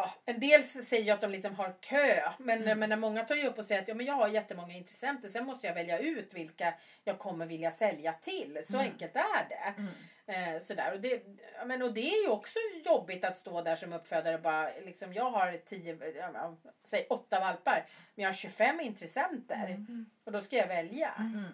Ja, 0.00 0.10
en 0.24 0.40
del 0.40 0.62
säger 0.64 1.04
ju 1.04 1.10
att 1.10 1.20
de 1.20 1.30
liksom 1.30 1.54
har 1.54 1.74
kö. 1.80 2.32
Men, 2.38 2.62
Mm. 2.62 2.78
men 2.78 2.88
när 2.88 2.96
många 2.96 3.24
tar 3.24 3.34
ju 3.34 3.46
upp 3.46 3.58
och 3.58 3.64
säger 3.64 3.82
att 3.82 3.88
ja, 3.88 3.94
men 3.94 4.06
jag 4.06 4.14
har 4.14 4.28
jättemånga 4.28 4.74
intressenter. 4.74 5.28
Sen 5.28 5.44
måste 5.46 5.66
jag 5.66 5.74
välja 5.74 5.98
ut 5.98 6.34
vilka 6.34 6.74
jag 7.04 7.18
kommer 7.18 7.46
vilja 7.46 7.70
sälja 7.70 8.12
till. 8.12 8.60
Så 8.64 8.76
Mm. 8.76 8.86
enkelt 8.92 9.16
är 9.16 9.48
det. 9.48 9.74
Mm. 9.80 10.54
Eh, 10.56 10.60
sådär. 10.62 10.92
Och, 10.94 11.00
det 11.00 11.22
ja, 11.58 11.64
men, 11.64 11.82
och 11.82 11.92
det 11.94 12.00
är 12.14 12.22
ju 12.22 12.28
också 12.28 12.58
jobbigt 12.84 13.24
att 13.24 13.38
stå 13.38 13.62
där 13.62 13.76
som 13.76 13.92
uppfödare 13.92 14.34
och 14.34 14.40
bara 14.42 14.70
liksom, 14.84 15.12
jag 15.14 15.30
har 15.30 15.52
tio, 15.66 15.98
ja, 16.16 16.30
ja, 16.34 16.56
säg 16.84 17.06
åtta 17.10 17.40
valpar. 17.40 17.84
Men 18.14 18.22
jag 18.22 18.28
har 18.28 18.34
25 18.34 18.80
intressenter. 18.80 19.86
Och 20.24 20.32
då 20.32 20.40
ska 20.40 20.56
jag 20.56 20.66
välja. 20.68 21.12
Mm. 21.18 21.44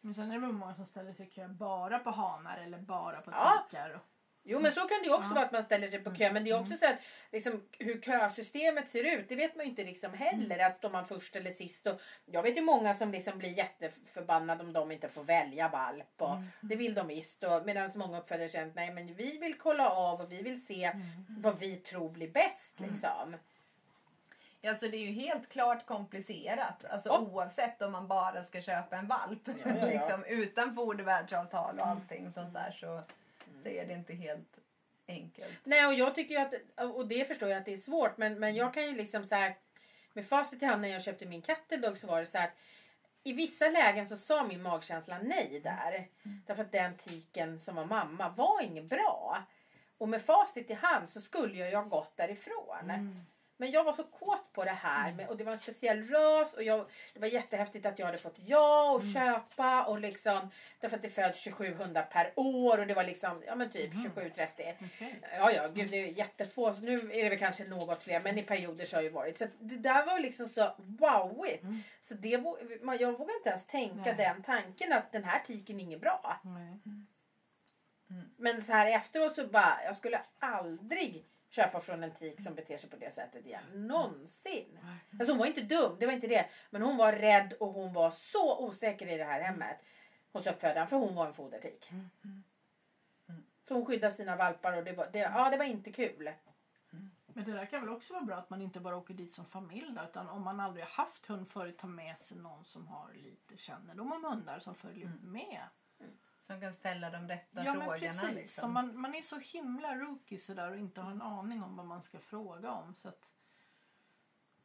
Men 0.00 0.14
sen 0.14 0.30
är 0.32 0.34
det 0.40 0.46
många 0.46 0.74
som 0.74 0.86
ställer 0.86 1.12
sig 1.12 1.26
i 1.26 1.30
kö 1.30 1.48
bara 1.48 1.98
på 1.98 2.10
hanar 2.10 2.58
eller 2.58 2.78
bara 2.78 3.20
på 3.20 3.30
Ja. 3.30 3.64
tikar. 3.70 3.90
Och, 3.90 4.00
Jo 4.42 4.60
men 4.60 4.72
så 4.72 4.80
kan 4.80 4.98
det 5.02 5.04
ju 5.06 5.14
också 5.14 5.30
Ja. 5.30 5.34
vara 5.34 5.44
att 5.44 5.52
man 5.52 5.62
ställer 5.62 5.88
sig 5.88 6.00
på 6.00 6.14
kö. 6.14 6.32
Men 6.32 6.44
det 6.44 6.50
är 6.50 6.60
också 6.60 6.76
så 6.76 6.86
att 6.86 6.96
liksom, 7.32 7.62
hur 7.78 8.00
kösystemet 8.00 8.90
ser 8.90 9.04
ut. 9.18 9.28
Det 9.28 9.34
vet 9.36 9.56
man 9.56 9.64
ju 9.64 9.70
inte 9.70 9.84
liksom 9.84 10.12
heller. 10.14 10.58
Att 10.58 10.76
står 10.78 10.90
man 10.90 11.06
först 11.06 11.36
eller 11.36 11.50
sist. 11.50 11.86
Och 11.86 12.00
jag 12.26 12.42
vet 12.42 12.56
ju 12.56 12.60
många 12.60 12.94
som 12.94 13.10
liksom 13.12 13.38
blir 13.38 13.58
jätteförbannade 13.58 14.64
om 14.64 14.72
de 14.72 14.92
inte 14.92 15.08
får 15.08 15.22
välja 15.22 15.68
valp. 15.68 16.22
Och 16.22 16.36
Det 16.60 16.76
vill 16.76 16.94
de 16.94 17.06
visst. 17.06 17.44
Medan 17.64 17.90
många 17.94 18.18
uppfödare 18.20 18.48
känner 18.48 18.68
att 18.68 18.74
nej 18.74 18.90
men 18.92 19.14
vi 19.14 19.38
vill 19.38 19.54
kolla 19.58 19.90
av 19.90 20.20
och 20.20 20.32
vi 20.32 20.42
vill 20.42 20.66
se 20.66 20.92
vad 21.28 21.58
vi 21.58 21.76
tror 21.76 22.08
blir 22.10 22.30
bäst. 22.30 22.80
Liksom. 22.80 23.36
Ja, 24.62 24.74
så 24.74 24.88
det 24.88 24.96
är 24.96 25.06
ju 25.06 25.12
helt 25.12 25.48
klart 25.48 25.86
komplicerat. 25.86 26.84
Alltså 26.84 27.08
Ja. 27.08 27.18
oavsett 27.18 27.82
om 27.82 27.92
man 27.92 28.08
bara 28.08 28.44
ska 28.44 28.60
köpa 28.60 28.96
en 28.96 29.06
valp. 29.06 29.40
Ja, 29.44 29.52
ja, 29.64 29.70
ja. 29.80 29.86
liksom, 29.92 30.24
utan 30.24 30.74
fodervärdsavtal 30.74 31.80
och 31.80 31.86
allting 31.86 32.32
sånt 32.32 32.54
där 32.54 32.70
så, 32.80 33.02
så 33.62 33.68
är 33.68 33.86
det 33.86 33.94
inte 33.94 34.14
helt 34.14 34.58
enkelt. 35.08 35.60
Nej 35.64 35.86
och 35.86 35.94
jag 35.94 36.14
tycker 36.14 36.34
ju 36.34 36.40
att, 36.40 36.54
och 36.94 37.06
det 37.06 37.24
förstår 37.24 37.48
jag 37.48 37.58
att 37.58 37.64
det 37.64 37.72
är 37.72 37.76
svårt. 37.76 38.16
Men, 38.16 38.38
men 38.38 38.54
jag 38.54 38.74
kan 38.74 38.82
ju 38.82 38.94
liksom 38.94 39.24
så 39.24 39.34
här. 39.34 39.56
Med 40.12 40.26
facit 40.26 40.62
i 40.62 40.66
hand 40.66 40.82
när 40.82 40.88
jag 40.88 41.02
köpte 41.02 41.26
min 41.26 41.42
cattle 41.42 41.96
så 41.96 42.06
var 42.06 42.20
det 42.20 42.26
så 42.26 42.38
här. 42.38 42.46
att 42.46 42.54
I 43.22 43.32
vissa 43.32 43.68
lägen 43.68 44.06
så 44.06 44.16
sa 44.16 44.44
min 44.44 44.62
magkänsla 44.62 45.18
nej 45.22 45.60
där. 45.64 46.08
Därför 46.46 46.62
att 46.62 46.72
den 46.72 46.96
tiken 46.96 47.58
som 47.58 47.74
var 47.74 47.84
mamma 47.84 48.28
var 48.28 48.62
inget 48.62 48.84
bra. 48.84 49.42
Och 49.98 50.08
med 50.08 50.22
facit 50.22 50.70
i 50.70 50.74
hand 50.74 51.08
så 51.08 51.20
skulle 51.20 51.58
jag 51.58 51.70
ju 51.70 51.76
ha 51.76 51.82
gått 51.82 52.16
därifrån. 52.16 52.90
Men 53.60 53.70
jag 53.70 53.84
var 53.84 53.92
så 53.92 54.04
kåt 54.04 54.52
på 54.52 54.64
det 54.64 54.70
här 54.70 55.12
med, 55.12 55.28
och 55.28 55.36
det 55.36 55.44
var 55.44 55.52
en 55.52 55.58
speciell 55.58 56.08
ras 56.08 56.54
och 56.54 56.62
jag, 56.62 56.86
det 57.14 57.20
var 57.20 57.26
jättehäftigt 57.28 57.86
att 57.86 57.98
jag 57.98 58.06
hade 58.06 58.18
fått 58.18 58.38
ja 58.38 58.90
och 58.90 59.02
köpa 59.14 59.84
och 59.84 60.00
liksom 60.00 60.50
därför 60.80 60.96
att 60.96 61.02
det 61.02 61.08
föds 61.08 61.38
27 61.40 61.74
hundar 61.74 62.02
per 62.02 62.32
år 62.36 62.78
och 62.78 62.86
det 62.86 62.94
var 62.94 63.04
liksom 63.04 63.42
ja 63.46 63.54
men 63.54 63.70
typ 63.70 63.92
27-30. 63.92 64.74
Okej. 64.84 65.20
Ja, 65.38 65.52
ja, 65.52 65.68
gud 65.68 65.90
det 65.90 65.96
är 65.96 66.06
jättefå. 66.06 66.72
Nu 66.72 66.98
är 67.12 67.22
det 67.24 67.28
väl 67.28 67.38
kanske 67.38 67.64
något 67.64 68.02
fler, 68.02 68.20
men 68.20 68.38
i 68.38 68.42
perioder 68.42 68.84
så 68.84 68.96
har 68.96 69.02
det 69.02 69.08
ju 69.08 69.12
varit. 69.14 69.38
Så 69.38 69.46
det 69.58 69.76
där 69.76 70.06
var 70.06 70.20
liksom 70.20 70.48
så 70.48 70.72
wowigt. 70.78 71.64
Så 72.00 72.14
det, 72.14 72.38
man- 72.82 72.98
jag 72.98 73.18
vågar 73.18 73.34
inte 73.36 73.48
ens 73.48 73.66
tänka 73.66 74.02
Nej. 74.04 74.14
den 74.14 74.42
tanken 74.42 74.92
att 74.92 75.12
den 75.12 75.24
här 75.24 75.40
tiken 75.46 75.80
är 75.80 75.84
inget 75.84 76.00
bra. 76.00 76.40
Nej. 76.44 76.78
Men 78.36 78.62
så 78.62 78.72
här 78.72 78.86
efteråt 78.86 79.34
så 79.34 79.46
bara, 79.46 79.84
jag 79.84 79.96
skulle 79.96 80.20
aldrig 80.38 81.24
köpa 81.50 81.80
från 81.80 82.02
en 82.02 82.14
tik 82.14 82.40
som 82.40 82.54
beter 82.54 82.78
sig 82.78 82.90
på 82.90 82.96
det 82.96 83.14
sättet 83.14 83.46
igen. 83.46 83.64
Någonsin. 83.74 84.78
Alltså 85.18 85.32
hon 85.32 85.38
var 85.38 85.46
inte 85.46 85.60
dum, 85.60 85.96
det 86.00 86.06
var 86.06 86.12
inte 86.12 86.26
det. 86.26 86.46
Men 86.70 86.82
hon 86.82 86.96
var 86.96 87.12
rädd 87.12 87.52
och 87.52 87.72
hon 87.72 87.92
var 87.92 88.10
så 88.10 88.66
osäker 88.66 89.06
i 89.06 89.16
det 89.16 89.24
här 89.24 89.40
hemmet. 89.40 89.84
Hos 90.32 90.46
uppfödaren, 90.46 90.88
för 90.88 90.96
hon 90.96 91.14
var 91.14 91.26
en 91.26 91.34
fodertik. 91.34 91.90
Så 93.68 93.74
hon 93.74 93.86
skyddade 93.86 94.14
sina 94.14 94.36
valpar 94.36 94.72
och 94.72 94.84
det 94.84 94.92
var, 94.92 95.08
det, 95.12 95.18
ja, 95.18 95.50
det 95.50 95.56
var 95.56 95.64
inte 95.64 95.92
kul. 95.92 96.30
Men 97.26 97.44
det 97.44 97.52
där 97.52 97.66
kan 97.66 97.80
väl 97.80 97.90
också 97.90 98.12
vara 98.12 98.24
bra 98.24 98.36
att 98.36 98.50
man 98.50 98.62
inte 98.62 98.80
bara 98.80 98.96
åker 98.96 99.14
dit 99.14 99.32
som 99.32 99.46
familj 99.46 99.94
då, 99.96 100.02
utan 100.02 100.28
om 100.28 100.42
man 100.42 100.60
aldrig 100.60 100.84
har 100.84 101.04
haft 101.04 101.26
hund 101.26 101.48
förut 101.48 101.78
ta 101.78 101.86
med 101.86 102.20
sig 102.20 102.38
någon 102.38 102.64
som 102.64 102.86
har 102.86 103.12
lite 103.14 103.56
kännedom 103.56 104.12
om 104.12 104.24
hundar 104.24 104.58
som 104.58 104.74
följer 104.74 105.12
med. 105.22 105.62
Som 106.50 106.60
kan 106.60 106.74
ställa 106.74 107.10
de 107.10 107.28
rätta 107.28 107.64
Ja 107.64 107.74
men 107.74 107.82
frågorna. 107.82 107.98
precis. 107.98 108.34
Liksom. 108.34 108.62
Som 108.62 108.72
man, 108.72 109.00
man 109.00 109.14
är 109.14 109.22
så 109.22 109.38
himla 109.38 109.94
rookie 109.94 110.38
sådär 110.38 110.70
och 110.70 110.76
inte 110.76 111.00
har 111.00 111.10
en 111.10 111.22
aning 111.22 111.62
om 111.62 111.76
vad 111.76 111.86
man 111.86 112.02
ska 112.02 112.18
fråga 112.18 112.70
om. 112.70 112.94
Så 112.94 113.08
att, 113.08 113.28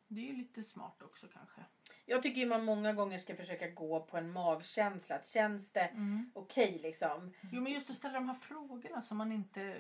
Det 0.08 0.22
är 0.22 0.26
ju 0.26 0.38
lite 0.38 0.64
smart 0.64 1.02
också 1.02 1.28
kanske. 1.28 1.62
Jag 2.06 2.24
tycker 2.24 2.42
ju 2.42 2.48
man 2.48 2.66
många 2.66 2.94
gånger 2.94 3.20
ska 3.20 3.36
försöka 3.36 3.70
gå 3.70 4.00
på 4.02 4.18
en 4.18 4.32
magkänsla. 4.32 5.16
Att 5.16 5.28
känns 5.28 5.72
det 5.72 5.92
okej 6.34 6.80
liksom? 6.84 7.34
Jo 7.52 7.62
men 7.62 7.72
just 7.74 7.90
att 7.90 7.96
ställa 7.96 8.14
de 8.14 8.28
här 8.30 8.36
frågorna 8.36 9.02
som 9.02 9.18
man 9.18 9.32
inte 9.32 9.78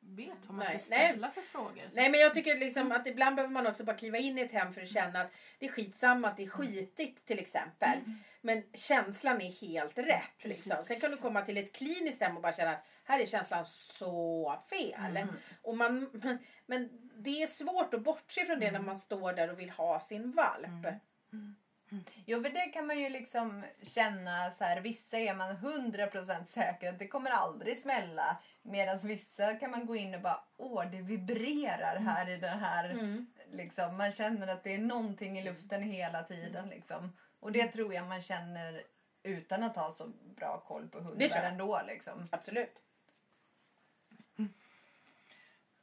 vet 0.00 0.38
vad 0.46 0.56
man 0.56 0.66
Nej, 0.68 0.78
ska 0.78 0.94
nej. 0.94 1.08
ställa 1.08 1.30
för 1.30 1.40
frågor. 1.40 1.90
Nej 1.92 2.10
men 2.10 2.20
jag 2.20 2.34
tycker 2.34 2.58
liksom 2.58 2.92
att 2.92 3.06
ibland 3.06 3.36
behöver 3.36 3.52
man 3.52 3.66
också 3.66 3.84
bara 3.84 3.96
kliva 3.96 4.18
in 4.18 4.38
i 4.38 4.40
ett 4.40 4.52
hem 4.52 4.72
för 4.72 4.82
att 4.82 4.88
känna 4.88 5.20
att 5.20 5.32
det 5.58 5.66
är 5.66 5.70
skitsamma 5.70 6.28
att 6.28 6.36
det 6.36 6.42
är 6.42 6.48
skitigt 6.48 7.26
till 7.26 7.38
exempel. 7.38 7.98
Men 8.40 8.62
känslan 8.74 9.40
är 9.40 9.52
helt 9.52 9.98
rätt. 9.98 10.44
Liksom. 10.44 10.76
Sen 10.84 11.00
kan 11.00 11.10
du 11.10 11.16
komma 11.16 11.42
till 11.42 11.56
ett 11.56 11.72
kliniskt 11.72 12.22
hem 12.22 12.36
och 12.36 12.42
bara 12.42 12.52
känna 12.52 12.70
att 12.70 12.86
här 13.04 13.20
är 13.20 13.26
känslan 13.26 13.66
så 13.66 14.62
fel. 14.70 15.26
Och 15.62 15.76
man, 15.76 16.22
men 16.66 17.10
det 17.14 17.42
är 17.42 17.46
svårt 17.46 17.94
att 17.94 18.02
bortse 18.02 18.46
från 18.46 18.60
det 18.60 18.70
när 18.70 18.80
man 18.80 18.98
står 18.98 19.32
där 19.32 19.50
och 19.50 19.60
vill 19.60 19.70
ha 19.70 20.00
sin 20.00 20.32
valp. 20.32 20.86
Jo, 22.24 22.42
för 22.42 22.50
det 22.50 22.60
kan 22.66 22.86
man 22.86 22.98
ju 22.98 23.08
liksom 23.08 23.64
känna 23.82 24.50
så 24.50 24.64
här. 24.64 24.80
Vissa 24.80 25.18
är 25.18 25.34
man 25.34 25.56
100% 25.56 26.46
säker 26.46 26.88
att 26.88 26.98
det 26.98 27.08
kommer 27.08 27.30
aldrig 27.30 27.82
smälla. 27.82 28.36
Medan 28.62 28.98
vissa 28.98 29.54
kan 29.54 29.70
man 29.70 29.86
gå 29.86 29.96
in 29.96 30.14
och 30.14 30.20
bara, 30.20 30.44
åh 30.56 30.84
det 30.90 31.00
vibrerar 31.02 31.96
här 31.96 32.28
i 32.28 32.36
den 32.36 32.58
här. 32.58 32.90
Mm. 32.90 33.26
Liksom, 33.52 33.96
man 33.96 34.12
känner 34.12 34.46
att 34.46 34.64
det 34.64 34.74
är 34.74 34.78
någonting 34.78 35.38
i 35.38 35.42
luften 35.42 35.82
hela 35.82 36.22
tiden. 36.22 36.68
Liksom. 36.68 37.12
Och 37.40 37.52
det 37.52 37.66
tror 37.68 37.94
jag 37.94 38.06
man 38.08 38.22
känner 38.22 38.82
utan 39.22 39.62
att 39.62 39.76
ha 39.76 39.92
så 39.92 40.06
bra 40.36 40.60
koll 40.66 40.88
på 40.88 41.00
hundar 41.00 41.42
ändå. 41.42 41.82
Liksom. 41.86 42.28
Absolut. 42.32 42.82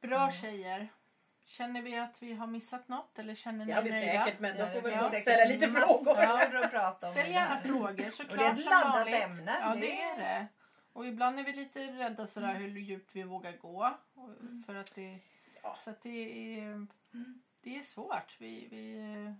Bra 0.01 0.32
tjejer. 0.32 0.88
Känner 1.45 1.82
vi 1.82 1.97
att 1.97 2.15
vi 2.19 2.34
har 2.34 2.47
missat 2.47 2.88
något 2.88 3.19
eller 3.19 3.36
känner 3.36 3.65
ni 3.65 3.71
har 3.71 3.82
vi 3.82 3.91
nöjda? 3.91 4.25
säkert 4.25 4.39
men 4.39 4.57
då 4.57 4.63
Ja, 4.63 4.67
får 4.67 4.82
det 4.82 4.89
vi 4.89 4.95
säkert 4.97 5.21
ställa 5.21 5.45
lite 5.45 5.71
frågor. 5.71 6.17
att 6.63 6.71
prata 6.71 7.07
om 7.07 7.13
Ställ 7.13 7.32
gärna 7.32 7.57
frågor 7.57 8.11
såklart 8.11 8.32
Och 8.32 8.38
det 8.38 8.45
är 8.45 8.53
ett 8.53 8.65
laddat 8.65 9.07
ämne. 9.07 9.57
Ja 9.61 9.75
Det 9.75 10.01
är 10.01 10.17
det. 10.17 10.47
Och 10.98 11.08
ibland 11.08 11.39
är 11.39 11.43
vi 11.43 11.54
lite 11.54 11.80
rädda 11.80 12.26
sådär 12.26 12.54
hur 12.54 12.68
djupt 12.80 13.10
vi 13.16 13.24
vågar 13.24 13.52
gå. 13.58 13.98
Och- 14.14 14.30
För 14.66 14.76
att 14.76 14.95
det, 14.95 15.20
Ja. 15.64 15.78
så 15.80 15.89
att 15.89 16.02
det 16.02 16.60
är, 16.60 16.88
det 17.62 17.78
är 17.78 17.82
svårt. 17.84 18.36
Vi, 18.39 18.68
vi, 18.72 19.34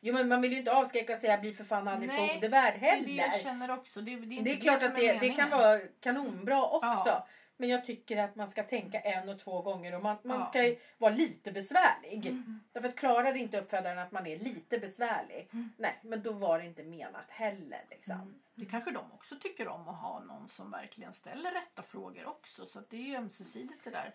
Jo 0.00 0.14
men 0.14 0.28
man 0.28 0.40
vill 0.40 0.52
ju 0.52 0.58
inte 0.58 0.72
avskräcka 0.72 1.12
och 1.12 1.18
säga 1.18 1.38
bli 1.38 1.52
för 1.54 1.64
fan 1.64 1.88
aldrig 1.88 2.08
Nej, 2.10 2.34
fodervärd 2.34 2.80
det 2.80 2.88
är 2.88 3.02
det 3.02 3.12
jag 3.12 3.24
heller. 3.24 3.44
känner 3.44 3.70
också. 3.70 4.00
Det, 4.00 4.16
det 4.16 4.38
är, 4.38 4.42
Det 4.42 4.52
är 4.52 4.56
klart 4.60 4.82
att 4.82 4.96
det, 4.96 5.18
det 5.18 5.28
kan 5.28 5.50
vara 5.50 5.78
kanonbra 6.00 6.64
också. 6.66 6.88
Ja. 7.06 7.26
Men 7.56 7.68
jag 7.68 7.84
tycker 7.84 8.16
att 8.16 8.36
man 8.36 8.48
ska 8.50 8.62
tänka 8.62 9.00
en 9.00 9.28
och 9.28 9.38
två 9.38 9.62
gånger 9.62 9.94
och 9.94 10.02
man, 10.02 10.16
man 10.22 10.38
Ja. 10.38 10.44
ska 10.46 10.74
vara 10.98 11.12
lite 11.14 11.52
besvärlig. 11.52 12.32
Därför 12.72 12.88
att 12.88 12.96
klarar 12.96 13.34
inte 13.36 13.60
uppfödaren 13.60 13.98
att 13.98 14.12
man 14.12 14.26
är 14.26 14.38
lite 14.38 14.78
besvärlig, 14.78 15.48
nej 15.78 15.98
men 16.02 16.22
då 16.22 16.32
var 16.32 16.58
det 16.58 16.64
inte 16.64 16.82
menat 16.82 17.30
heller. 17.30 17.84
Liksom. 17.90 18.40
Det 18.54 18.66
kanske 18.66 18.90
de 18.90 19.12
också 19.12 19.36
tycker 19.36 19.68
om 19.68 19.88
att 19.88 20.00
ha 20.00 20.20
någon 20.20 20.48
som 20.48 20.70
verkligen 20.70 21.12
ställer 21.12 21.50
rätta 21.52 21.82
frågor 21.82 22.26
också. 22.26 22.66
Så 22.66 22.80
det 22.90 22.96
är 22.96 23.00
ju 23.00 23.16
ömsesidigt 23.16 23.84
det 23.84 23.90
där. 23.90 24.14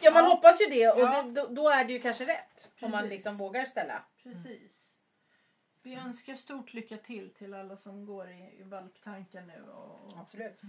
Ja 0.00 0.10
man 0.14 0.24
Ja. 0.24 0.28
hoppas 0.30 0.60
ju 0.60 0.66
det 0.66 0.88
och 0.88 1.00
Ja. 1.00 1.22
det, 1.22 1.30
då, 1.40 1.46
då 1.46 1.68
är 1.68 1.84
det 1.84 1.92
ju 1.92 1.98
kanske 2.00 2.26
rätt. 2.26 2.70
Om 2.80 2.90
man 2.90 3.00
Precis. 3.00 3.10
liksom 3.10 3.36
vågar 3.36 3.64
ställa. 3.64 4.02
Precis. 4.22 4.72
Vi 5.82 5.94
önskar 5.94 6.34
stort 6.34 6.72
lycka 6.74 6.96
till 6.96 7.34
till 7.34 7.54
alla 7.54 7.76
som 7.76 8.06
går 8.06 8.30
i, 8.30 8.60
i 8.60 8.62
valptankar 8.62 9.42
nu. 9.42 9.62
Och, 9.70 10.18
Absolut. 10.18 10.60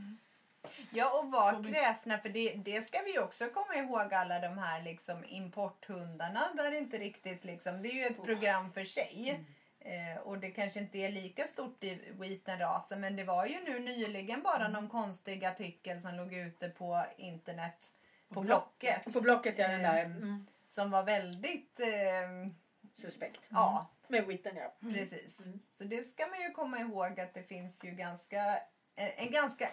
Ja, 0.91 1.19
och 1.19 1.31
var 1.31 1.63
kräsna 1.63 2.17
för 2.17 2.29
det, 2.29 2.53
det 2.53 2.87
ska 2.87 3.01
vi 3.01 3.19
också 3.19 3.49
komma 3.49 3.75
ihåg 3.75 4.13
alla 4.13 4.39
de 4.39 4.57
här 4.57 4.81
liksom 4.81 5.25
importhundarna 5.25 6.53
där 6.53 6.71
inte 6.71 6.97
riktigt 6.97 7.43
liksom, 7.43 7.81
det 7.81 7.89
är 7.89 7.93
ju 7.93 8.05
ett 8.05 8.23
program 8.23 8.73
för 8.73 8.83
sig. 8.85 9.45
Eh, 9.79 10.21
och 10.21 10.37
det 10.37 10.51
kanske 10.51 10.79
inte 10.79 10.97
är 10.97 11.09
lika 11.09 11.47
stort 11.47 11.83
i 11.83 12.11
Wheaten-rasen 12.19 13.01
men 13.01 13.15
det 13.15 13.23
var 13.23 13.45
ju 13.45 13.63
nu 13.63 13.79
nyligen 13.79 14.41
bara 14.41 14.67
någon 14.67 14.89
konstig 14.89 15.45
artikel 15.45 16.01
som 16.01 16.15
låg 16.15 16.33
ute 16.33 16.69
på 16.69 17.05
internet 17.17 17.93
på 18.29 18.41
Blocket. 18.41 19.13
På 19.13 19.21
Blocket 19.21 19.57
ja 19.57 19.67
den 19.67 19.81
där 19.83 20.05
Mm. 20.05 20.17
mm. 20.17 20.47
Som 20.69 20.91
var 20.91 21.03
väldigt, 21.03 21.79
eh, 21.79 22.51
suspekt. 22.95 23.41
ja 23.49 23.87
Med 24.07 24.27
Witten 24.27 24.55
ja. 24.55 24.73
precis. 24.93 25.39
Mm. 25.39 25.59
Så 25.69 25.83
det 25.83 26.03
ska 26.03 26.27
man 26.27 26.41
ju 26.41 26.51
komma 26.51 26.79
ihåg 26.79 27.19
att 27.19 27.33
det 27.33 27.43
finns 27.43 27.83
ju 27.83 27.91
ganska, 27.91 28.59
en, 28.95 29.11
en 29.15 29.31
ganska 29.31 29.69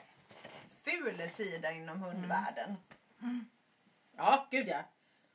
ful 0.84 1.30
sida 1.30 1.72
inom 1.72 2.02
hundvärlden. 2.02 2.76
Ja 4.16 4.46
gud 4.50 4.68
ja. 4.68 4.84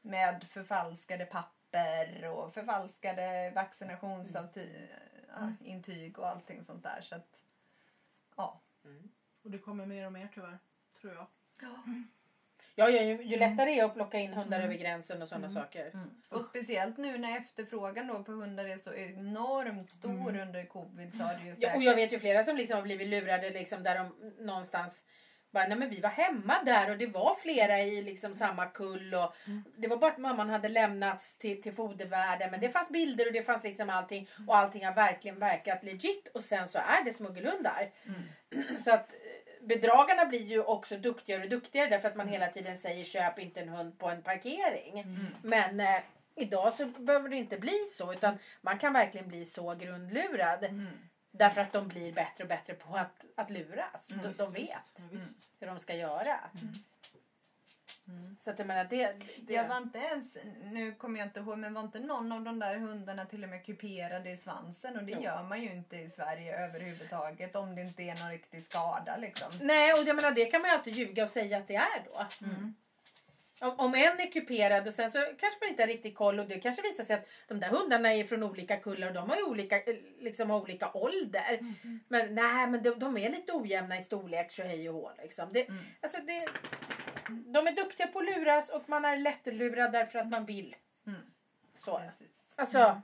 med 0.01 0.43
förfalskade 0.43 1.25
papper 1.25 2.29
och 2.29 2.53
förfalskade 2.53 3.51
vaccinationsintyg 3.55 6.19
och 6.19 6.29
allting 6.29 6.63
sånt 6.63 6.83
där. 6.83 7.01
Så 7.01 7.15
att, 7.15 7.43
ja. 8.35 8.61
och 9.43 9.51
det 9.51 9.57
kommer 9.57 9.85
mer 9.85 10.05
och 10.05 10.13
mer 10.13 10.29
tyvärr. 10.33 10.59
Tror 11.01 11.13
jag. 11.13 11.27
Ja, 12.75 12.89
ja 12.89 13.01
ju, 13.01 13.23
ju 13.23 13.37
lättare 13.37 13.65
det 13.65 13.79
är 13.79 13.85
att 13.85 13.93
plocka 13.93 14.19
in 14.19 14.33
hundar 14.33 14.59
över 14.59 14.73
gränsen 14.73 15.21
och 15.21 15.29
sådana 15.29 15.49
saker. 15.49 15.91
Och 16.29 16.43
speciellt 16.43 16.97
nu 16.97 17.17
när 17.17 17.37
efterfrågan 17.37 18.07
då 18.07 18.23
på 18.23 18.31
hundar 18.31 18.65
är 18.65 18.77
så 18.77 18.93
enormt 18.93 19.91
stor 19.91 20.37
under 20.37 20.65
covid 20.65 21.17
så 21.17 21.23
har 21.23 21.35
det 21.35 21.45
ju 21.45 21.55
Ja, 21.59 21.75
och 21.75 21.83
jag 21.83 21.95
vet 21.95 22.13
ju 22.13 22.19
flera 22.19 22.43
som 22.43 22.57
liksom 22.57 22.75
har 22.75 22.83
blivit 22.83 23.07
lurade 23.07 23.49
liksom 23.49 23.83
där 23.83 23.97
de 23.97 24.33
någonstans 24.45 25.05
bara, 25.53 25.67
nej 25.67 25.77
men 25.77 25.89
vi 25.89 25.99
var 25.99 26.09
hemma 26.09 26.63
där 26.63 26.89
och 26.89 26.97
det 26.97 27.07
var 27.07 27.35
flera 27.35 27.79
i 27.79 28.01
liksom 28.01 28.35
samma 28.35 28.65
kull 28.65 29.13
och 29.13 29.35
det 29.77 29.87
var 29.87 29.97
bara 29.97 30.11
att 30.11 30.17
mamman 30.17 30.49
hade 30.49 30.69
lämnats 30.69 31.37
till, 31.37 31.61
till 31.61 31.73
fodervärden 31.73 32.51
men 32.51 32.59
det 32.59 32.69
fanns 32.69 32.89
bilder 32.89 33.27
och 33.27 33.33
det 33.33 33.43
fanns 33.43 33.63
liksom 33.63 33.89
allting 33.89 34.27
och 34.47 34.57
allting 34.57 34.85
har 34.85 34.93
verkligen 34.93 35.39
verkat 35.39 35.83
legit 35.83 36.27
och 36.33 36.43
sen 36.43 36.67
så 36.67 36.77
är 36.79 37.05
det 37.05 37.13
smuggelhundar. 37.13 37.91
Så 38.79 38.93
att 38.93 39.13
eh, 39.13 39.67
bedragarna 39.67 40.25
blir 40.25 40.43
ju 40.43 40.63
också 40.63 40.97
duktigare 40.97 41.43
och 41.43 41.49
duktigare 41.49 41.89
därför 41.89 42.07
att 42.07 42.15
man 42.15 42.27
hela 42.27 42.47
tiden 42.47 42.77
säger 42.77 43.03
köp 43.03 43.39
inte 43.39 43.61
en 43.61 43.69
hund 43.69 43.99
på 43.99 44.09
en 44.09 44.21
parkering. 44.21 45.05
Men 45.43 45.79
eh, 45.79 45.99
idag 46.35 46.73
så 46.73 46.85
behöver 46.85 47.29
det 47.29 47.35
inte 47.35 47.57
bli 47.57 47.87
så 47.89 48.13
utan 48.13 48.37
man 48.61 48.77
kan 48.77 48.93
verkligen 48.93 49.27
bli 49.27 49.45
så 49.45 49.75
grundlurad. 49.75 50.65
Därför 51.35 51.61
att 51.61 51.73
de 51.73 51.87
blir 51.87 52.11
bättre 52.13 52.43
och 52.43 52.47
bättre 52.47 52.73
på 52.73 52.95
att, 52.97 53.25
att 53.35 53.49
luras. 53.49 54.07
de, 54.07 54.33
de 54.37 54.51
vet 54.53 54.69
Ja, 54.95 55.03
visst. 55.11 55.23
hur 55.59 55.67
de 55.67 55.79
ska 55.79 55.95
göra. 55.95 56.39
Så 58.43 58.49
att 58.49 58.59
jag 58.59 58.67
menar 58.67 58.83
det... 58.85 59.15
det 59.41 59.53
Jag 59.53 59.67
var 59.67 59.77
inte 59.77 59.97
ens, 59.97 60.37
nu 60.63 60.91
kommer 60.95 61.19
jag 61.19 61.27
inte 61.27 61.39
ihåg, 61.39 61.57
men 61.57 61.73
var 61.73 61.81
inte 61.81 61.99
någon 61.99 62.31
av 62.31 62.41
de 62.41 62.59
där 62.59 62.75
hundarna 62.77 63.25
till 63.25 63.43
och 63.43 63.49
med 63.49 63.65
kuperade 63.65 64.29
i 64.31 64.37
svansen? 64.37 64.97
Och 64.97 65.03
det 65.03 65.11
Jo. 65.11 65.21
gör 65.21 65.43
man 65.43 65.61
ju 65.61 65.71
inte 65.71 65.97
i 65.97 66.09
Sverige 66.09 66.65
överhuvudtaget 66.65 67.55
om 67.55 67.75
det 67.75 67.81
inte 67.81 68.03
är 68.03 68.15
någon 68.19 68.29
riktig 68.31 68.63
skada 68.63 69.17
liksom. 69.17 69.51
Nej, 69.61 69.93
och 69.93 69.99
jag 70.03 70.15
menar 70.15 70.31
det 70.31 70.45
kan 70.45 70.61
man 70.61 70.69
ju 70.69 70.75
alltid 70.77 70.95
ljuga 70.95 71.23
och 71.23 71.29
säga 71.29 71.57
att 71.57 71.67
det 71.67 71.75
är 71.75 72.03
då. 72.05 72.25
Om, 73.63 73.79
om 73.79 73.95
en 73.95 74.19
är 74.19 74.31
kuperad 74.31 74.87
och 74.87 74.93
sen 74.93 75.11
så 75.11 75.19
kanske 75.19 75.57
man 75.61 75.69
inte 75.69 75.83
har 75.83 75.87
riktigt 75.87 76.15
koll 76.15 76.39
och 76.39 76.47
det 76.47 76.59
kanske 76.59 76.81
visar 76.81 77.03
sig 77.03 77.15
att 77.15 77.27
de 77.47 77.59
där 77.59 77.67
hundarna 77.67 78.13
är 78.13 78.23
från 78.23 78.43
olika 78.43 78.77
kullar 78.77 79.07
och 79.07 79.13
de 79.13 79.29
har 79.29 79.37
ju 79.37 79.43
olika, 79.43 79.83
eh, 79.83 79.95
liksom 80.19 80.49
har 80.49 80.61
olika 80.61 80.91
ålder. 80.93 81.59
Men 82.07 82.35
nej, 82.35 82.67
men 82.67 82.83
de, 82.83 82.89
de 82.99 83.17
är 83.17 83.29
lite 83.29 83.53
ojämna 83.53 83.97
i 83.97 84.01
storlek, 84.01 84.51
så 84.51 84.63
hej 84.63 84.89
och 84.89 84.95
hå 84.95 85.11
liksom. 85.21 85.53
Det, 85.53 85.67
alltså 86.01 86.17
det, 86.21 86.47
de 87.27 87.67
är 87.67 87.75
duktiga 87.75 88.07
på 88.07 88.19
att 88.19 88.25
luras 88.25 88.69
och 88.69 88.89
man 88.89 89.05
är 89.05 89.17
lättlurad 89.17 89.91
därför 89.91 90.19
att 90.19 90.31
man 90.31 90.45
vill. 90.45 90.75
Mm. 91.07 91.21
Så. 91.75 91.97
Precis. 91.97 92.45
Alltså, 92.55 93.01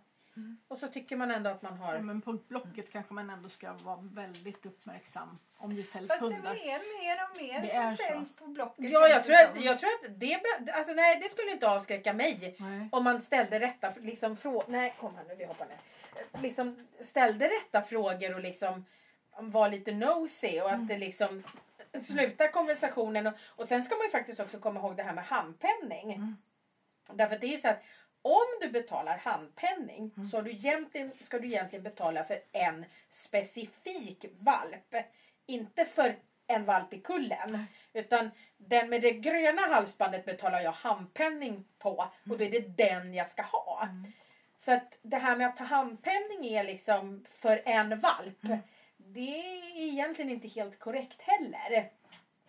och 0.67 0.77
så 0.77 0.87
tycker 0.87 1.15
man 1.15 1.31
ändå 1.31 1.49
att 1.49 1.61
man 1.61 1.77
Ja, 1.79 1.85
har... 1.85 1.99
men 1.99 2.21
på 2.21 2.33
Blocket 2.33 2.91
kanske 2.91 3.13
man 3.13 3.29
ändå 3.29 3.49
ska 3.49 3.73
vara 3.73 3.99
väldigt 4.01 4.65
uppmärksam 4.65 5.37
om 5.57 5.75
det 5.75 5.83
säljs 5.83 6.07
Fast 6.07 6.19
det 6.21 6.25
hundar. 6.35 6.51
är 6.53 7.01
mer 7.01 7.23
och 7.23 7.37
mer 7.41 7.61
Det 7.61 7.71
är 7.71 7.87
som 7.87 7.97
så. 7.97 8.03
säljs 8.03 8.35
på 8.35 8.47
Blocket. 8.47 8.91
Ja, 8.91 9.07
jag 9.07 9.23
tror, 9.23 9.33
det 9.35 9.49
att, 9.49 9.63
jag 9.63 9.79
tror 9.79 9.89
att 9.89 10.19
det, 10.19 10.39
alltså, 10.73 10.93
nej, 10.93 11.19
det 11.21 11.29
skulle 11.29 11.51
inte 11.51 11.69
avskräcka 11.69 12.13
mig. 12.13 12.55
Nej. 12.59 12.89
Om 12.91 13.03
man 13.03 13.21
ställde 13.21 13.59
rätta 13.59 13.93
liksom, 13.99 14.35
frå- 14.37 14.63
Nej, 14.67 14.95
kom 14.99 15.15
här 15.15 15.23
nu, 15.27 15.35
vi 15.35 15.45
hoppar 15.45 15.65
ner. 15.65 16.41
Liksom, 16.41 16.87
ställde 17.01 17.45
rätta 17.47 17.81
frågor 17.81 18.33
och 18.33 18.41
liksom 18.41 18.85
var 19.41 19.69
lite 19.69 19.91
nosy 19.91 20.61
och 20.61 20.71
att 20.71 20.87
det 20.87 20.97
liksom 20.97 21.43
slutar 22.05 22.47
konversationen. 22.51 23.27
Och, 23.27 23.33
och 23.55 23.67
sen 23.67 23.83
ska 23.83 23.95
man 23.95 24.05
ju 24.05 24.11
faktiskt 24.11 24.39
också 24.39 24.59
komma 24.59 24.79
ihåg 24.79 24.95
det 24.97 25.03
här 25.03 25.13
med 25.13 25.23
handpenning. 25.25 26.35
Därför 27.13 27.35
att 27.35 27.41
det 27.41 27.47
är 27.47 27.51
ju 27.51 27.57
så 27.57 27.67
att 27.69 27.83
om 28.21 28.47
du 28.61 28.69
betalar 28.69 29.17
handpenning 29.17 30.11
så 30.31 30.37
har 30.37 30.43
du 30.43 30.51
egentligen, 30.51 31.11
ska 31.21 31.39
du 31.39 31.47
egentligen 31.47 31.83
betala 31.83 32.23
för 32.23 32.41
en 32.51 32.85
specifik 33.09 34.25
valp. 34.39 34.95
Inte 35.45 35.85
för 35.85 36.15
en 36.47 36.65
valp 36.65 36.93
i 36.93 36.99
kullen. 37.01 37.65
Utan 37.93 38.31
den 38.57 38.89
med 38.89 39.01
det 39.01 39.11
gröna 39.11 39.61
halsbandet 39.61 40.25
betalar 40.25 40.61
jag 40.61 40.71
handpenning 40.71 41.65
på 41.79 42.09
och 42.29 42.37
då 42.37 42.43
är 42.43 42.51
det 42.51 42.77
den 42.77 43.13
jag 43.13 43.27
ska 43.27 43.41
ha. 43.41 43.87
Så 44.55 44.73
att 44.73 44.97
det 45.01 45.17
här 45.17 45.35
med 45.35 45.47
att 45.47 45.57
ta 45.57 45.63
handpenning 45.63 46.45
är 46.45 46.63
liksom 46.63 47.25
för 47.29 47.61
en 47.65 47.99
valp. 47.99 48.41
Det 48.97 49.39
är 49.39 49.77
egentligen 49.77 50.31
inte 50.31 50.47
helt 50.47 50.79
korrekt 50.79 51.21
heller. 51.21 51.91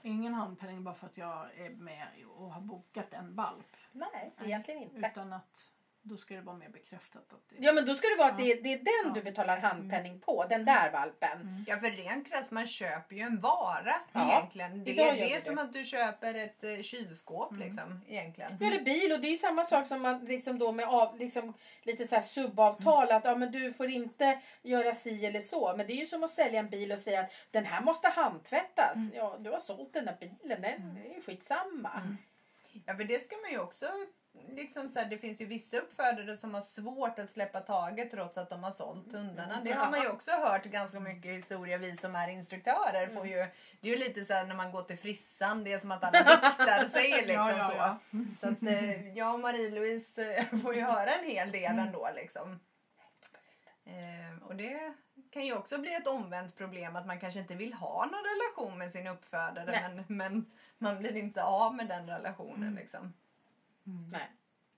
Ingen 0.02 0.34
handpenning 0.34 0.84
bara 0.84 0.94
för 0.94 1.06
att 1.06 1.18
jag 1.18 1.58
är 1.58 1.70
med 1.70 2.06
och 2.36 2.52
har 2.52 2.60
bokat 2.60 3.14
en 3.14 3.34
valp. 3.34 3.76
Nej, 3.93 4.32
egentligen 4.45 4.82
inte. 4.82 5.09
Utan 5.12 5.32
att 5.32 5.66
då 6.03 6.16
ska 6.16 6.34
det 6.34 6.41
vara 6.41 6.57
mer 6.57 6.68
bekräftat 6.68 7.32
att 7.32 7.49
det 7.49 7.57
Ja 7.59 7.72
men 7.72 7.86
då 7.86 7.95
ska 7.95 8.09
det 8.09 8.16
vara 8.18 8.28
att 8.28 8.36
det, 8.38 8.55
det 8.55 8.72
är 8.72 8.76
den 8.78 8.86
Ja. 9.05 9.12
du 9.14 9.22
betalar 9.22 9.59
handpenning 9.59 10.20
på. 10.20 10.45
Den 10.49 10.64
där 10.64 10.91
valpen. 10.93 11.64
Ja, 11.68 11.76
för 11.76 11.91
rent 11.91 12.28
krasst, 12.28 12.51
man 12.51 12.66
köper 12.66 13.16
ju 13.16 13.22
en 13.22 13.41
vara 13.41 13.95
Ja, 14.12 14.32
egentligen. 14.32 14.84
Det 14.84 14.91
idag 14.91 15.09
är 15.09 15.16
det 15.16 15.34
det. 15.36 15.45
som 15.45 15.59
att 15.59 15.72
du 15.72 15.84
köper 15.84 16.34
ett 16.34 16.64
eh, 16.64 16.80
kylskåp 16.82 17.57
liksom, 17.57 18.01
egentligen. 18.09 18.57
Ja, 18.61 18.66
eller 18.66 18.80
bil 18.82 19.12
och 19.12 19.20
det 19.20 19.26
är 19.28 19.30
ju 19.32 19.38
samma 19.38 19.64
sak 19.64 19.86
som 19.86 20.03
man 20.03 20.24
liksom 20.24 20.59
då 20.59 20.72
med 20.72 20.86
av, 20.88 21.18
liksom, 21.18 21.55
lite 21.82 22.07
så 22.07 22.14
här 22.14 22.22
subavtal 22.22 23.11
att 23.11 23.24
ja, 23.24 23.36
men 23.36 23.53
du 23.53 23.72
får 23.72 23.88
inte 23.91 24.41
göra 24.62 24.95
si 24.95 25.26
eller 25.26 25.41
så. 25.41 25.76
Men 25.76 25.86
det 25.86 25.93
är 25.93 25.97
ju 26.01 26.07
som 26.07 26.24
att 26.24 26.30
sälja 26.30 26.61
en 26.61 26.70
bil 26.70 26.93
och 26.93 26.99
säga 26.99 27.20
att 27.20 27.30
den 27.51 27.64
här 27.64 27.80
måste 27.80 28.09
handtvättas. 28.09 28.97
Ja, 29.14 29.36
du 29.41 29.51
har 29.51 29.59
sålt 29.61 29.93
den 29.93 30.05
där 30.05 30.16
bilen, 30.20 30.62
den 30.62 30.97
är 31.11 31.14
ju 31.14 31.22
skitsamma. 31.22 32.16
Ja, 32.86 32.96
för 32.96 33.04
det 33.04 33.24
ska 33.24 33.36
man 33.36 33.50
ju 33.50 33.58
också... 33.58 33.86
Liksom 34.48 34.88
så 34.88 34.98
här, 34.98 35.06
det 35.06 35.18
finns 35.18 35.40
ju 35.40 35.46
vissa 35.46 35.76
uppfödare 35.76 36.36
som 36.36 36.54
har 36.54 36.62
svårt 36.62 37.18
att 37.18 37.30
släppa 37.30 37.60
taget 37.60 38.10
trots 38.10 38.38
att 38.38 38.50
de 38.50 38.64
har 38.64 38.70
sålt 38.72 39.12
hundarna. 39.12 39.60
Det 39.64 39.72
har 39.72 39.90
man 39.90 40.00
ju 40.02 40.08
också 40.08 40.30
hört 40.30 40.64
ganska 40.64 41.00
mycket 41.00 41.30
historia. 41.30 41.78
Vi 41.78 41.96
som 41.96 42.16
är 42.16 42.28
instruktörer 42.28 43.06
får 43.06 43.26
ju... 43.26 43.46
Det 43.80 43.88
är 43.88 43.92
ju 43.92 43.96
lite 43.96 44.24
så 44.24 44.32
här 44.32 44.46
när 44.46 44.54
man 44.54 44.72
går 44.72 44.82
till 44.82 44.98
frissan. 44.98 45.64
Det 45.64 45.72
är 45.72 45.80
som 45.80 45.90
att 45.90 46.04
alla 46.04 46.18
viktar 46.20 46.88
sig 46.88 47.10
liksom 47.26 47.34
Ja, 47.34 47.52
ja, 47.56 47.72
ja. 47.76 47.98
Så 48.40 48.48
att 48.48 48.62
eh, 48.62 49.08
jag 49.08 49.34
och 49.34 49.40
Marie-Louise 49.40 50.34
eh, 50.34 50.58
får 50.62 50.74
ju 50.74 50.80
höra 50.80 51.10
en 51.10 51.30
hel 51.30 51.52
del 51.52 51.78
ändå 51.78 52.10
liksom. 52.16 52.60
Eh, 53.91 54.43
och 54.43 54.57
det 54.57 54.95
kan 55.30 55.47
ju 55.47 55.57
också 55.57 55.78
bli 55.78 55.95
ett 55.95 56.07
omvänt 56.07 56.57
problem 56.57 56.97
att 56.97 57.07
man 57.07 57.20
kanske 57.20 57.41
inte 57.41 57.55
vill 57.55 57.74
ha 57.74 58.07
någon 58.07 58.24
relation 58.24 58.78
med 58.78 58.93
sin 58.93 59.07
uppfödare 59.07 59.93
men, 59.95 60.05
men 60.09 60.53
man 60.78 60.99
blir 60.99 61.16
inte 61.16 61.43
av 61.43 61.74
med 61.74 61.88
den 61.88 62.07
relationen 62.07 62.74
liksom. 62.74 63.12
Nej. 64.12 64.30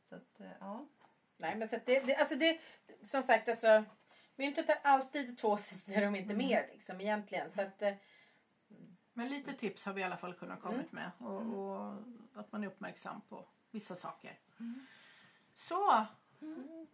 Så 0.03 0.15
att, 0.15 0.41
eh, 0.41 0.51
ja. 0.61 0.87
Nej, 1.37 1.57
men 1.57 1.69
så 1.69 1.77
att 1.77 1.87
det, 1.87 2.01
det, 2.01 2.17
alltså 2.17 2.37
det, 2.37 2.61
som 3.03 3.23
sagt, 3.23 3.49
alltså, 3.49 3.85
myntet 4.37 4.69
har 4.69 4.79
alltid 4.83 5.39
två 5.39 5.57
sidor 5.59 6.07
om 6.07 6.17
inte 6.17 6.35
mer 6.35 6.69
liksom 6.73 7.01
egentligen. 7.01 7.51
Så 7.51 7.63
att, 7.63 7.83
eh, 7.83 7.95
Men 9.13 9.29
lite 9.29 9.53
tips 9.53 9.85
har 9.85 9.93
vi 9.93 10.01
i 10.01 10.05
alla 10.05 10.17
fall 10.17 10.35
kunnat 10.35 10.61
kommit 10.61 10.93
med. 10.93 11.11
Och, 11.19 11.41
och 11.41 11.97
att 12.35 12.53
man 12.53 12.65
är 12.65 12.67
uppmärksam 12.67 13.21
på 13.29 13.49
vissa 13.71 13.97
saker. 13.97 14.39
Så, 15.55 16.07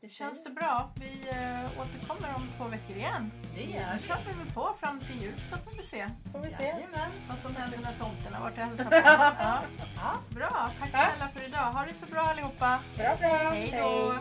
det 0.00 0.08
känns 0.08 0.44
det 0.44 0.50
bra? 0.50 0.90
Vi 0.94 1.28
eh, 1.28 1.80
återkommer 1.80 2.34
om 2.34 2.48
två 2.58 2.64
veckor 2.64 2.96
igen. 2.96 3.32
Det 3.54 3.62
gör 3.62 3.98
kör 3.98 4.18
vi 4.26 4.32
väl 4.38 4.52
på 4.54 4.74
fram 4.80 5.00
till 5.00 5.22
jul 5.22 5.40
så 5.50 5.56
får 5.56 5.76
vi 5.76 5.82
se 5.82 6.10
får 6.32 6.38
vi 6.38 6.50
se. 6.54 6.62
Jajamän. 6.62 7.10
vad 7.28 7.38
som 7.38 7.56
händer 7.56 7.78
när 7.78 7.92
tomten 7.98 8.34
har 8.34 8.40
varit 8.42 8.58
och 8.58 8.64
hälsat 8.64 8.90
på. 8.90 8.94
Ja. 9.04 9.62
Ja. 9.96 10.12
Bra, 10.28 10.70
tack 10.80 10.90
snälla 10.90 11.28
för 11.34 11.44
idag. 11.48 11.72
Ha 11.72 11.84
det 11.84 11.94
så 11.94 12.06
bra 12.06 12.20
allihopa. 12.20 12.78
Bra, 12.96 13.16
bra. 13.16 13.50
Hej 13.50 13.74
då. 13.80 14.14